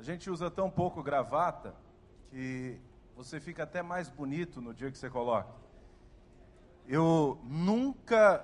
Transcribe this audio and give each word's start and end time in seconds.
A 0.00 0.02
gente 0.02 0.30
usa 0.30 0.50
tão 0.50 0.70
pouco 0.70 1.02
gravata 1.02 1.74
que 2.30 2.80
você 3.14 3.38
fica 3.38 3.64
até 3.64 3.82
mais 3.82 4.08
bonito 4.08 4.58
no 4.58 4.72
dia 4.72 4.90
que 4.90 4.96
você 4.96 5.10
coloca. 5.10 5.50
Eu 6.88 7.38
nunca, 7.44 8.42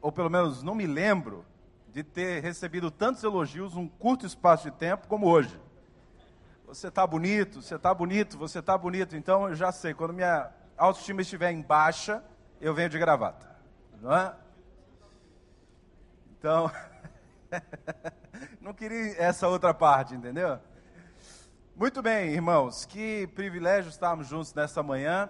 ou 0.00 0.10
pelo 0.10 0.28
menos 0.28 0.64
não 0.64 0.74
me 0.74 0.84
lembro, 0.84 1.46
de 1.92 2.02
ter 2.02 2.42
recebido 2.42 2.90
tantos 2.90 3.22
elogios 3.22 3.74
num 3.74 3.86
curto 3.86 4.26
espaço 4.26 4.68
de 4.68 4.76
tempo 4.76 5.06
como 5.06 5.28
hoje. 5.28 5.56
Você 6.66 6.88
está 6.88 7.06
bonito, 7.06 7.62
você 7.62 7.76
está 7.76 7.94
bonito, 7.94 8.36
você 8.36 8.58
está 8.58 8.76
bonito. 8.76 9.14
Então 9.14 9.48
eu 9.48 9.54
já 9.54 9.70
sei, 9.70 9.94
quando 9.94 10.12
minha 10.12 10.50
autoestima 10.76 11.22
estiver 11.22 11.52
em 11.52 11.62
baixa, 11.62 12.20
eu 12.60 12.74
venho 12.74 12.88
de 12.88 12.98
gravata. 12.98 13.48
Não 14.02 14.12
é? 14.12 14.34
Então, 16.36 16.68
não 18.60 18.74
queria 18.74 19.22
essa 19.22 19.46
outra 19.46 19.72
parte, 19.72 20.12
entendeu? 20.12 20.58
Muito 21.78 22.00
bem, 22.00 22.30
irmãos, 22.30 22.86
que 22.86 23.26
privilégio 23.34 23.90
estarmos 23.90 24.28
juntos 24.28 24.54
nesta 24.54 24.82
manhã, 24.82 25.28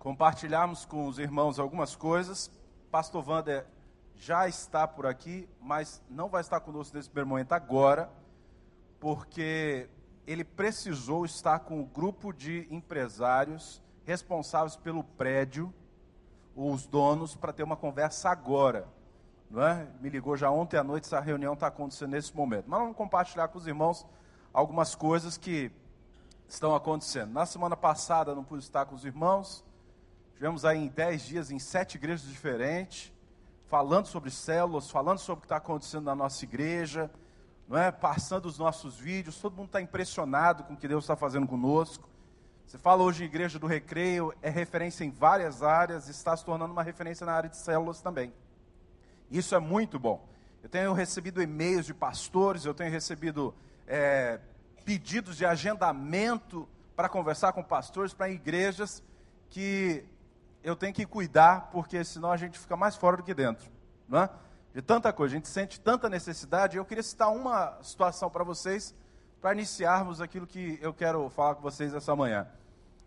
compartilharmos 0.00 0.84
com 0.84 1.06
os 1.06 1.20
irmãos 1.20 1.56
algumas 1.56 1.94
coisas. 1.94 2.50
Pastor 2.90 3.24
Wander 3.24 3.64
já 4.16 4.48
está 4.48 4.88
por 4.88 5.06
aqui, 5.06 5.48
mas 5.60 6.02
não 6.10 6.28
vai 6.28 6.40
estar 6.40 6.58
conosco 6.58 6.96
nesse 6.96 7.08
primeiro 7.08 7.28
momento 7.28 7.52
agora, 7.52 8.10
porque 8.98 9.88
ele 10.26 10.42
precisou 10.42 11.24
estar 11.24 11.60
com 11.60 11.80
o 11.80 11.86
grupo 11.86 12.32
de 12.32 12.66
empresários 12.72 13.80
responsáveis 14.04 14.74
pelo 14.74 15.04
prédio, 15.04 15.72
os 16.56 16.88
donos, 16.88 17.36
para 17.36 17.52
ter 17.52 17.62
uma 17.62 17.76
conversa 17.76 18.30
agora. 18.30 18.88
Não 19.48 19.62
é? 19.62 19.86
Me 20.00 20.08
ligou 20.08 20.36
já 20.36 20.50
ontem 20.50 20.76
à 20.76 20.82
noite, 20.82 21.04
essa 21.04 21.20
reunião 21.20 21.54
está 21.54 21.68
acontecendo 21.68 22.10
nesse 22.10 22.34
momento. 22.34 22.64
Mas 22.66 22.80
vamos 22.80 22.96
compartilhar 22.96 23.46
com 23.46 23.58
os 23.58 23.66
irmãos 23.68 24.04
algumas 24.58 24.96
coisas 24.96 25.36
que 25.36 25.70
estão 26.48 26.74
acontecendo. 26.74 27.32
Na 27.32 27.46
semana 27.46 27.76
passada 27.76 28.34
não 28.34 28.42
pude 28.42 28.64
estar 28.64 28.86
com 28.86 28.96
os 28.96 29.04
irmãos, 29.04 29.64
tivemos 30.34 30.64
aí 30.64 30.78
em 30.78 30.88
dez 30.88 31.22
dias 31.22 31.52
em 31.52 31.60
sete 31.60 31.94
igrejas 31.94 32.28
diferentes, 32.28 33.12
falando 33.68 34.06
sobre 34.06 34.32
células, 34.32 34.90
falando 34.90 35.18
sobre 35.18 35.38
o 35.38 35.40
que 35.42 35.46
está 35.46 35.58
acontecendo 35.58 36.06
na 36.06 36.14
nossa 36.16 36.44
igreja, 36.44 37.08
não 37.68 37.78
é? 37.78 37.92
passando 37.92 38.46
os 38.46 38.58
nossos 38.58 38.96
vídeos, 38.96 39.40
todo 39.40 39.54
mundo 39.54 39.66
está 39.66 39.80
impressionado 39.80 40.64
com 40.64 40.74
o 40.74 40.76
que 40.76 40.88
Deus 40.88 41.04
está 41.04 41.14
fazendo 41.14 41.46
conosco. 41.46 42.08
Você 42.66 42.78
fala 42.78 43.04
hoje 43.04 43.22
em 43.22 43.26
Igreja 43.26 43.60
do 43.60 43.66
Recreio, 43.68 44.34
é 44.42 44.50
referência 44.50 45.04
em 45.04 45.10
várias 45.10 45.62
áreas, 45.62 46.08
está 46.08 46.36
se 46.36 46.44
tornando 46.44 46.72
uma 46.72 46.82
referência 46.82 47.24
na 47.24 47.32
área 47.32 47.48
de 47.48 47.56
células 47.56 48.00
também. 48.00 48.32
Isso 49.30 49.54
é 49.54 49.60
muito 49.60 50.00
bom. 50.00 50.26
Eu 50.64 50.68
tenho 50.68 50.92
recebido 50.92 51.40
e-mails 51.40 51.86
de 51.86 51.94
pastores, 51.94 52.64
eu 52.64 52.74
tenho 52.74 52.90
recebido 52.90 53.54
é, 53.88 54.38
pedidos 54.84 55.36
de 55.36 55.44
agendamento 55.44 56.68
para 56.94 57.08
conversar 57.08 57.52
com 57.52 57.62
pastores, 57.62 58.12
para 58.12 58.28
igrejas, 58.28 59.02
que 59.48 60.04
eu 60.62 60.76
tenho 60.76 60.92
que 60.92 61.06
cuidar, 61.06 61.70
porque 61.72 62.04
senão 62.04 62.30
a 62.30 62.36
gente 62.36 62.58
fica 62.58 62.76
mais 62.76 62.94
fora 62.94 63.16
do 63.16 63.22
que 63.22 63.32
dentro. 63.32 63.70
Não 64.06 64.20
é? 64.22 64.30
De 64.74 64.82
tanta 64.82 65.12
coisa, 65.12 65.34
a 65.34 65.38
gente 65.38 65.48
sente 65.48 65.80
tanta 65.80 66.08
necessidade. 66.08 66.76
Eu 66.76 66.84
queria 66.84 67.02
citar 67.02 67.32
uma 67.32 67.78
situação 67.82 68.28
para 68.28 68.44
vocês, 68.44 68.94
para 69.40 69.52
iniciarmos 69.52 70.20
aquilo 70.20 70.46
que 70.46 70.78
eu 70.82 70.92
quero 70.92 71.28
falar 71.30 71.54
com 71.54 71.62
vocês 71.62 71.94
essa 71.94 72.14
manhã. 72.14 72.46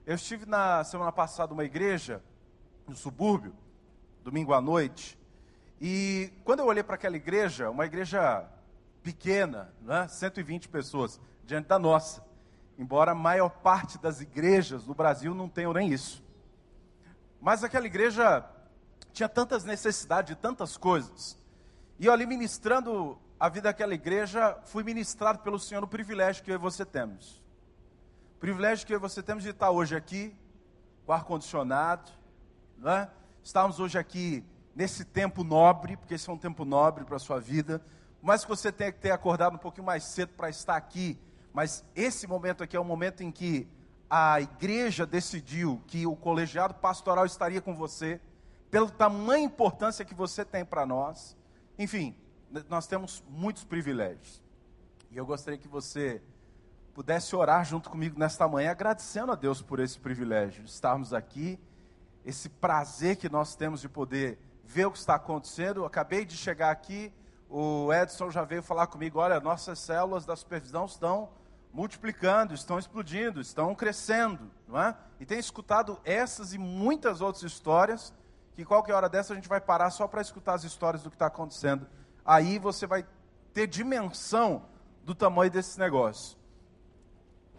Eu 0.05 0.15
estive 0.15 0.45
na 0.45 0.83
semana 0.83 1.11
passada 1.11 1.51
numa 1.51 1.63
igreja, 1.63 2.23
no 2.87 2.95
subúrbio, 2.95 3.53
domingo 4.23 4.53
à 4.53 4.59
noite, 4.59 5.19
e 5.79 6.31
quando 6.43 6.59
eu 6.59 6.65
olhei 6.65 6.83
para 6.83 6.95
aquela 6.95 7.15
igreja, 7.15 7.69
uma 7.69 7.85
igreja 7.85 8.47
pequena, 9.03 9.73
né? 9.81 10.07
120 10.07 10.69
pessoas, 10.69 11.19
diante 11.45 11.67
da 11.67 11.79
nossa. 11.79 12.23
Embora 12.77 13.11
a 13.11 13.15
maior 13.15 13.49
parte 13.49 13.97
das 13.97 14.21
igrejas 14.21 14.85
no 14.85 14.93
Brasil 14.93 15.33
não 15.33 15.49
tenham 15.49 15.73
nem 15.73 15.91
isso. 15.91 16.23
Mas 17.39 17.63
aquela 17.63 17.85
igreja 17.85 18.45
tinha 19.11 19.27
tantas 19.27 19.63
necessidades, 19.63 20.35
tantas 20.39 20.77
coisas. 20.77 21.37
E 21.99 22.05
eu 22.05 22.13
ali 22.13 22.25
ministrando 22.25 23.19
a 23.39 23.49
vida 23.49 23.69
daquela 23.69 23.93
igreja, 23.93 24.57
fui 24.65 24.83
ministrado 24.83 25.39
pelo 25.39 25.59
Senhor 25.59 25.83
o 25.83 25.87
privilégio 25.87 26.43
que 26.43 26.51
eu 26.51 26.55
e 26.55 26.59
você 26.59 26.85
temos. 26.85 27.41
O 28.35 28.39
privilégio 28.39 28.85
que 28.85 28.93
eu 28.93 28.97
e 28.97 29.01
você 29.01 29.21
temos 29.21 29.43
de 29.43 29.49
estar 29.49 29.71
hoje 29.71 29.95
aqui, 29.95 30.35
com 31.05 31.11
ar-condicionado, 31.11 32.11
né? 32.77 33.09
Estamos 33.43 33.79
hoje 33.79 33.97
aqui 33.97 34.43
nesse 34.75 35.03
tempo 35.03 35.43
nobre, 35.43 35.97
porque 35.97 36.13
esse 36.13 36.29
é 36.29 36.33
um 36.33 36.37
tempo 36.37 36.63
nobre 36.63 37.03
para 37.03 37.15
a 37.15 37.19
sua 37.19 37.39
vida 37.39 37.83
mais 38.21 38.43
que 38.43 38.49
você 38.49 38.71
tenha 38.71 38.91
que 38.91 38.99
ter 38.99 39.11
acordado 39.11 39.55
um 39.55 39.59
pouquinho 39.59 39.85
mais 39.85 40.03
cedo 40.03 40.33
para 40.35 40.49
estar 40.49 40.75
aqui, 40.75 41.19
mas 41.53 41.83
esse 41.95 42.27
momento 42.27 42.63
aqui 42.63 42.77
é 42.77 42.79
o 42.79 42.85
momento 42.85 43.23
em 43.23 43.31
que 43.31 43.67
a 44.09 44.41
igreja 44.41 45.05
decidiu 45.05 45.81
que 45.87 46.05
o 46.05 46.15
colegiado 46.15 46.73
pastoral 46.73 47.25
estaria 47.25 47.61
com 47.61 47.73
você, 47.73 48.19
pela 48.69 48.89
tamanha 48.89 49.45
importância 49.45 50.05
que 50.05 50.13
você 50.13 50.45
tem 50.45 50.63
para 50.63 50.85
nós. 50.85 51.35
Enfim, 51.77 52.15
nós 52.69 52.87
temos 52.87 53.23
muitos 53.29 53.63
privilégios. 53.63 54.41
E 55.09 55.17
eu 55.17 55.25
gostaria 55.25 55.57
que 55.57 55.67
você 55.67 56.21
pudesse 56.93 57.35
orar 57.35 57.65
junto 57.65 57.89
comigo 57.89 58.19
nesta 58.19 58.47
manhã, 58.47 58.71
agradecendo 58.71 59.31
a 59.31 59.35
Deus 59.35 59.61
por 59.61 59.79
esse 59.79 59.99
privilégio 59.99 60.63
de 60.63 60.69
estarmos 60.69 61.13
aqui, 61.13 61.59
esse 62.25 62.49
prazer 62.49 63.15
que 63.15 63.29
nós 63.29 63.55
temos 63.55 63.81
de 63.81 63.89
poder 63.89 64.37
ver 64.63 64.85
o 64.85 64.91
que 64.91 64.97
está 64.97 65.15
acontecendo. 65.15 65.81
Eu 65.81 65.85
acabei 65.85 66.25
de 66.25 66.37
chegar 66.37 66.71
aqui 66.71 67.13
o 67.51 67.93
Edson 67.93 68.31
já 68.31 68.43
veio 68.45 68.63
falar 68.63 68.87
comigo: 68.87 69.19
olha, 69.19 69.39
nossas 69.39 69.77
células 69.77 70.25
da 70.25 70.35
supervisão 70.35 70.85
estão 70.85 71.29
multiplicando, 71.73 72.53
estão 72.53 72.79
explodindo, 72.79 73.41
estão 73.41 73.75
crescendo, 73.75 74.49
não 74.67 74.81
é? 74.81 74.95
E 75.19 75.25
tem 75.25 75.37
escutado 75.37 75.99
essas 76.03 76.53
e 76.53 76.57
muitas 76.57 77.21
outras 77.21 77.43
histórias, 77.43 78.13
que 78.55 78.65
qualquer 78.65 78.93
hora 78.93 79.09
dessa 79.09 79.33
a 79.33 79.35
gente 79.35 79.49
vai 79.49 79.59
parar 79.59 79.89
só 79.89 80.07
para 80.07 80.21
escutar 80.21 80.53
as 80.53 80.63
histórias 80.63 81.03
do 81.03 81.09
que 81.09 81.15
está 81.15 81.27
acontecendo. 81.27 81.87
Aí 82.25 82.57
você 82.57 82.87
vai 82.87 83.05
ter 83.53 83.67
dimensão 83.67 84.65
do 85.03 85.13
tamanho 85.13 85.51
desse 85.51 85.77
negócio. 85.77 86.37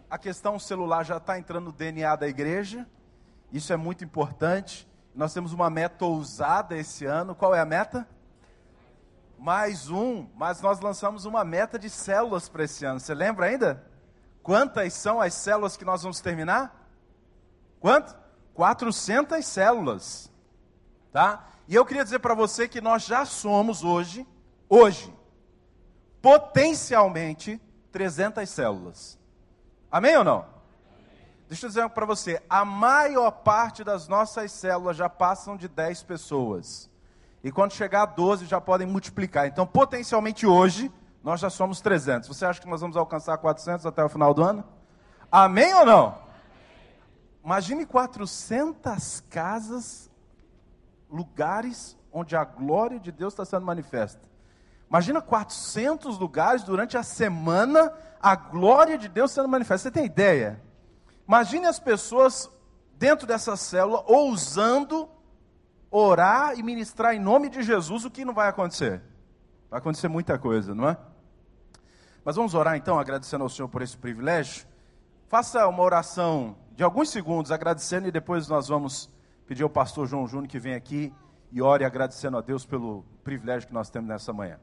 A 0.09 0.17
questão 0.17 0.59
celular 0.59 1.03
já 1.03 1.17
está 1.17 1.37
entrando 1.37 1.65
no 1.65 1.71
DNA 1.71 2.15
da 2.15 2.27
igreja, 2.27 2.87
isso 3.51 3.71
é 3.73 3.77
muito 3.77 4.03
importante. 4.03 4.87
Nós 5.13 5.33
temos 5.33 5.53
uma 5.53 5.69
meta 5.69 6.05
ousada 6.05 6.75
esse 6.75 7.05
ano. 7.05 7.35
Qual 7.35 7.53
é 7.53 7.59
a 7.59 7.65
meta? 7.65 8.07
Mais 9.43 9.89
um, 9.89 10.25
mas 10.37 10.61
nós 10.61 10.79
lançamos 10.79 11.25
uma 11.25 11.43
meta 11.43 11.77
de 11.77 11.89
células 11.89 12.47
para 12.47 12.63
esse 12.63 12.85
ano. 12.85 12.97
Você 12.97 13.13
lembra 13.13 13.47
ainda? 13.47 13.85
Quantas 14.41 14.93
são 14.93 15.19
as 15.19 15.33
células 15.33 15.75
que 15.75 15.83
nós 15.83 16.01
vamos 16.01 16.21
terminar? 16.21 16.89
Quanto? 17.77 18.15
400 18.53 19.45
células. 19.45 20.31
Tá? 21.11 21.45
E 21.67 21.75
eu 21.75 21.85
queria 21.85 22.05
dizer 22.05 22.19
para 22.19 22.33
você 22.33 22.69
que 22.69 22.79
nós 22.79 23.03
já 23.03 23.25
somos 23.25 23.83
hoje, 23.83 24.25
hoje, 24.69 25.13
potencialmente 26.21 27.61
300 27.91 28.49
células. 28.49 29.19
Amém 29.91 30.15
ou 30.15 30.23
não? 30.23 30.45
Deixa 31.49 31.65
eu 31.65 31.69
dizer 31.69 31.89
para 31.89 32.05
você, 32.05 32.41
a 32.49 32.63
maior 32.63 33.29
parte 33.29 33.83
das 33.83 34.07
nossas 34.07 34.53
células 34.53 34.95
já 34.95 35.09
passam 35.09 35.57
de 35.57 35.67
10 35.67 36.01
pessoas. 36.03 36.89
E 37.43 37.51
quando 37.51 37.73
chegar 37.73 38.03
a 38.03 38.05
12, 38.05 38.45
já 38.45 38.61
podem 38.61 38.87
multiplicar. 38.87 39.45
Então, 39.47 39.67
potencialmente 39.67 40.47
hoje, 40.47 40.91
nós 41.21 41.39
já 41.39 41.49
somos 41.49 41.81
300. 41.81 42.27
Você 42.29 42.45
acha 42.45 42.61
que 42.61 42.67
nós 42.67 42.81
vamos 42.81 42.95
alcançar 42.95 43.37
400 43.37 43.85
até 43.85 44.03
o 44.03 44.09
final 44.09 44.33
do 44.33 44.43
ano? 44.43 44.63
Amém 45.31 45.73
ou 45.73 45.85
não? 45.85 46.17
Imagine 47.43 47.85
400 47.85 49.21
casas, 49.29 50.09
lugares 51.11 51.97
onde 52.11 52.35
a 52.35 52.45
glória 52.45 52.99
de 52.99 53.11
Deus 53.11 53.33
está 53.33 53.43
sendo 53.43 53.65
manifesta. 53.65 54.21
Imagina 54.89 55.21
400 55.21 56.17
lugares 56.19 56.63
durante 56.63 56.95
a 56.95 57.03
semana, 57.03 57.91
a 58.21 58.35
glória 58.35 58.97
de 58.97 59.09
Deus 59.09 59.31
sendo 59.31 59.49
manifesta. 59.49 59.89
Você 59.89 59.91
tem 59.91 60.05
ideia? 60.05 60.61
Imagine 61.27 61.65
as 61.65 61.79
pessoas 61.79 62.49
dentro 62.93 63.27
dessa 63.27 63.57
célula 63.57 64.03
ousando 64.07 65.09
orar 65.93 66.57
e 66.57 66.63
ministrar 66.63 67.13
em 67.13 67.19
nome 67.19 67.49
de 67.49 67.61
Jesus, 67.61 68.03
o 68.03 68.09
que 68.09 68.25
não 68.25 68.33
vai 68.33 68.49
acontecer? 68.49 68.99
Vai 69.69 69.77
acontecer 69.79 70.07
muita 70.07 70.39
coisa, 70.39 70.73
não 70.73 70.89
é? 70.89 70.97
Mas 72.25 72.35
vamos 72.35 72.55
orar 72.55 72.75
então, 72.75 72.97
agradecendo 72.97 73.43
ao 73.43 73.49
Senhor 73.49 73.67
por 73.67 73.83
esse 73.83 73.95
privilégio. 73.95 74.65
Faça 75.27 75.67
uma 75.67 75.83
oração 75.83 76.57
de 76.71 76.83
alguns 76.83 77.09
segundos, 77.09 77.51
agradecendo, 77.51 78.07
e 78.07 78.11
depois 78.11 78.47
nós 78.47 78.67
vamos 78.67 79.07
pedir 79.45 79.61
ao 79.61 79.69
pastor 79.69 80.07
João 80.07 80.27
Júnior 80.27 80.47
que 80.47 80.57
venha 80.57 80.77
aqui 80.77 81.13
e 81.51 81.61
ore 81.61 81.85
agradecendo 81.85 82.37
a 82.37 82.41
Deus 82.41 82.65
pelo 82.65 83.05
privilégio 83.23 83.67
que 83.67 83.73
nós 83.73 83.89
temos 83.89 84.09
nessa 84.09 84.33
manhã. 84.33 84.59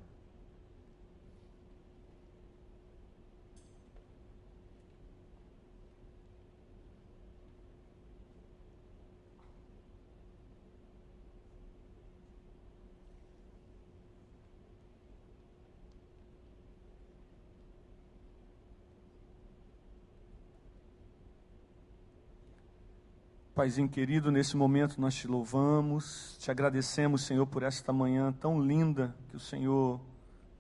Paizinho 23.61 23.91
querido, 23.91 24.33
nesse 24.33 24.57
momento 24.57 24.99
nós 24.99 25.15
te 25.15 25.29
louvamos, 25.29 26.35
te 26.39 26.51
agradecemos, 26.51 27.27
Senhor, 27.27 27.45
por 27.45 27.63
esta 27.63 27.93
manhã 27.93 28.33
tão 28.33 28.59
linda 28.59 29.15
que 29.29 29.37
o 29.37 29.39
Senhor 29.39 30.01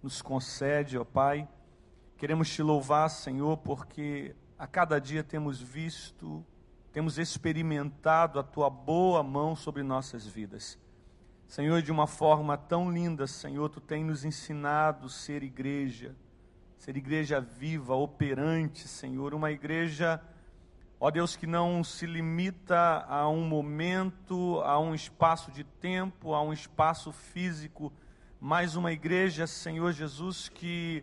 nos 0.02 0.20
concede, 0.20 0.98
ó 0.98 1.04
Pai. 1.04 1.48
Queremos 2.18 2.50
te 2.50 2.62
louvar, 2.62 3.08
Senhor, 3.08 3.56
porque 3.56 4.36
a 4.58 4.66
cada 4.66 4.98
dia 5.00 5.24
temos 5.24 5.62
visto, 5.62 6.44
temos 6.92 7.16
experimentado 7.16 8.38
a 8.38 8.42
tua 8.42 8.68
boa 8.68 9.22
mão 9.22 9.56
sobre 9.56 9.82
nossas 9.82 10.26
vidas. 10.26 10.78
Senhor, 11.48 11.80
de 11.80 11.90
uma 11.90 12.06
forma 12.06 12.58
tão 12.58 12.92
linda, 12.92 13.26
Senhor, 13.26 13.70
tu 13.70 13.80
tem 13.80 14.04
nos 14.04 14.26
ensinado 14.26 15.08
ser 15.08 15.42
igreja, 15.42 16.14
ser 16.76 16.98
igreja 16.98 17.40
viva, 17.40 17.94
operante, 17.94 18.86
Senhor, 18.86 19.32
uma 19.32 19.50
igreja 19.50 20.20
Ó 21.02 21.10
Deus, 21.10 21.34
que 21.34 21.46
não 21.46 21.82
se 21.82 22.04
limita 22.04 23.06
a 23.08 23.26
um 23.26 23.42
momento, 23.42 24.60
a 24.60 24.78
um 24.78 24.94
espaço 24.94 25.50
de 25.50 25.64
tempo, 25.64 26.34
a 26.34 26.42
um 26.42 26.52
espaço 26.52 27.10
físico, 27.10 27.90
mas 28.38 28.76
uma 28.76 28.92
igreja, 28.92 29.46
Senhor 29.46 29.92
Jesus, 29.92 30.50
que, 30.50 31.02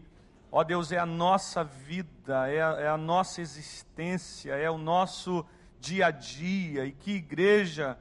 ó 0.51 0.63
Deus, 0.63 0.91
é 0.91 0.99
a 0.99 1.05
nossa 1.05 1.63
vida, 1.63 2.47
é 2.47 2.61
a, 2.61 2.69
é 2.81 2.87
a 2.87 2.95
nossa 2.95 3.41
existência, 3.41 4.53
é 4.53 4.69
o 4.69 4.77
nosso 4.77 5.43
dia 5.79 6.05
a 6.05 6.11
dia. 6.11 6.85
E 6.85 6.91
que 6.91 7.13
igreja, 7.13 7.97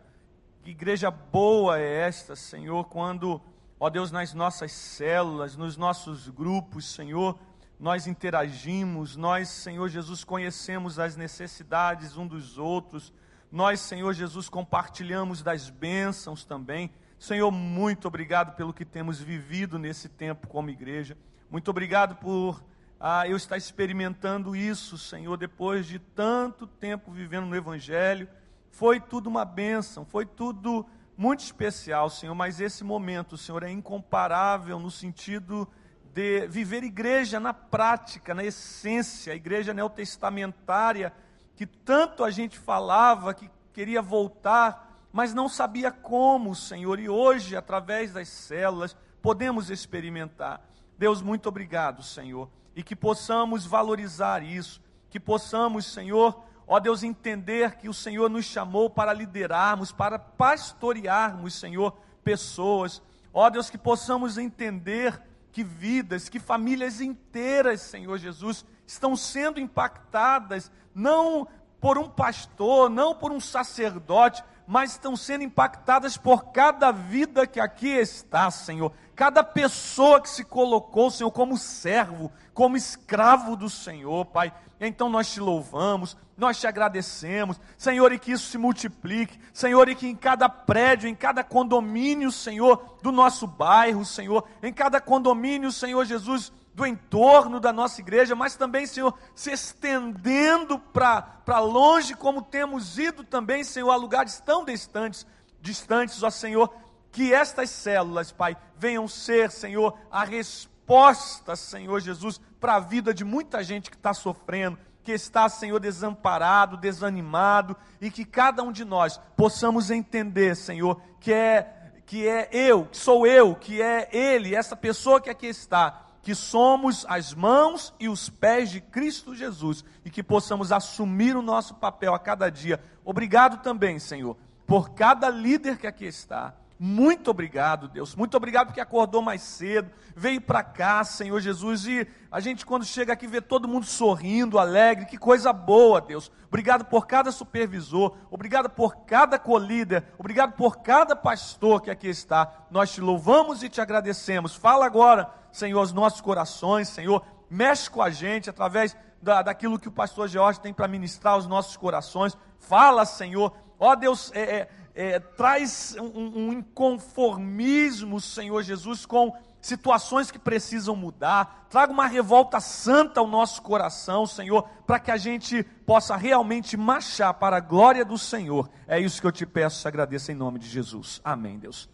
que 0.62 0.72
igreja 0.72 1.10
boa 1.10 1.80
é 1.80 2.02
esta, 2.02 2.36
Senhor, 2.36 2.84
quando, 2.88 3.40
ó 3.80 3.88
Deus, 3.88 4.12
nas 4.12 4.34
nossas 4.34 4.70
células, 4.70 5.56
nos 5.56 5.78
nossos 5.78 6.28
grupos, 6.28 6.92
Senhor, 6.92 7.38
nós 7.78 8.06
interagimos, 8.06 9.16
nós, 9.16 9.48
Senhor 9.48 9.88
Jesus, 9.88 10.24
conhecemos 10.24 10.98
as 10.98 11.16
necessidades 11.16 12.16
um 12.16 12.26
dos 12.26 12.56
outros, 12.58 13.12
nós, 13.50 13.80
Senhor 13.80 14.12
Jesus, 14.12 14.48
compartilhamos 14.48 15.42
das 15.42 15.70
bênçãos 15.70 16.44
também. 16.44 16.90
Senhor, 17.18 17.50
muito 17.50 18.08
obrigado 18.08 18.56
pelo 18.56 18.72
que 18.72 18.84
temos 18.84 19.20
vivido 19.20 19.78
nesse 19.78 20.08
tempo 20.08 20.48
como 20.48 20.68
igreja. 20.68 21.16
Muito 21.50 21.70
obrigado 21.70 22.16
por 22.16 22.62
ah, 22.98 23.26
eu 23.28 23.36
estar 23.36 23.56
experimentando 23.56 24.56
isso, 24.56 24.98
Senhor, 24.98 25.36
depois 25.36 25.86
de 25.86 25.98
tanto 25.98 26.66
tempo 26.66 27.12
vivendo 27.12 27.46
no 27.46 27.56
Evangelho. 27.56 28.28
Foi 28.70 29.00
tudo 29.00 29.28
uma 29.28 29.44
bênção, 29.44 30.04
foi 30.04 30.26
tudo 30.26 30.84
muito 31.16 31.40
especial, 31.40 32.10
Senhor, 32.10 32.34
mas 32.34 32.60
esse 32.60 32.84
momento, 32.84 33.38
Senhor, 33.38 33.62
é 33.62 33.70
incomparável 33.70 34.78
no 34.78 34.90
sentido 34.90 35.66
de 36.16 36.46
viver 36.46 36.82
igreja 36.82 37.38
na 37.38 37.52
prática, 37.52 38.34
na 38.34 38.42
essência, 38.42 39.34
a 39.34 39.36
igreja 39.36 39.74
neotestamentária, 39.74 41.12
que 41.54 41.66
tanto 41.66 42.24
a 42.24 42.30
gente 42.30 42.58
falava 42.58 43.34
que 43.34 43.50
queria 43.70 44.00
voltar, 44.00 44.98
mas 45.12 45.34
não 45.34 45.46
sabia 45.46 45.92
como, 45.92 46.54
Senhor, 46.54 46.98
e 46.98 47.06
hoje, 47.06 47.54
através 47.54 48.14
das 48.14 48.28
células, 48.28 48.96
podemos 49.20 49.68
experimentar. 49.68 50.62
Deus, 50.96 51.20
muito 51.20 51.50
obrigado, 51.50 52.02
Senhor, 52.02 52.48
e 52.74 52.82
que 52.82 52.96
possamos 52.96 53.66
valorizar 53.66 54.42
isso, 54.42 54.80
que 55.10 55.20
possamos, 55.20 55.84
Senhor, 55.84 56.42
ó 56.66 56.80
Deus, 56.80 57.02
entender 57.02 57.76
que 57.76 57.90
o 57.90 57.94
Senhor 57.94 58.30
nos 58.30 58.46
chamou 58.46 58.88
para 58.88 59.12
liderarmos, 59.12 59.92
para 59.92 60.18
pastorearmos, 60.18 61.52
Senhor, 61.52 61.94
pessoas, 62.24 63.02
ó 63.34 63.50
Deus, 63.50 63.68
que 63.68 63.76
possamos 63.76 64.38
entender 64.38 65.26
que 65.56 65.64
vidas, 65.64 66.28
que 66.28 66.38
famílias 66.38 67.00
inteiras, 67.00 67.80
Senhor 67.80 68.18
Jesus, 68.18 68.62
estão 68.86 69.16
sendo 69.16 69.58
impactadas, 69.58 70.70
não 70.94 71.48
por 71.80 71.96
um 71.96 72.10
pastor, 72.10 72.90
não 72.90 73.14
por 73.14 73.32
um 73.32 73.40
sacerdote, 73.40 74.44
mas 74.66 74.92
estão 74.92 75.16
sendo 75.16 75.44
impactadas 75.44 76.16
por 76.16 76.46
cada 76.46 76.90
vida 76.90 77.46
que 77.46 77.60
aqui 77.60 77.88
está, 77.88 78.50
Senhor. 78.50 78.92
Cada 79.14 79.42
pessoa 79.44 80.20
que 80.20 80.28
se 80.28 80.44
colocou, 80.44 81.10
Senhor, 81.10 81.30
como 81.30 81.56
servo, 81.56 82.32
como 82.52 82.76
escravo 82.76 83.56
do 83.56 83.70
Senhor, 83.70 84.26
Pai. 84.26 84.52
Então 84.80 85.08
nós 85.08 85.32
te 85.32 85.40
louvamos, 85.40 86.16
nós 86.36 86.58
te 86.58 86.66
agradecemos, 86.66 87.58
Senhor, 87.78 88.12
e 88.12 88.18
que 88.18 88.32
isso 88.32 88.50
se 88.50 88.58
multiplique, 88.58 89.38
Senhor, 89.54 89.88
e 89.88 89.94
que 89.94 90.06
em 90.06 90.14
cada 90.14 90.48
prédio, 90.48 91.08
em 91.08 91.14
cada 91.14 91.42
condomínio, 91.42 92.30
Senhor, 92.30 92.98
do 93.02 93.10
nosso 93.10 93.46
bairro, 93.46 94.04
Senhor, 94.04 94.46
em 94.62 94.72
cada 94.72 95.00
condomínio, 95.00 95.72
Senhor 95.72 96.04
Jesus, 96.04 96.52
do 96.76 96.84
entorno 96.84 97.58
da 97.58 97.72
nossa 97.72 98.02
igreja, 98.02 98.36
mas 98.36 98.54
também, 98.54 98.86
Senhor, 98.86 99.18
se 99.34 99.50
estendendo 99.50 100.78
para 100.78 101.58
longe, 101.58 102.14
como 102.14 102.42
temos 102.42 102.98
ido 102.98 103.24
também, 103.24 103.64
Senhor, 103.64 103.90
a 103.90 103.96
lugares 103.96 104.40
tão 104.40 104.62
distantes, 104.62 105.26
distantes, 105.58 106.22
ó 106.22 106.28
Senhor, 106.28 106.70
que 107.10 107.32
estas 107.32 107.70
células, 107.70 108.30
Pai, 108.30 108.54
venham 108.76 109.08
ser, 109.08 109.50
Senhor, 109.50 109.98
a 110.10 110.22
resposta, 110.22 111.56
Senhor 111.56 111.98
Jesus, 111.98 112.38
para 112.60 112.74
a 112.74 112.80
vida 112.80 113.14
de 113.14 113.24
muita 113.24 113.64
gente 113.64 113.88
que 113.88 113.96
está 113.96 114.12
sofrendo, 114.12 114.78
que 115.02 115.12
está, 115.12 115.48
Senhor, 115.48 115.80
desamparado, 115.80 116.76
desanimado, 116.76 117.74
e 118.02 118.10
que 118.10 118.26
cada 118.26 118.62
um 118.62 118.70
de 118.70 118.84
nós 118.84 119.18
possamos 119.34 119.90
entender, 119.90 120.54
Senhor, 120.54 121.00
que 121.20 121.32
é 121.32 121.72
que 122.04 122.28
é 122.28 122.48
eu, 122.52 122.84
que 122.84 122.96
sou 122.96 123.26
eu, 123.26 123.56
que 123.56 123.82
é 123.82 124.08
ele, 124.12 124.54
essa 124.54 124.76
pessoa 124.76 125.20
que 125.20 125.28
aqui 125.28 125.48
está, 125.48 126.05
que 126.26 126.34
somos 126.34 127.06
as 127.08 127.32
mãos 127.32 127.94
e 128.00 128.08
os 128.08 128.28
pés 128.28 128.68
de 128.72 128.80
Cristo 128.80 129.32
Jesus 129.32 129.84
e 130.04 130.10
que 130.10 130.24
possamos 130.24 130.72
assumir 130.72 131.36
o 131.36 131.40
nosso 131.40 131.76
papel 131.76 132.12
a 132.12 132.18
cada 132.18 132.50
dia. 132.50 132.82
Obrigado 133.04 133.62
também, 133.62 134.00
Senhor, 134.00 134.36
por 134.66 134.90
cada 134.90 135.30
líder 135.30 135.78
que 135.78 135.86
aqui 135.86 136.04
está 136.04 136.52
muito 136.78 137.30
obrigado, 137.30 137.88
Deus. 137.88 138.14
Muito 138.14 138.36
obrigado 138.36 138.66
porque 138.66 138.80
acordou 138.80 139.22
mais 139.22 139.40
cedo, 139.40 139.90
veio 140.14 140.40
para 140.40 140.62
cá, 140.62 141.02
Senhor 141.04 141.40
Jesus. 141.40 141.86
E 141.86 142.06
a 142.30 142.38
gente, 142.38 142.66
quando 142.66 142.84
chega 142.84 143.14
aqui, 143.14 143.26
vê 143.26 143.40
todo 143.40 143.66
mundo 143.66 143.86
sorrindo, 143.86 144.58
alegre. 144.58 145.06
Que 145.06 145.16
coisa 145.16 145.54
boa, 145.54 146.02
Deus. 146.02 146.30
Obrigado 146.48 146.84
por 146.84 147.06
cada 147.06 147.32
supervisor, 147.32 148.16
obrigado 148.30 148.68
por 148.68 149.04
cada 149.04 149.38
colíder, 149.38 150.04
obrigado 150.18 150.52
por 150.52 150.78
cada 150.78 151.16
pastor 151.16 151.80
que 151.80 151.90
aqui 151.90 152.08
está. 152.08 152.66
Nós 152.70 152.92
te 152.92 153.00
louvamos 153.00 153.62
e 153.62 153.68
te 153.68 153.80
agradecemos. 153.80 154.54
Fala 154.54 154.84
agora, 154.84 155.30
Senhor, 155.50 155.78
aos 155.78 155.92
nossos 155.92 156.20
corações, 156.20 156.88
Senhor. 156.88 157.24
Mexe 157.48 157.88
com 157.88 158.02
a 158.02 158.10
gente 158.10 158.50
através 158.50 158.96
da, 159.22 159.40
daquilo 159.40 159.78
que 159.78 159.88
o 159.88 159.92
pastor 159.92 160.28
George 160.28 160.60
tem 160.60 160.74
para 160.74 160.88
ministrar 160.88 161.34
aos 161.34 161.46
nossos 161.46 161.76
corações. 161.76 162.36
Fala, 162.58 163.06
Senhor. 163.06 163.52
Ó 163.78 163.94
Deus, 163.94 164.30
é, 164.34 164.42
é 164.42 164.68
é, 164.96 165.20
traz 165.20 165.94
um, 166.00 166.46
um 166.46 166.52
inconformismo, 166.54 168.18
Senhor 168.18 168.62
Jesus, 168.62 169.04
com 169.04 169.36
situações 169.60 170.30
que 170.30 170.38
precisam 170.38 170.96
mudar, 170.96 171.66
traga 171.68 171.92
uma 171.92 172.06
revolta 172.06 172.60
santa 172.60 173.20
ao 173.20 173.26
nosso 173.26 173.60
coração, 173.60 174.26
Senhor, 174.26 174.62
para 174.86 174.98
que 174.98 175.10
a 175.10 175.18
gente 175.18 175.62
possa 175.84 176.16
realmente 176.16 176.78
marchar 176.78 177.34
para 177.34 177.58
a 177.58 177.60
glória 177.60 178.04
do 178.06 178.16
Senhor. 178.16 178.70
É 178.88 178.98
isso 178.98 179.20
que 179.20 179.26
eu 179.26 179.32
te 179.32 179.44
peço, 179.44 179.82
te 179.82 179.88
agradeço 179.88 180.32
em 180.32 180.34
nome 180.34 180.58
de 180.58 180.66
Jesus. 180.66 181.20
Amém, 181.22 181.58
Deus. 181.58 181.90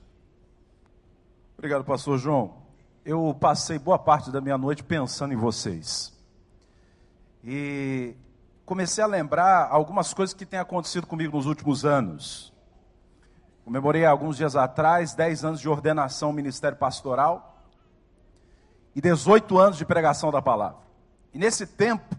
Obrigado, 1.58 1.84
pastor 1.84 2.18
João. 2.18 2.62
Eu 3.04 3.36
passei 3.40 3.80
boa 3.80 3.98
parte 3.98 4.30
da 4.30 4.40
minha 4.40 4.56
noite 4.56 4.84
pensando 4.84 5.34
em 5.34 5.36
vocês. 5.36 6.16
E 7.42 8.14
comecei 8.64 9.02
a 9.02 9.08
lembrar 9.08 9.66
algumas 9.72 10.14
coisas 10.14 10.32
que 10.32 10.46
têm 10.46 10.60
acontecido 10.60 11.04
comigo 11.04 11.36
nos 11.36 11.46
últimos 11.46 11.84
anos. 11.84 12.51
Comemorei 13.64 14.04
alguns 14.04 14.36
dias 14.36 14.56
atrás 14.56 15.14
10 15.14 15.44
anos 15.44 15.60
de 15.60 15.68
ordenação 15.68 16.28
ao 16.28 16.34
ministério 16.34 16.76
pastoral 16.76 17.56
e 18.94 19.00
18 19.00 19.58
anos 19.58 19.78
de 19.78 19.84
pregação 19.84 20.30
da 20.30 20.42
palavra. 20.42 20.78
E 21.32 21.38
nesse 21.38 21.66
tempo, 21.66 22.16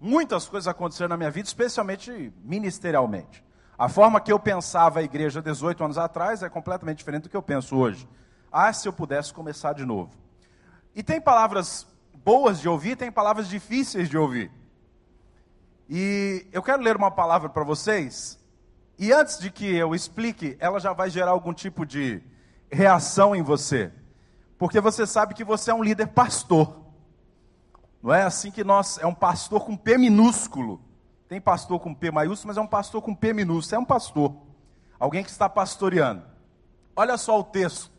muitas 0.00 0.48
coisas 0.48 0.66
aconteceram 0.66 1.08
na 1.08 1.16
minha 1.16 1.30
vida, 1.30 1.46
especialmente 1.46 2.32
ministerialmente. 2.44 3.44
A 3.78 3.88
forma 3.88 4.20
que 4.20 4.32
eu 4.32 4.38
pensava 4.38 5.00
a 5.00 5.02
igreja 5.02 5.40
18 5.40 5.84
anos 5.84 5.98
atrás 5.98 6.42
é 6.42 6.48
completamente 6.48 6.98
diferente 6.98 7.24
do 7.24 7.28
que 7.28 7.36
eu 7.36 7.42
penso 7.42 7.76
hoje. 7.76 8.08
Ah, 8.50 8.72
se 8.72 8.86
eu 8.86 8.92
pudesse 8.92 9.32
começar 9.32 9.72
de 9.72 9.84
novo. 9.84 10.10
E 10.94 11.02
tem 11.02 11.20
palavras 11.20 11.86
boas 12.24 12.60
de 12.60 12.68
ouvir, 12.68 12.96
tem 12.96 13.10
palavras 13.10 13.48
difíceis 13.48 14.08
de 14.08 14.18
ouvir. 14.18 14.50
E 15.88 16.46
eu 16.52 16.62
quero 16.62 16.82
ler 16.82 16.96
uma 16.96 17.10
palavra 17.10 17.48
para 17.48 17.64
vocês 17.64 18.38
e 19.02 19.12
antes 19.12 19.36
de 19.36 19.50
que 19.50 19.66
eu 19.66 19.96
explique, 19.96 20.56
ela 20.60 20.78
já 20.78 20.92
vai 20.92 21.10
gerar 21.10 21.32
algum 21.32 21.52
tipo 21.52 21.84
de 21.84 22.22
reação 22.70 23.34
em 23.34 23.42
você. 23.42 23.90
Porque 24.56 24.80
você 24.80 25.04
sabe 25.08 25.34
que 25.34 25.42
você 25.42 25.72
é 25.72 25.74
um 25.74 25.82
líder 25.82 26.06
pastor. 26.06 26.84
Não 28.00 28.14
é 28.14 28.22
assim 28.22 28.52
que 28.52 28.62
nós. 28.62 28.98
É 28.98 29.06
um 29.06 29.12
pastor 29.12 29.64
com 29.64 29.76
P 29.76 29.98
minúsculo. 29.98 30.80
Tem 31.26 31.40
pastor 31.40 31.80
com 31.80 31.92
P 31.92 32.12
maiúsculo, 32.12 32.46
mas 32.46 32.56
é 32.56 32.60
um 32.60 32.66
pastor 32.68 33.02
com 33.02 33.12
P 33.12 33.32
minúsculo. 33.32 33.74
É 33.74 33.82
um 33.82 33.84
pastor. 33.84 34.36
Alguém 35.00 35.24
que 35.24 35.30
está 35.30 35.48
pastoreando. 35.48 36.22
Olha 36.94 37.16
só 37.16 37.40
o 37.40 37.42
texto. 37.42 37.90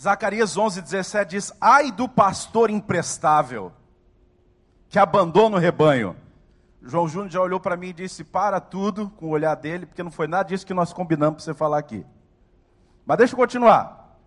Zacarias 0.00 0.56
11, 0.56 0.80
17 0.80 1.28
diz: 1.28 1.52
Ai 1.60 1.90
do 1.90 2.08
pastor 2.08 2.70
imprestável, 2.70 3.72
que 4.88 4.96
abandona 4.96 5.56
o 5.56 5.58
rebanho 5.60 6.22
João 6.86 7.08
Júnior 7.08 7.30
já 7.30 7.40
olhou 7.40 7.58
para 7.58 7.76
mim 7.76 7.88
e 7.88 7.92
disse: 7.92 8.22
Para 8.22 8.60
tudo 8.60 9.10
com 9.10 9.26
o 9.26 9.30
olhar 9.30 9.54
dele, 9.54 9.86
porque 9.86 10.02
não 10.02 10.10
foi 10.10 10.26
nada 10.26 10.48
disso 10.48 10.66
que 10.66 10.74
nós 10.74 10.92
combinamos 10.92 11.36
para 11.36 11.44
você 11.44 11.54
falar 11.54 11.78
aqui. 11.78 12.04
Mas 13.06 13.18
deixa 13.18 13.32
eu 13.32 13.38
continuar. 13.38 14.18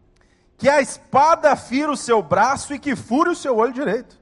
Que 0.57 0.67
a 0.67 0.81
espada 0.81 1.55
fira 1.55 1.91
o 1.91 1.97
seu 1.97 2.21
braço 2.21 2.73
e 2.73 2.79
que 2.79 2.95
fure 2.95 3.29
o 3.29 3.35
seu 3.35 3.55
olho 3.55 3.71
direito. 3.71 4.19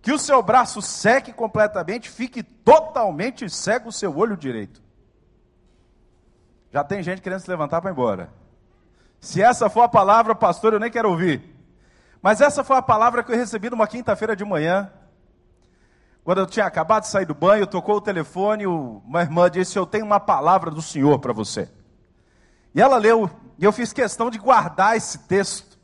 Que 0.00 0.10
o 0.10 0.18
seu 0.18 0.42
braço 0.42 0.80
seque 0.80 1.32
completamente, 1.32 2.08
fique 2.08 2.42
totalmente 2.42 3.48
cego 3.50 3.90
o 3.90 3.92
seu 3.92 4.16
olho 4.16 4.36
direito. 4.36 4.82
Já 6.72 6.82
tem 6.82 7.02
gente 7.02 7.20
querendo 7.20 7.40
se 7.40 7.50
levantar 7.50 7.82
para 7.82 7.90
ir 7.90 7.92
embora. 7.92 8.32
Se 9.20 9.42
essa 9.42 9.68
for 9.68 9.82
a 9.82 9.88
palavra, 9.88 10.34
pastor, 10.34 10.72
eu 10.72 10.80
nem 10.80 10.90
quero 10.90 11.10
ouvir. 11.10 11.42
Mas 12.22 12.40
essa 12.40 12.64
foi 12.64 12.76
a 12.76 12.82
palavra 12.82 13.22
que 13.22 13.30
eu 13.30 13.36
recebi 13.36 13.68
numa 13.68 13.86
quinta-feira 13.86 14.34
de 14.34 14.44
manhã. 14.44 14.90
Quando 16.28 16.40
eu 16.40 16.46
tinha 16.46 16.66
acabado 16.66 17.04
de 17.04 17.08
sair 17.08 17.24
do 17.24 17.34
banho, 17.34 17.66
tocou 17.66 17.96
o 17.96 18.00
telefone, 18.02 18.66
uma 18.66 19.22
irmã 19.22 19.50
disse: 19.50 19.78
Eu 19.78 19.86
tenho 19.86 20.04
uma 20.04 20.20
palavra 20.20 20.70
do 20.70 20.82
Senhor 20.82 21.18
para 21.20 21.32
você. 21.32 21.70
E 22.74 22.82
ela 22.82 22.98
leu, 22.98 23.30
e 23.58 23.64
eu 23.64 23.72
fiz 23.72 23.94
questão 23.94 24.28
de 24.28 24.36
guardar 24.36 24.94
esse 24.94 25.20
texto. 25.20 25.78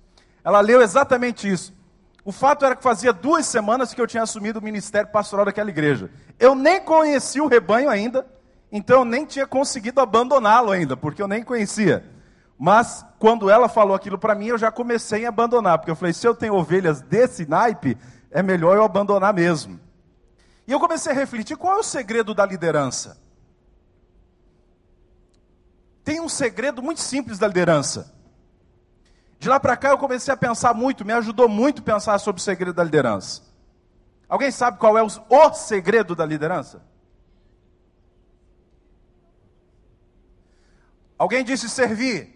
Ela 0.45 0.61
leu 0.61 0.83
exatamente 0.83 1.51
isso. 1.51 1.73
O 2.23 2.31
fato 2.31 2.63
era 2.63 2.77
que 2.77 2.83
fazia 2.83 3.11
duas 3.11 3.47
semanas 3.47 3.95
que 3.95 4.01
eu 4.03 4.07
tinha 4.07 4.23
assumido 4.23 4.59
o 4.59 4.63
ministério 4.63 5.11
pastoral 5.11 5.47
daquela 5.47 5.71
igreja. 5.71 6.11
Eu 6.39 6.55
nem 6.55 6.79
conhecia 6.79 7.43
o 7.43 7.49
rebanho 7.49 7.89
ainda, 7.89 8.27
então 8.71 8.99
eu 8.99 9.05
nem 9.07 9.25
tinha 9.25 9.47
conseguido 9.47 9.99
abandoná-lo 10.03 10.73
ainda, 10.73 10.95
porque 10.95 11.23
eu 11.23 11.27
nem 11.27 11.43
conhecia. 11.43 12.05
Mas 12.59 13.03
quando 13.19 13.49
ela 13.49 13.67
falou 13.67 13.97
aquilo 13.97 14.19
para 14.19 14.35
mim, 14.35 14.49
eu 14.49 14.59
já 14.59 14.71
comecei 14.71 15.25
a 15.25 15.31
abandonar, 15.31 15.79
porque 15.79 15.91
eu 15.91 15.97
falei: 15.97 16.13
se 16.13 16.29
eu 16.29 16.35
tenho 16.35 16.55
ovelhas 16.55 17.01
desse 17.01 17.49
naipe, 17.49 17.97
é 18.31 18.43
melhor 18.43 18.77
eu 18.77 18.85
abandonar 18.85 19.33
mesmo. 19.33 19.83
E 20.67 20.73
eu 20.73 20.81
comecei 20.81 21.13
a 21.13 21.15
refletir: 21.15 21.57
qual 21.57 21.77
é 21.77 21.81
o 21.81 21.83
segredo 21.83 22.35
da 22.35 22.45
liderança? 22.45 23.19
Tem 26.03 26.21
um 26.21 26.29
segredo 26.29 26.83
muito 26.83 27.01
simples 27.01 27.39
da 27.39 27.47
liderança. 27.47 28.15
De 29.39 29.49
lá 29.49 29.59
para 29.59 29.77
cá 29.77 29.91
eu 29.91 29.99
comecei 29.99 30.33
a 30.33 30.37
pensar 30.37 30.75
muito, 30.75 31.05
me 31.05 31.13
ajudou 31.13 31.49
muito 31.49 31.83
pensar 31.83 32.19
sobre 32.19 32.41
o 32.41 32.45
segredo 32.45 32.75
da 32.75 32.85
liderança. 32.85 33.43
Alguém 34.29 34.51
sabe 34.51 34.79
qual 34.79 34.97
é 34.97 35.03
o, 35.03 35.07
o 35.07 35.55
segredo 35.55 36.15
da 36.15 36.25
liderança? 36.25 36.83
Alguém 41.19 41.45
disse 41.45 41.69
servir, 41.69 42.35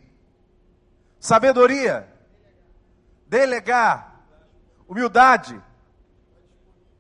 sabedoria, 1.19 2.09
delegar, 3.27 4.23
humildade, 4.87 5.61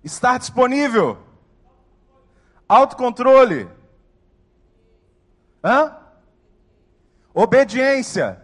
Estar 0.02 0.38
disponível. 0.38 1.18
Autocontrole. 2.68 3.68
Hã? 5.62 5.96
Obediência. 7.34 8.42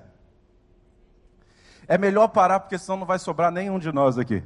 É 1.87 1.99
melhor 1.99 2.29
parar, 2.29 2.61
porque 2.61 2.79
senão 2.79 2.99
não 2.99 3.07
vai 3.07 3.19
sobrar 3.19 3.51
nenhum 3.51 3.79
de 3.79 3.93
nós 3.93 4.19
aqui. 4.19 4.43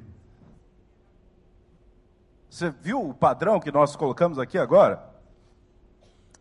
Você 2.50 2.70
viu 2.70 3.10
o 3.10 3.14
padrão 3.14 3.60
que 3.60 3.70
nós 3.70 3.94
colocamos 3.94 4.38
aqui 4.38 4.58
agora? 4.58 5.06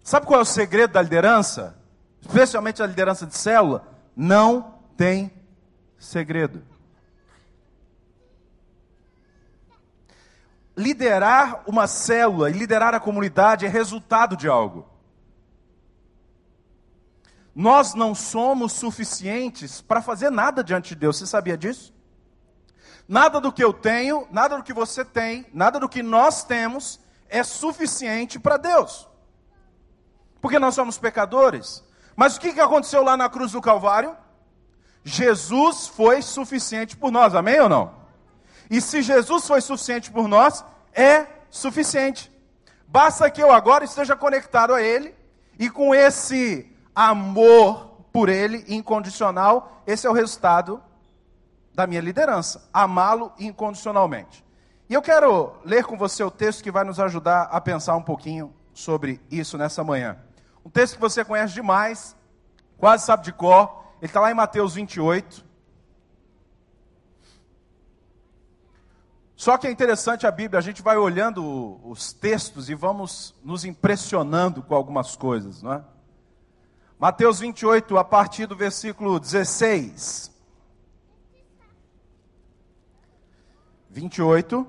Sabe 0.04 0.26
qual 0.26 0.40
é 0.40 0.44
o 0.44 0.46
segredo 0.46 0.94
da 0.94 1.02
liderança? 1.02 1.78
Especialmente 2.22 2.82
a 2.82 2.88
liderança 2.88 3.26
de 3.26 3.36
célula? 3.36 3.86
Não 4.16 4.74
tem 4.96 5.32
segredo. 5.98 6.64
Liderar 10.78 11.64
uma 11.66 11.88
célula 11.88 12.52
e 12.52 12.54
liderar 12.54 12.94
a 12.94 13.00
comunidade 13.00 13.66
é 13.66 13.70
resultado 13.70 14.38
de 14.38 14.48
algo. 14.48 14.88
Nós 17.56 17.96
não 17.96 18.14
somos 18.14 18.74
suficientes 18.74 19.82
para 19.82 20.04
fazer 20.04 20.30
nada 20.30 20.64
diante 20.64 20.90
de 20.90 20.96
Deus. 20.96 21.18
Você 21.18 21.26
sabia 21.26 21.58
disso? 21.58 21.92
Nada 23.08 23.42
do 23.42 23.52
que 23.52 23.64
eu 23.64 23.74
tenho, 23.74 24.28
nada 24.30 24.58
do 24.58 24.64
que 24.64 24.74
você 24.74 25.04
tem, 25.04 25.48
nada 25.52 25.80
do 25.80 25.90
que 25.90 26.04
nós 26.04 26.44
temos 26.44 27.00
é 27.28 27.42
suficiente 27.44 28.38
para 28.38 28.58
Deus. 28.58 29.10
Porque 30.40 30.60
nós 30.60 30.76
somos 30.76 31.00
pecadores. 31.00 31.84
Mas 32.16 32.38
o 32.38 32.40
que 32.40 32.60
aconteceu 32.60 33.02
lá 33.02 33.18
na 33.18 33.28
cruz 33.28 33.54
do 33.54 33.62
Calvário? 33.62 34.16
Jesus 35.04 35.88
foi 35.88 36.22
suficiente 36.22 36.96
por 36.96 37.12
nós, 37.12 37.34
amém 37.34 37.60
ou 37.60 37.70
não? 37.70 37.96
E 38.70 38.82
se 38.82 39.02
Jesus 39.02 39.48
foi 39.48 39.62
suficiente 39.62 40.12
por 40.12 40.28
nós, 40.28 40.64
é 40.94 41.26
suficiente. 41.50 42.32
Basta 42.88 43.30
que 43.30 43.42
eu 43.42 43.52
agora 43.52 43.84
esteja 43.84 44.16
conectado 44.16 44.74
a 44.74 44.82
Ele 44.82 45.14
e 45.60 45.70
com 45.70 45.94
esse 45.94 46.72
amor 46.96 48.06
por 48.12 48.30
Ele 48.30 48.66
incondicional, 48.68 49.84
esse 49.86 50.08
é 50.08 50.10
o 50.10 50.14
resultado 50.14 50.82
da 51.74 51.86
minha 51.86 52.02
liderança, 52.02 52.68
amá-lo 52.74 53.32
incondicionalmente. 53.38 54.44
E 54.90 54.94
eu 54.94 55.02
quero 55.02 55.54
ler 55.64 55.84
com 55.86 55.98
você 55.98 56.24
o 56.24 56.32
texto 56.32 56.64
que 56.64 56.72
vai 56.72 56.84
nos 56.84 57.00
ajudar 57.00 57.44
a 57.52 57.62
pensar 57.62 57.96
um 57.96 58.02
pouquinho 58.02 58.54
sobre 58.74 59.22
isso 59.30 59.58
nessa 59.58 59.84
manhã. 59.84 60.18
Um 60.66 60.70
texto 60.70 60.96
que 60.96 61.02
você 61.02 61.24
conhece 61.24 61.54
demais, 61.54 62.16
quase 62.78 63.06
sabe 63.06 63.24
de 63.24 63.32
cor, 63.32 63.84
ele 64.02 64.10
está 64.10 64.20
lá 64.20 64.32
em 64.32 64.34
Mateus 64.34 64.74
28. 64.74 65.46
Só 69.38 69.56
que 69.56 69.68
é 69.68 69.72
interessante 69.72 70.26
a 70.26 70.32
Bíblia, 70.32 70.58
a 70.58 70.64
gente 70.64 70.82
vai 70.82 70.98
olhando 70.98 71.80
os 71.88 72.12
textos 72.12 72.72
e 72.72 72.74
vamos 72.74 73.36
nos 73.44 73.64
impressionando 73.64 74.64
com 74.64 74.74
algumas 74.74 75.16
coisas, 75.16 75.62
não 75.62 75.74
é? 75.74 75.86
Mateus 76.98 77.40
28, 77.40 78.00
a 78.00 78.04
partir 78.04 78.48
do 78.48 78.56
versículo 78.56 79.20
16. 79.20 80.32
28, 83.92 84.68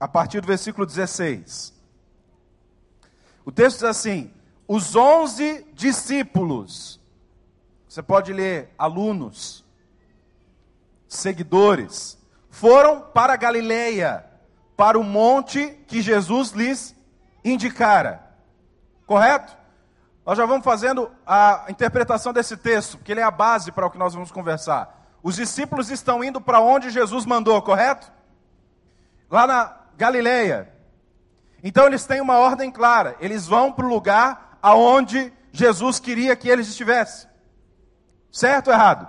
a 0.00 0.08
partir 0.08 0.40
do 0.40 0.46
versículo 0.48 0.84
16. 0.84 1.72
O 3.44 3.52
texto 3.52 3.76
diz 3.76 3.84
assim: 3.84 4.32
Os 4.66 4.96
onze 4.96 5.64
discípulos, 5.72 7.00
você 7.88 8.02
pode 8.02 8.32
ler 8.32 8.74
alunos, 8.76 9.64
seguidores, 11.06 12.18
foram 12.52 13.00
para 13.00 13.34
Galileia, 13.34 14.26
para 14.76 14.98
o 14.98 15.02
monte 15.02 15.68
que 15.88 16.02
Jesus 16.02 16.50
lhes 16.50 16.94
indicara. 17.42 18.22
Correto? 19.06 19.56
Nós 20.24 20.36
já 20.36 20.44
vamos 20.44 20.62
fazendo 20.62 21.10
a 21.26 21.64
interpretação 21.70 22.30
desse 22.30 22.56
texto, 22.56 22.98
porque 22.98 23.10
ele 23.10 23.20
é 23.20 23.24
a 23.24 23.30
base 23.30 23.72
para 23.72 23.86
o 23.86 23.90
que 23.90 23.98
nós 23.98 24.12
vamos 24.12 24.30
conversar. 24.30 25.02
Os 25.22 25.36
discípulos 25.36 25.90
estão 25.90 26.22
indo 26.22 26.42
para 26.42 26.60
onde 26.60 26.90
Jesus 26.90 27.24
mandou, 27.24 27.60
correto? 27.62 28.12
Lá 29.30 29.46
na 29.46 29.74
Galileia. 29.96 30.70
Então 31.64 31.86
eles 31.86 32.04
têm 32.04 32.20
uma 32.20 32.36
ordem 32.36 32.70
clara. 32.70 33.16
Eles 33.18 33.46
vão 33.46 33.72
para 33.72 33.86
o 33.86 33.88
lugar 33.88 34.58
aonde 34.60 35.32
Jesus 35.50 35.98
queria 35.98 36.36
que 36.36 36.50
eles 36.50 36.68
estivessem. 36.68 37.30
Certo 38.30 38.68
ou 38.68 38.74
errado? 38.74 39.08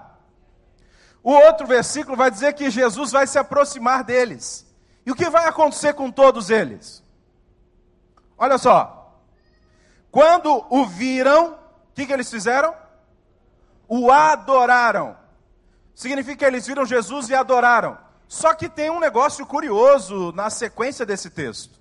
O 1.24 1.32
outro 1.32 1.66
versículo 1.66 2.18
vai 2.18 2.30
dizer 2.30 2.54
que 2.54 2.70
Jesus 2.70 3.12
vai 3.12 3.26
se 3.26 3.40
aproximar 3.40 4.04
deles. 4.04 4.68
E 5.06 5.12
o 5.12 5.16
que 5.16 5.30
vai 5.30 5.48
acontecer 5.48 5.94
com 5.94 6.12
todos 6.12 6.50
eles? 6.50 7.02
Olha 8.38 8.58
só. 8.58 9.22
Quando 10.12 10.66
o 10.70 10.86
viram, 10.86 11.54
o 11.54 11.94
que, 11.96 12.06
que 12.06 12.12
eles 12.12 12.30
fizeram? 12.30 12.76
O 13.88 14.12
adoraram. 14.12 15.18
Significa 15.96 16.38
que 16.38 16.46
eles 16.46 16.68
viram 16.68 16.86
Jesus 16.86 17.30
e 17.30 17.36
adoraram. 17.36 17.98
Só 18.28 18.54
que 18.54 18.68
tem 18.68 18.90
um 18.90 19.00
negócio 19.00 19.46
curioso 19.46 20.34
na 20.34 20.50
sequência 20.50 21.06
desse 21.06 21.30
texto. 21.30 21.80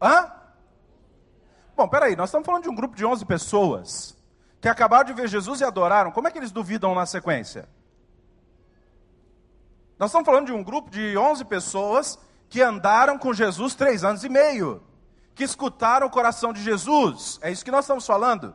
Hã? 0.00 0.30
Bom, 1.74 1.88
peraí, 1.88 2.14
nós 2.16 2.28
estamos 2.28 2.44
falando 2.44 2.64
de 2.64 2.68
um 2.68 2.74
grupo 2.74 2.94
de 2.94 3.04
11 3.04 3.24
pessoas 3.24 4.19
que 4.60 4.68
acabaram 4.68 5.04
de 5.04 5.12
ver 5.12 5.28
Jesus 5.28 5.60
e 5.60 5.64
adoraram, 5.64 6.12
como 6.12 6.28
é 6.28 6.30
que 6.30 6.38
eles 6.38 6.50
duvidam 6.50 6.94
na 6.94 7.06
sequência? 7.06 7.68
Nós 9.98 10.10
estamos 10.10 10.26
falando 10.26 10.46
de 10.46 10.52
um 10.52 10.62
grupo 10.62 10.90
de 10.90 11.16
11 11.16 11.44
pessoas 11.46 12.18
que 12.48 12.60
andaram 12.60 13.18
com 13.18 13.32
Jesus 13.32 13.74
três 13.74 14.04
anos 14.04 14.24
e 14.24 14.28
meio, 14.28 14.82
que 15.34 15.44
escutaram 15.44 16.06
o 16.06 16.10
coração 16.10 16.52
de 16.52 16.62
Jesus, 16.62 17.38
é 17.42 17.50
isso 17.50 17.64
que 17.64 17.70
nós 17.70 17.84
estamos 17.84 18.06
falando. 18.06 18.54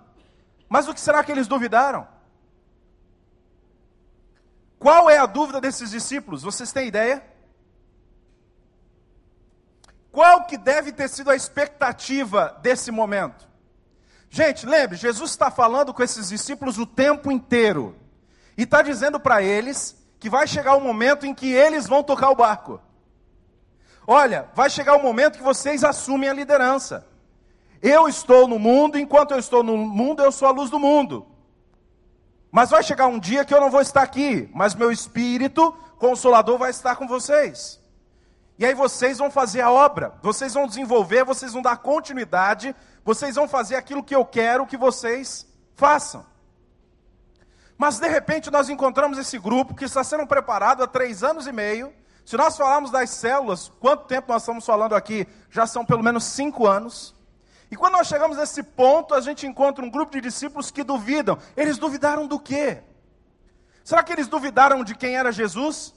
Mas 0.69 0.87
o 0.87 0.93
que 0.93 0.99
será 0.99 1.23
que 1.23 1.31
eles 1.31 1.47
duvidaram? 1.47 2.07
Qual 4.77 5.09
é 5.09 5.17
a 5.17 5.25
dúvida 5.25 5.61
desses 5.61 5.91
discípulos? 5.91 6.43
Vocês 6.43 6.71
têm 6.71 6.87
ideia? 6.87 7.23
Qual 10.11 10.45
que 10.45 10.57
deve 10.57 10.91
ter 10.91 11.09
sido 11.09 11.29
a 11.29 11.35
expectativa 11.35 12.57
desse 12.61 12.91
momento? 12.91 13.47
Gente, 14.35 14.65
lembre, 14.65 14.97
Jesus 14.97 15.31
está 15.31 15.49
falando 15.49 15.93
com 15.93 16.03
esses 16.03 16.27
discípulos 16.27 16.77
o 16.77 16.85
tempo 16.85 17.31
inteiro. 17.31 17.95
E 18.57 18.63
está 18.63 18.81
dizendo 18.81 19.17
para 19.17 19.41
eles 19.41 19.95
que 20.19 20.29
vai 20.29 20.45
chegar 20.45 20.75
o 20.75 20.81
momento 20.81 21.25
em 21.25 21.33
que 21.33 21.49
eles 21.53 21.87
vão 21.87 22.03
tocar 22.03 22.29
o 22.31 22.35
barco. 22.35 22.81
Olha, 24.05 24.49
vai 24.53 24.69
chegar 24.69 24.97
o 24.97 25.01
momento 25.01 25.37
que 25.37 25.41
vocês 25.41 25.85
assumem 25.85 26.27
a 26.27 26.33
liderança. 26.33 27.07
Eu 27.81 28.09
estou 28.09 28.45
no 28.45 28.59
mundo, 28.59 28.99
enquanto 28.99 29.31
eu 29.31 29.39
estou 29.39 29.63
no 29.63 29.77
mundo, 29.77 30.21
eu 30.21 30.33
sou 30.33 30.49
a 30.49 30.51
luz 30.51 30.69
do 30.69 30.81
mundo. 30.81 31.25
Mas 32.51 32.71
vai 32.71 32.83
chegar 32.83 33.07
um 33.07 33.17
dia 33.17 33.45
que 33.45 33.53
eu 33.53 33.61
não 33.61 33.71
vou 33.71 33.79
estar 33.79 34.01
aqui, 34.01 34.49
mas 34.53 34.75
meu 34.75 34.91
espírito 34.91 35.71
consolador 35.97 36.57
vai 36.57 36.71
estar 36.71 36.97
com 36.97 37.07
vocês. 37.07 37.81
E 38.59 38.65
aí 38.65 38.73
vocês 38.73 39.17
vão 39.17 39.31
fazer 39.31 39.61
a 39.61 39.71
obra, 39.71 40.13
vocês 40.21 40.53
vão 40.53 40.67
desenvolver, 40.67 41.23
vocês 41.23 41.53
vão 41.53 41.61
dar 41.61 41.77
continuidade, 41.77 42.75
vocês 43.05 43.35
vão 43.35 43.47
fazer 43.47 43.75
aquilo 43.75 44.03
que 44.03 44.15
eu 44.15 44.25
quero 44.25 44.65
que 44.65 44.75
vocês 44.75 45.47
façam. 45.75 46.25
Mas 47.77 47.99
de 47.99 48.07
repente 48.07 48.49
nós 48.49 48.67
encontramos 48.67 49.19
esse 49.19 49.37
grupo 49.37 49.75
que 49.75 49.85
está 49.85 50.03
sendo 50.03 50.25
preparado 50.25 50.81
há 50.81 50.87
três 50.87 51.23
anos 51.23 51.45
e 51.45 51.51
meio. 51.51 51.93
Se 52.25 52.35
nós 52.35 52.57
falarmos 52.57 52.89
das 52.89 53.11
células, 53.11 53.71
quanto 53.79 54.07
tempo 54.07 54.33
nós 54.33 54.41
estamos 54.41 54.65
falando 54.65 54.95
aqui? 54.95 55.27
Já 55.51 55.67
são 55.67 55.85
pelo 55.85 56.01
menos 56.01 56.23
cinco 56.23 56.65
anos. 56.65 57.13
E 57.69 57.75
quando 57.75 57.93
nós 57.93 58.07
chegamos 58.07 58.37
nesse 58.37 58.63
ponto, 58.63 59.13
a 59.13 59.21
gente 59.21 59.45
encontra 59.45 59.85
um 59.85 59.89
grupo 59.89 60.11
de 60.11 60.21
discípulos 60.21 60.71
que 60.71 60.83
duvidam. 60.83 61.37
Eles 61.55 61.77
duvidaram 61.77 62.25
do 62.25 62.39
quê? 62.39 62.81
Será 63.83 64.01
que 64.01 64.13
eles 64.13 64.27
duvidaram 64.27 64.83
de 64.83 64.95
quem 64.95 65.15
era 65.15 65.31
Jesus? 65.31 65.93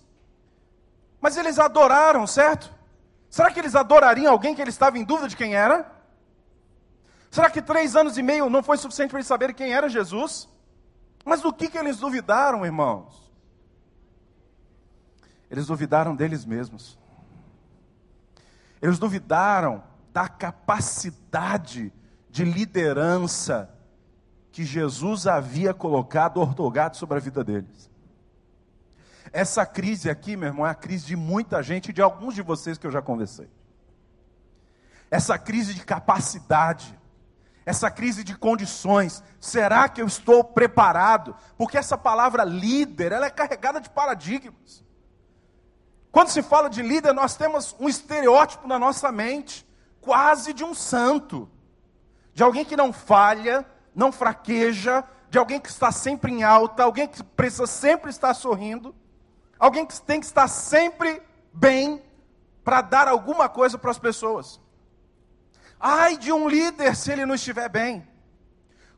Mas 1.22 1.38
eles 1.38 1.58
adoraram, 1.58 2.26
certo? 2.26 2.70
Será 3.30 3.50
que 3.50 3.58
eles 3.58 3.74
adorariam 3.74 4.30
alguém 4.30 4.54
que 4.54 4.60
eles 4.60 4.74
estavam 4.74 5.00
em 5.00 5.04
dúvida 5.04 5.28
de 5.28 5.36
quem 5.36 5.54
era? 5.54 5.97
Será 7.30 7.50
que 7.50 7.60
três 7.60 7.94
anos 7.94 8.16
e 8.16 8.22
meio 8.22 8.48
não 8.48 8.62
foi 8.62 8.76
suficiente 8.76 9.10
para 9.10 9.18
eles 9.18 9.26
saberem 9.26 9.54
quem 9.54 9.72
era 9.72 9.88
Jesus? 9.88 10.48
Mas 11.24 11.42
do 11.42 11.52
que, 11.52 11.68
que 11.68 11.78
eles 11.78 11.98
duvidaram, 11.98 12.64
irmãos? 12.64 13.30
Eles 15.50 15.66
duvidaram 15.66 16.16
deles 16.16 16.44
mesmos. 16.44 16.98
Eles 18.80 18.98
duvidaram 18.98 19.82
da 20.12 20.28
capacidade 20.28 21.92
de 22.30 22.44
liderança 22.44 23.74
que 24.50 24.64
Jesus 24.64 25.26
havia 25.26 25.72
colocado, 25.74 26.38
ortogado 26.38 26.96
sobre 26.96 27.16
a 27.16 27.20
vida 27.20 27.44
deles. 27.44 27.90
Essa 29.32 29.66
crise 29.66 30.08
aqui, 30.08 30.36
meu 30.36 30.48
irmão, 30.48 30.66
é 30.66 30.70
a 30.70 30.74
crise 30.74 31.06
de 31.06 31.16
muita 31.16 31.62
gente 31.62 31.92
de 31.92 32.00
alguns 32.00 32.34
de 32.34 32.42
vocês 32.42 32.78
que 32.78 32.86
eu 32.86 32.90
já 32.90 33.02
conversei. 33.02 33.48
Essa 35.10 35.38
crise 35.38 35.74
de 35.74 35.84
capacidade, 35.84 36.97
essa 37.68 37.90
crise 37.90 38.24
de 38.24 38.34
condições. 38.34 39.22
Será 39.38 39.90
que 39.90 40.00
eu 40.00 40.06
estou 40.06 40.42
preparado? 40.42 41.36
Porque 41.58 41.76
essa 41.76 41.98
palavra 41.98 42.42
líder, 42.42 43.12
ela 43.12 43.26
é 43.26 43.30
carregada 43.30 43.78
de 43.78 43.90
paradigmas. 43.90 44.82
Quando 46.10 46.28
se 46.30 46.42
fala 46.42 46.70
de 46.70 46.80
líder, 46.80 47.12
nós 47.12 47.36
temos 47.36 47.76
um 47.78 47.86
estereótipo 47.86 48.66
na 48.66 48.78
nossa 48.78 49.12
mente 49.12 49.68
quase 50.00 50.54
de 50.54 50.64
um 50.64 50.72
santo, 50.74 51.46
de 52.32 52.42
alguém 52.42 52.64
que 52.64 52.74
não 52.74 52.90
falha, 52.90 53.66
não 53.94 54.10
fraqueja, 54.10 55.04
de 55.28 55.36
alguém 55.36 55.60
que 55.60 55.68
está 55.68 55.92
sempre 55.92 56.32
em 56.32 56.42
alta, 56.42 56.84
alguém 56.84 57.06
que 57.06 57.22
precisa 57.22 57.66
sempre 57.66 58.08
estar 58.08 58.32
sorrindo, 58.32 58.94
alguém 59.58 59.84
que 59.84 60.00
tem 60.00 60.20
que 60.20 60.26
estar 60.26 60.48
sempre 60.48 61.20
bem 61.52 62.02
para 62.64 62.80
dar 62.80 63.08
alguma 63.08 63.46
coisa 63.46 63.76
para 63.76 63.90
as 63.90 63.98
pessoas. 63.98 64.58
Ai 65.80 66.16
de 66.16 66.32
um 66.32 66.48
líder 66.48 66.96
se 66.96 67.12
ele 67.12 67.24
não 67.26 67.34
estiver 67.34 67.68
bem. 67.68 68.06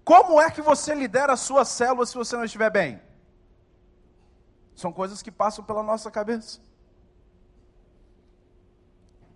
Como 0.04 0.40
é 0.40 0.50
que 0.50 0.62
você 0.62 0.94
lidera 0.94 1.34
a 1.34 1.36
sua 1.36 1.64
célula 1.64 2.06
se 2.06 2.14
você 2.14 2.36
não 2.36 2.44
estiver 2.44 2.70
bem? 2.70 3.00
São 4.74 4.92
coisas 4.92 5.22
que 5.22 5.30
passam 5.30 5.62
pela 5.62 5.82
nossa 5.82 6.10
cabeça. 6.10 6.60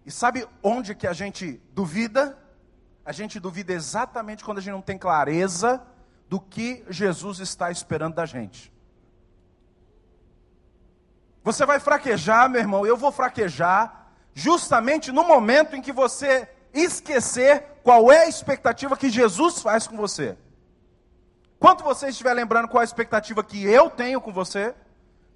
E 0.07 0.11
sabe 0.11 0.49
onde 0.63 0.95
que 0.95 1.07
a 1.07 1.13
gente 1.13 1.61
duvida? 1.73 2.39
A 3.05 3.13
gente 3.13 3.39
duvida 3.39 3.73
exatamente 3.73 4.45
quando 4.45 4.59
a 4.59 4.61
gente 4.61 4.73
não 4.73 4.83
tem 4.83 4.97
clareza 4.97 5.83
do 6.29 6.41
que 6.41 6.85
Jesus 6.89 7.39
está 7.41 7.71
esperando 7.71 8.15
da 8.15 8.25
gente. 8.25 8.73
Você 11.43 11.67
vai 11.67 11.79
fraquejar, 11.79 12.49
meu 12.49 12.61
irmão, 12.61 12.87
eu 12.87 12.97
vou 12.97 13.13
fraquejar, 13.13 14.11
justamente 14.33 15.13
no 15.13 15.25
momento 15.25 15.77
em 15.77 15.83
que 15.83 15.93
você 15.93 16.49
esquecer 16.75 17.81
qual 17.83 18.11
é 18.11 18.25
a 18.25 18.29
expectativa 18.29 18.97
que 18.97 19.09
Jesus 19.09 19.63
faz 19.63 19.87
com 19.87 19.97
você. 19.97 20.37
Quanto 21.59 21.85
você 21.85 22.09
estiver 22.09 22.35
lembrando 22.35 22.69
qual 22.69 22.83
é 22.83 22.85
a 22.85 22.85
expectativa 22.85 23.43
que 23.43 23.65
eu 23.65 23.89
tenho 23.89 24.21
com 24.21 24.33
você, 24.33 24.75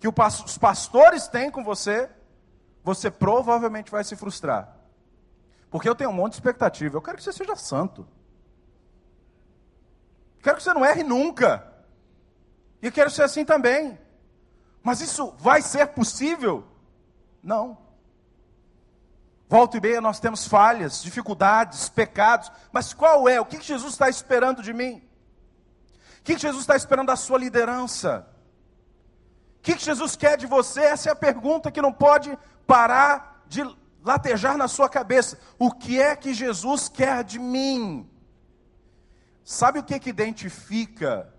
que 0.00 0.08
os 0.08 0.58
pastores 0.58 1.28
têm 1.28 1.50
com 1.50 1.64
você, 1.64 2.10
você 2.84 3.10
provavelmente 3.10 3.90
vai 3.90 4.04
se 4.04 4.16
frustrar. 4.16 4.76
Porque 5.70 5.88
eu 5.88 5.94
tenho 5.94 6.10
um 6.10 6.14
monte 6.14 6.32
de 6.32 6.38
expectativa. 6.38 6.96
Eu 6.96 7.02
quero 7.02 7.16
que 7.16 7.22
você 7.22 7.32
seja 7.32 7.56
santo. 7.56 8.06
Quero 10.42 10.56
que 10.56 10.62
você 10.62 10.72
não 10.72 10.84
erre 10.84 11.02
nunca. 11.02 11.66
E 12.80 12.90
quero 12.90 13.10
ser 13.10 13.22
assim 13.22 13.44
também. 13.44 13.98
Mas 14.82 15.00
isso 15.00 15.34
vai 15.38 15.60
ser 15.60 15.88
possível? 15.88 16.64
Não. 17.42 17.87
Volta 19.48 19.78
e 19.78 19.80
meia 19.80 20.00
nós 20.00 20.20
temos 20.20 20.46
falhas, 20.46 21.02
dificuldades, 21.02 21.88
pecados. 21.88 22.52
Mas 22.70 22.92
qual 22.92 23.26
é? 23.26 23.40
O 23.40 23.46
que 23.46 23.60
Jesus 23.62 23.94
está 23.94 24.08
esperando 24.08 24.62
de 24.62 24.74
mim? 24.74 25.02
O 26.20 26.22
que 26.22 26.36
Jesus 26.36 26.62
está 26.62 26.76
esperando 26.76 27.06
da 27.06 27.16
sua 27.16 27.38
liderança? 27.38 28.28
O 29.58 29.62
que 29.62 29.78
Jesus 29.78 30.14
quer 30.16 30.36
de 30.36 30.46
você? 30.46 30.80
Essa 30.80 31.08
é 31.08 31.12
a 31.12 31.16
pergunta 31.16 31.70
que 31.70 31.80
não 31.80 31.92
pode 31.92 32.38
parar 32.66 33.42
de 33.48 33.62
latejar 34.04 34.58
na 34.58 34.68
sua 34.68 34.88
cabeça. 34.88 35.38
O 35.58 35.70
que 35.70 35.98
é 35.98 36.14
que 36.14 36.34
Jesus 36.34 36.90
quer 36.90 37.24
de 37.24 37.38
mim? 37.38 38.08
Sabe 39.42 39.78
o 39.78 39.82
que, 39.82 39.98
que 39.98 40.10
identifica 40.10 41.32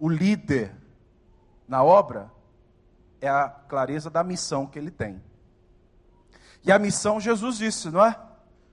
o 0.00 0.08
líder 0.08 0.74
na 1.68 1.84
obra? 1.84 2.28
É 3.20 3.28
a 3.28 3.48
clareza 3.48 4.10
da 4.10 4.24
missão 4.24 4.66
que 4.66 4.80
ele 4.80 4.90
tem. 4.90 5.22
E 6.64 6.70
a 6.70 6.78
missão, 6.78 7.20
Jesus 7.20 7.58
disse, 7.58 7.90
não 7.90 8.04
é? 8.04 8.16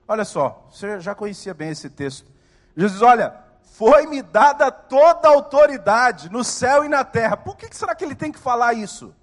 Olha 0.06 0.24
só, 0.24 0.66
você 0.70 1.00
já 1.00 1.14
conhecia 1.14 1.54
bem 1.54 1.70
esse 1.70 1.88
texto. 1.88 2.30
Jesus, 2.76 3.02
olha, 3.02 3.34
foi-me 3.62 4.22
dada 4.22 4.70
toda 4.70 5.28
a 5.28 5.32
autoridade 5.32 6.30
no 6.30 6.44
céu 6.44 6.84
e 6.84 6.88
na 6.88 7.04
terra. 7.04 7.36
Por 7.36 7.56
que 7.56 7.74
será 7.74 7.94
que 7.94 8.04
ele 8.04 8.14
tem 8.14 8.32
que 8.32 8.38
falar 8.38 8.74
isso? 8.74 9.14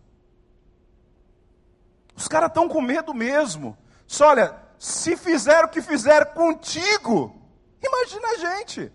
Os 2.15 2.27
caras 2.27 2.47
estão 2.49 2.67
com 2.67 2.82
medo 2.82 3.13
mesmo. 3.13 3.77
Só 4.08 4.30
olha, 4.30 4.56
se 4.80 5.15
fizeram 5.15 5.67
o 5.67 5.71
que 5.71 5.82
fizeram 5.82 6.25
contigo, 6.34 7.36
imagina 7.82 8.27
a 8.30 8.38
gente. 8.38 8.91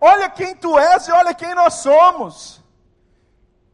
Olha 0.00 0.28
quem 0.28 0.54
tu 0.54 0.78
és 0.78 1.06
e 1.06 1.12
olha 1.12 1.32
quem 1.32 1.54
nós 1.54 1.74
somos. 1.74 2.62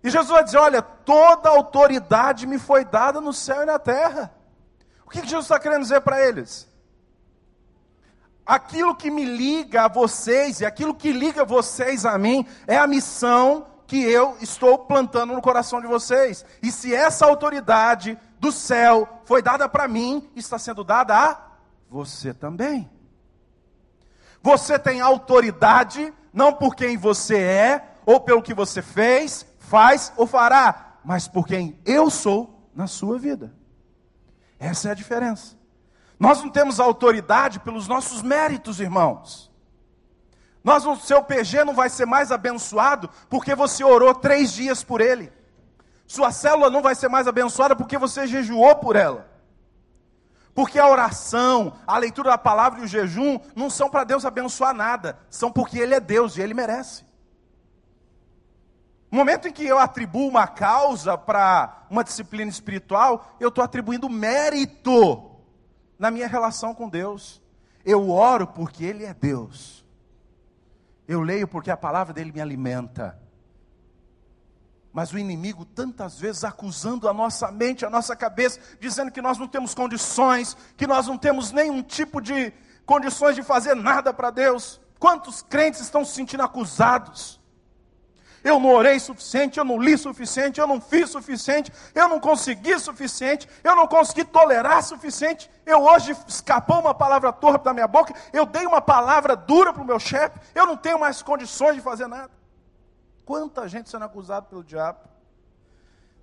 E 0.04 0.10
Jesus 0.10 0.30
vai 0.30 0.44
dizer: 0.44 0.58
Olha, 0.58 0.82
toda 1.08 1.48
autoridade 1.48 2.46
me 2.46 2.58
foi 2.58 2.84
dada 2.84 3.18
no 3.18 3.32
céu 3.32 3.62
e 3.62 3.64
na 3.64 3.78
terra. 3.78 4.30
O 5.06 5.08
que, 5.08 5.22
Jesus 5.22 5.46
está 5.46 5.58
querendo 5.58 5.80
dizer 5.80 6.02
para 6.02 6.22
eles? 6.22 6.68
Aquilo 8.44 8.94
que 8.94 9.10
me 9.10 9.24
liga 9.24 9.86
a 9.86 9.88
vocês 9.88 10.60
e 10.60 10.66
aquilo 10.66 10.94
que 10.94 11.10
liga 11.10 11.46
vocês 11.46 12.04
a 12.04 12.18
mim 12.18 12.46
é 12.66 12.76
a 12.76 12.86
missão 12.86 13.68
que 13.86 14.02
eu 14.02 14.36
estou 14.42 14.80
plantando 14.80 15.32
no 15.32 15.40
coração 15.40 15.80
de 15.80 15.86
vocês. 15.86 16.44
E 16.62 16.70
se 16.70 16.94
essa 16.94 17.24
autoridade 17.24 18.18
do 18.38 18.52
céu 18.52 19.08
foi 19.24 19.40
dada 19.40 19.66
para 19.66 19.88
mim, 19.88 20.30
está 20.36 20.58
sendo 20.58 20.84
dada 20.84 21.16
a 21.16 21.40
você 21.88 22.34
também. 22.34 22.86
Você 24.42 24.78
tem 24.78 25.00
autoridade 25.00 26.12
não 26.34 26.52
por 26.52 26.76
quem 26.76 26.98
você 26.98 27.38
é, 27.38 27.94
ou 28.04 28.20
pelo 28.20 28.42
que 28.42 28.52
você 28.52 28.82
fez, 28.82 29.46
faz 29.58 30.12
ou 30.18 30.26
fará, 30.26 30.87
mas 31.08 31.26
por 31.26 31.46
quem 31.46 31.80
eu 31.86 32.10
sou 32.10 32.68
na 32.74 32.86
sua 32.86 33.18
vida. 33.18 33.54
Essa 34.58 34.88
é 34.88 34.92
a 34.92 34.94
diferença. 34.94 35.56
Nós 36.20 36.42
não 36.42 36.50
temos 36.50 36.78
autoridade 36.78 37.60
pelos 37.60 37.88
nossos 37.88 38.20
méritos, 38.20 38.78
irmãos. 38.78 39.50
Nós, 40.62 40.84
o 40.84 40.96
seu 40.96 41.22
PG 41.22 41.64
não 41.64 41.72
vai 41.72 41.88
ser 41.88 42.04
mais 42.04 42.30
abençoado 42.30 43.08
porque 43.30 43.54
você 43.54 43.82
orou 43.82 44.14
três 44.14 44.52
dias 44.52 44.84
por 44.84 45.00
ele. 45.00 45.32
Sua 46.06 46.30
célula 46.30 46.68
não 46.68 46.82
vai 46.82 46.94
ser 46.94 47.08
mais 47.08 47.26
abençoada 47.26 47.74
porque 47.74 47.96
você 47.96 48.26
jejuou 48.26 48.76
por 48.76 48.94
ela. 48.94 49.32
Porque 50.54 50.78
a 50.78 50.90
oração, 50.90 51.72
a 51.86 51.96
leitura 51.96 52.32
da 52.32 52.38
palavra 52.38 52.80
e 52.80 52.84
o 52.84 52.86
jejum 52.86 53.40
não 53.56 53.70
são 53.70 53.88
para 53.88 54.04
Deus 54.04 54.26
abençoar 54.26 54.74
nada, 54.74 55.18
são 55.30 55.50
porque 55.50 55.78
Ele 55.78 55.94
é 55.94 56.00
Deus 56.00 56.36
e 56.36 56.42
Ele 56.42 56.52
merece. 56.52 57.07
No 59.10 59.18
momento 59.18 59.48
em 59.48 59.52
que 59.52 59.64
eu 59.64 59.78
atribuo 59.78 60.28
uma 60.28 60.46
causa 60.46 61.16
para 61.16 61.86
uma 61.88 62.04
disciplina 62.04 62.50
espiritual, 62.50 63.36
eu 63.40 63.48
estou 63.48 63.64
atribuindo 63.64 64.08
mérito 64.08 65.30
na 65.98 66.10
minha 66.10 66.28
relação 66.28 66.74
com 66.74 66.88
Deus. 66.88 67.40
Eu 67.84 68.10
oro 68.10 68.46
porque 68.46 68.84
Ele 68.84 69.04
é 69.04 69.14
Deus. 69.14 69.84
Eu 71.06 71.22
leio 71.22 71.48
porque 71.48 71.70
a 71.70 71.76
palavra 71.76 72.12
dele 72.12 72.32
me 72.32 72.40
alimenta. 72.40 73.18
Mas 74.92 75.10
o 75.12 75.18
inimigo 75.18 75.64
tantas 75.64 76.18
vezes 76.18 76.44
acusando 76.44 77.08
a 77.08 77.14
nossa 77.14 77.50
mente, 77.50 77.86
a 77.86 77.90
nossa 77.90 78.14
cabeça, 78.14 78.60
dizendo 78.78 79.10
que 79.10 79.22
nós 79.22 79.38
não 79.38 79.48
temos 79.48 79.74
condições, 79.74 80.54
que 80.76 80.86
nós 80.86 81.06
não 81.06 81.16
temos 81.16 81.50
nenhum 81.50 81.82
tipo 81.82 82.20
de 82.20 82.52
condições 82.84 83.36
de 83.36 83.42
fazer 83.42 83.74
nada 83.74 84.12
para 84.12 84.30
Deus. 84.30 84.80
Quantos 84.98 85.40
crentes 85.40 85.80
estão 85.80 86.04
se 86.04 86.12
sentindo 86.14 86.42
acusados? 86.42 87.37
Eu 88.44 88.60
não 88.60 88.70
orei 88.70 88.98
suficiente, 89.00 89.58
eu 89.58 89.64
não 89.64 89.80
li 89.80 89.98
suficiente, 89.98 90.60
eu 90.60 90.66
não 90.66 90.80
fiz 90.80 91.10
suficiente, 91.10 91.72
eu 91.94 92.08
não 92.08 92.20
consegui 92.20 92.78
suficiente, 92.78 93.48
eu 93.64 93.74
não 93.74 93.86
consegui 93.86 94.24
tolerar 94.24 94.82
suficiente. 94.82 95.50
Eu 95.66 95.82
hoje 95.84 96.16
escapou 96.26 96.80
uma 96.80 96.94
palavra 96.94 97.32
torpe 97.32 97.64
da 97.64 97.74
minha 97.74 97.88
boca, 97.88 98.14
eu 98.32 98.46
dei 98.46 98.66
uma 98.66 98.80
palavra 98.80 99.36
dura 99.36 99.72
para 99.72 99.82
o 99.82 99.86
meu 99.86 99.98
chefe, 99.98 100.38
eu 100.54 100.66
não 100.66 100.76
tenho 100.76 100.98
mais 100.98 101.22
condições 101.22 101.74
de 101.74 101.80
fazer 101.80 102.06
nada. 102.06 102.30
Quanta 103.24 103.68
gente 103.68 103.90
sendo 103.90 104.04
acusada 104.04 104.46
pelo 104.46 104.64
diabo? 104.64 105.00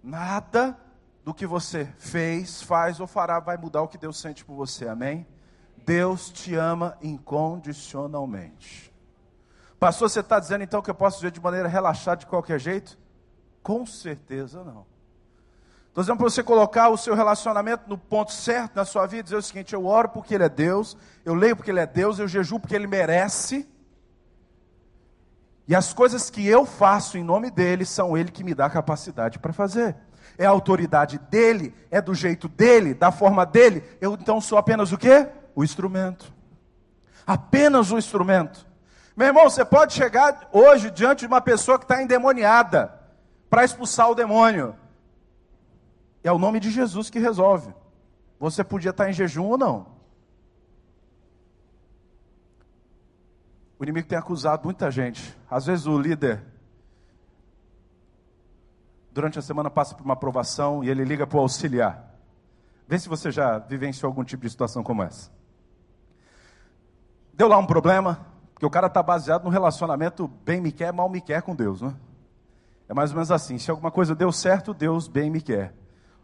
Nada 0.01 0.78
do 1.23 1.34
que 1.34 1.45
você 1.45 1.86
fez, 1.97 2.62
faz 2.62 2.99
ou 2.99 3.08
fará 3.08 3.39
vai 3.39 3.58
mudar 3.58 3.82
o 3.82 3.88
que 3.88 3.97
Deus 3.97 4.19
sente 4.19 4.45
por 4.45 4.56
você, 4.56 4.88
amém? 4.88 5.28
Deus 5.86 6.30
te 6.30 6.56
ama 6.56 6.97
incondicionalmente. 7.01 8.94
Pastor, 9.86 10.10
você 10.10 10.21
está 10.21 10.39
dizendo 10.39 10.63
então 10.63 10.82
que 10.82 10.89
eu 10.89 10.95
posso 10.95 11.19
viver 11.19 11.30
de 11.30 11.39
maneira 11.39 11.67
relaxada 11.67 12.17
de 12.17 12.26
qualquer 12.26 12.60
jeito? 12.60 12.98
Com 13.62 13.86
certeza 13.86 14.63
não. 14.63 14.84
Estou 15.89 16.04
dizendo 16.04 16.17
para 16.17 16.28
você 16.28 16.41
colocar 16.41 16.89
o 16.89 16.98
seu 16.98 17.13
relacionamento 17.13 17.88
no 17.88 17.95
ponto 17.95 18.32
certo 18.32 18.76
na 18.76 18.84
sua 18.84 19.06
vida, 19.06 19.21
dizer 19.21 19.36
o 19.36 19.43
seguinte: 19.43 19.76
eu 19.76 19.86
oro 19.86 20.10
porque 20.10 20.34
Ele 20.34 20.43
é 20.43 20.50
Deus, 20.50 20.98
eu 21.24 21.36
leio 21.36 21.56
porque 21.56 21.69
Ele 21.69 21.82
é 21.82 21.86
Deus, 21.86 22.17
eu 22.17 22.28
jejuo 22.28 22.60
porque 22.60 22.76
Ele 22.76 22.88
merece. 22.88 23.69
E 25.67 25.76
as 25.76 25.93
coisas 25.93 26.32
que 26.32 26.48
eu 26.48 26.65
faço 26.65 27.15
em 27.15 27.24
nome 27.24 27.52
dele 27.52 27.86
são 27.86 28.17
Ele 28.17 28.32
que 28.32 28.43
me 28.43 28.56
dá 28.56 28.67
capacidade 28.67 29.38
para 29.38 29.54
fazer. 29.54 29.95
É 30.36 30.48
a 30.48 30.50
autoridade 30.50 31.19
dele, 31.19 31.76
é 31.91 32.02
do 32.02 32.15
jeito 32.15 32.48
dele, 32.48 32.95
da 32.95 33.12
forma 33.12 33.45
dele. 33.45 33.84
Eu 34.02 34.15
então 34.15 34.41
sou 34.41 34.58
apenas 34.58 34.91
o 34.91 34.98
quê? 34.98 35.28
O 35.54 35.63
instrumento. 35.63 36.34
Apenas 37.28 37.91
o 37.91 38.00
instrumento. 38.00 38.65
Meu 39.15 39.28
irmão, 39.28 39.49
você 39.49 39.63
pode 39.63 39.93
chegar 39.93 40.49
hoje 40.51 40.91
diante 40.91 41.21
de 41.21 41.28
uma 41.28 41.39
pessoa 41.39 41.80
que 41.80 41.86
está 41.86 42.04
endemoniada 42.04 42.99
para 43.49 43.63
expulsar 43.63 44.10
o 44.10 44.15
demônio. 44.15 44.75
É 46.21 46.32
o 46.32 46.38
nome 46.38 46.60
de 46.60 46.69
Jesus 46.69 47.10
que 47.10 47.19
resolve. 47.19 47.73
Você 48.39 48.63
podia 48.63 48.89
estar 48.89 49.06
tá 49.06 49.10
em 49.10 49.13
jejum 49.13 49.45
ou 49.45 49.58
não. 49.58 49.95
O 53.80 53.84
inimigo 53.84 54.08
tem 54.08 54.17
acusado 54.17 54.65
muita 54.65 54.91
gente. 54.91 55.38
Às 55.49 55.65
vezes 55.65 55.86
o 55.86 55.97
líder, 55.97 56.43
durante 59.12 59.39
a 59.39 59.41
semana, 59.41 59.69
passa 59.69 59.95
por 59.95 60.04
uma 60.04 60.13
aprovação 60.13 60.84
e 60.84 60.89
ele 60.89 61.06
liga 61.06 61.25
para 61.25 61.38
o 61.38 61.41
auxiliar. 61.41 62.13
Vê 62.88 62.99
se 62.99 63.08
você 63.08 63.32
já 63.32 63.60
vivenciou 63.60 64.10
algum 64.10 64.23
tipo 64.23 64.43
de 64.43 64.49
situação 64.49 64.84
como 64.84 65.04
essa. 65.04 65.32
Deu 67.34 67.47
lá 67.47 67.58
um 67.58 67.65
problema, 67.65 68.35
porque 68.55 68.65
o 68.65 68.69
cara 68.69 68.87
está 68.87 69.03
baseado 69.03 69.43
no 69.43 69.49
relacionamento 69.49 70.29
bem 70.45 70.61
me 70.61 70.71
quer, 70.71 70.93
mal 70.93 71.09
me 71.09 71.19
quer 71.19 71.41
com 71.41 71.53
Deus, 71.53 71.81
né? 71.81 71.93
É 72.87 72.93
mais 72.93 73.09
ou 73.11 73.15
menos 73.15 73.29
assim: 73.29 73.57
se 73.57 73.69
alguma 73.69 73.91
coisa 73.91 74.15
deu 74.15 74.31
certo, 74.31 74.73
Deus 74.73 75.09
bem 75.09 75.29
me 75.29 75.41
quer. 75.41 75.75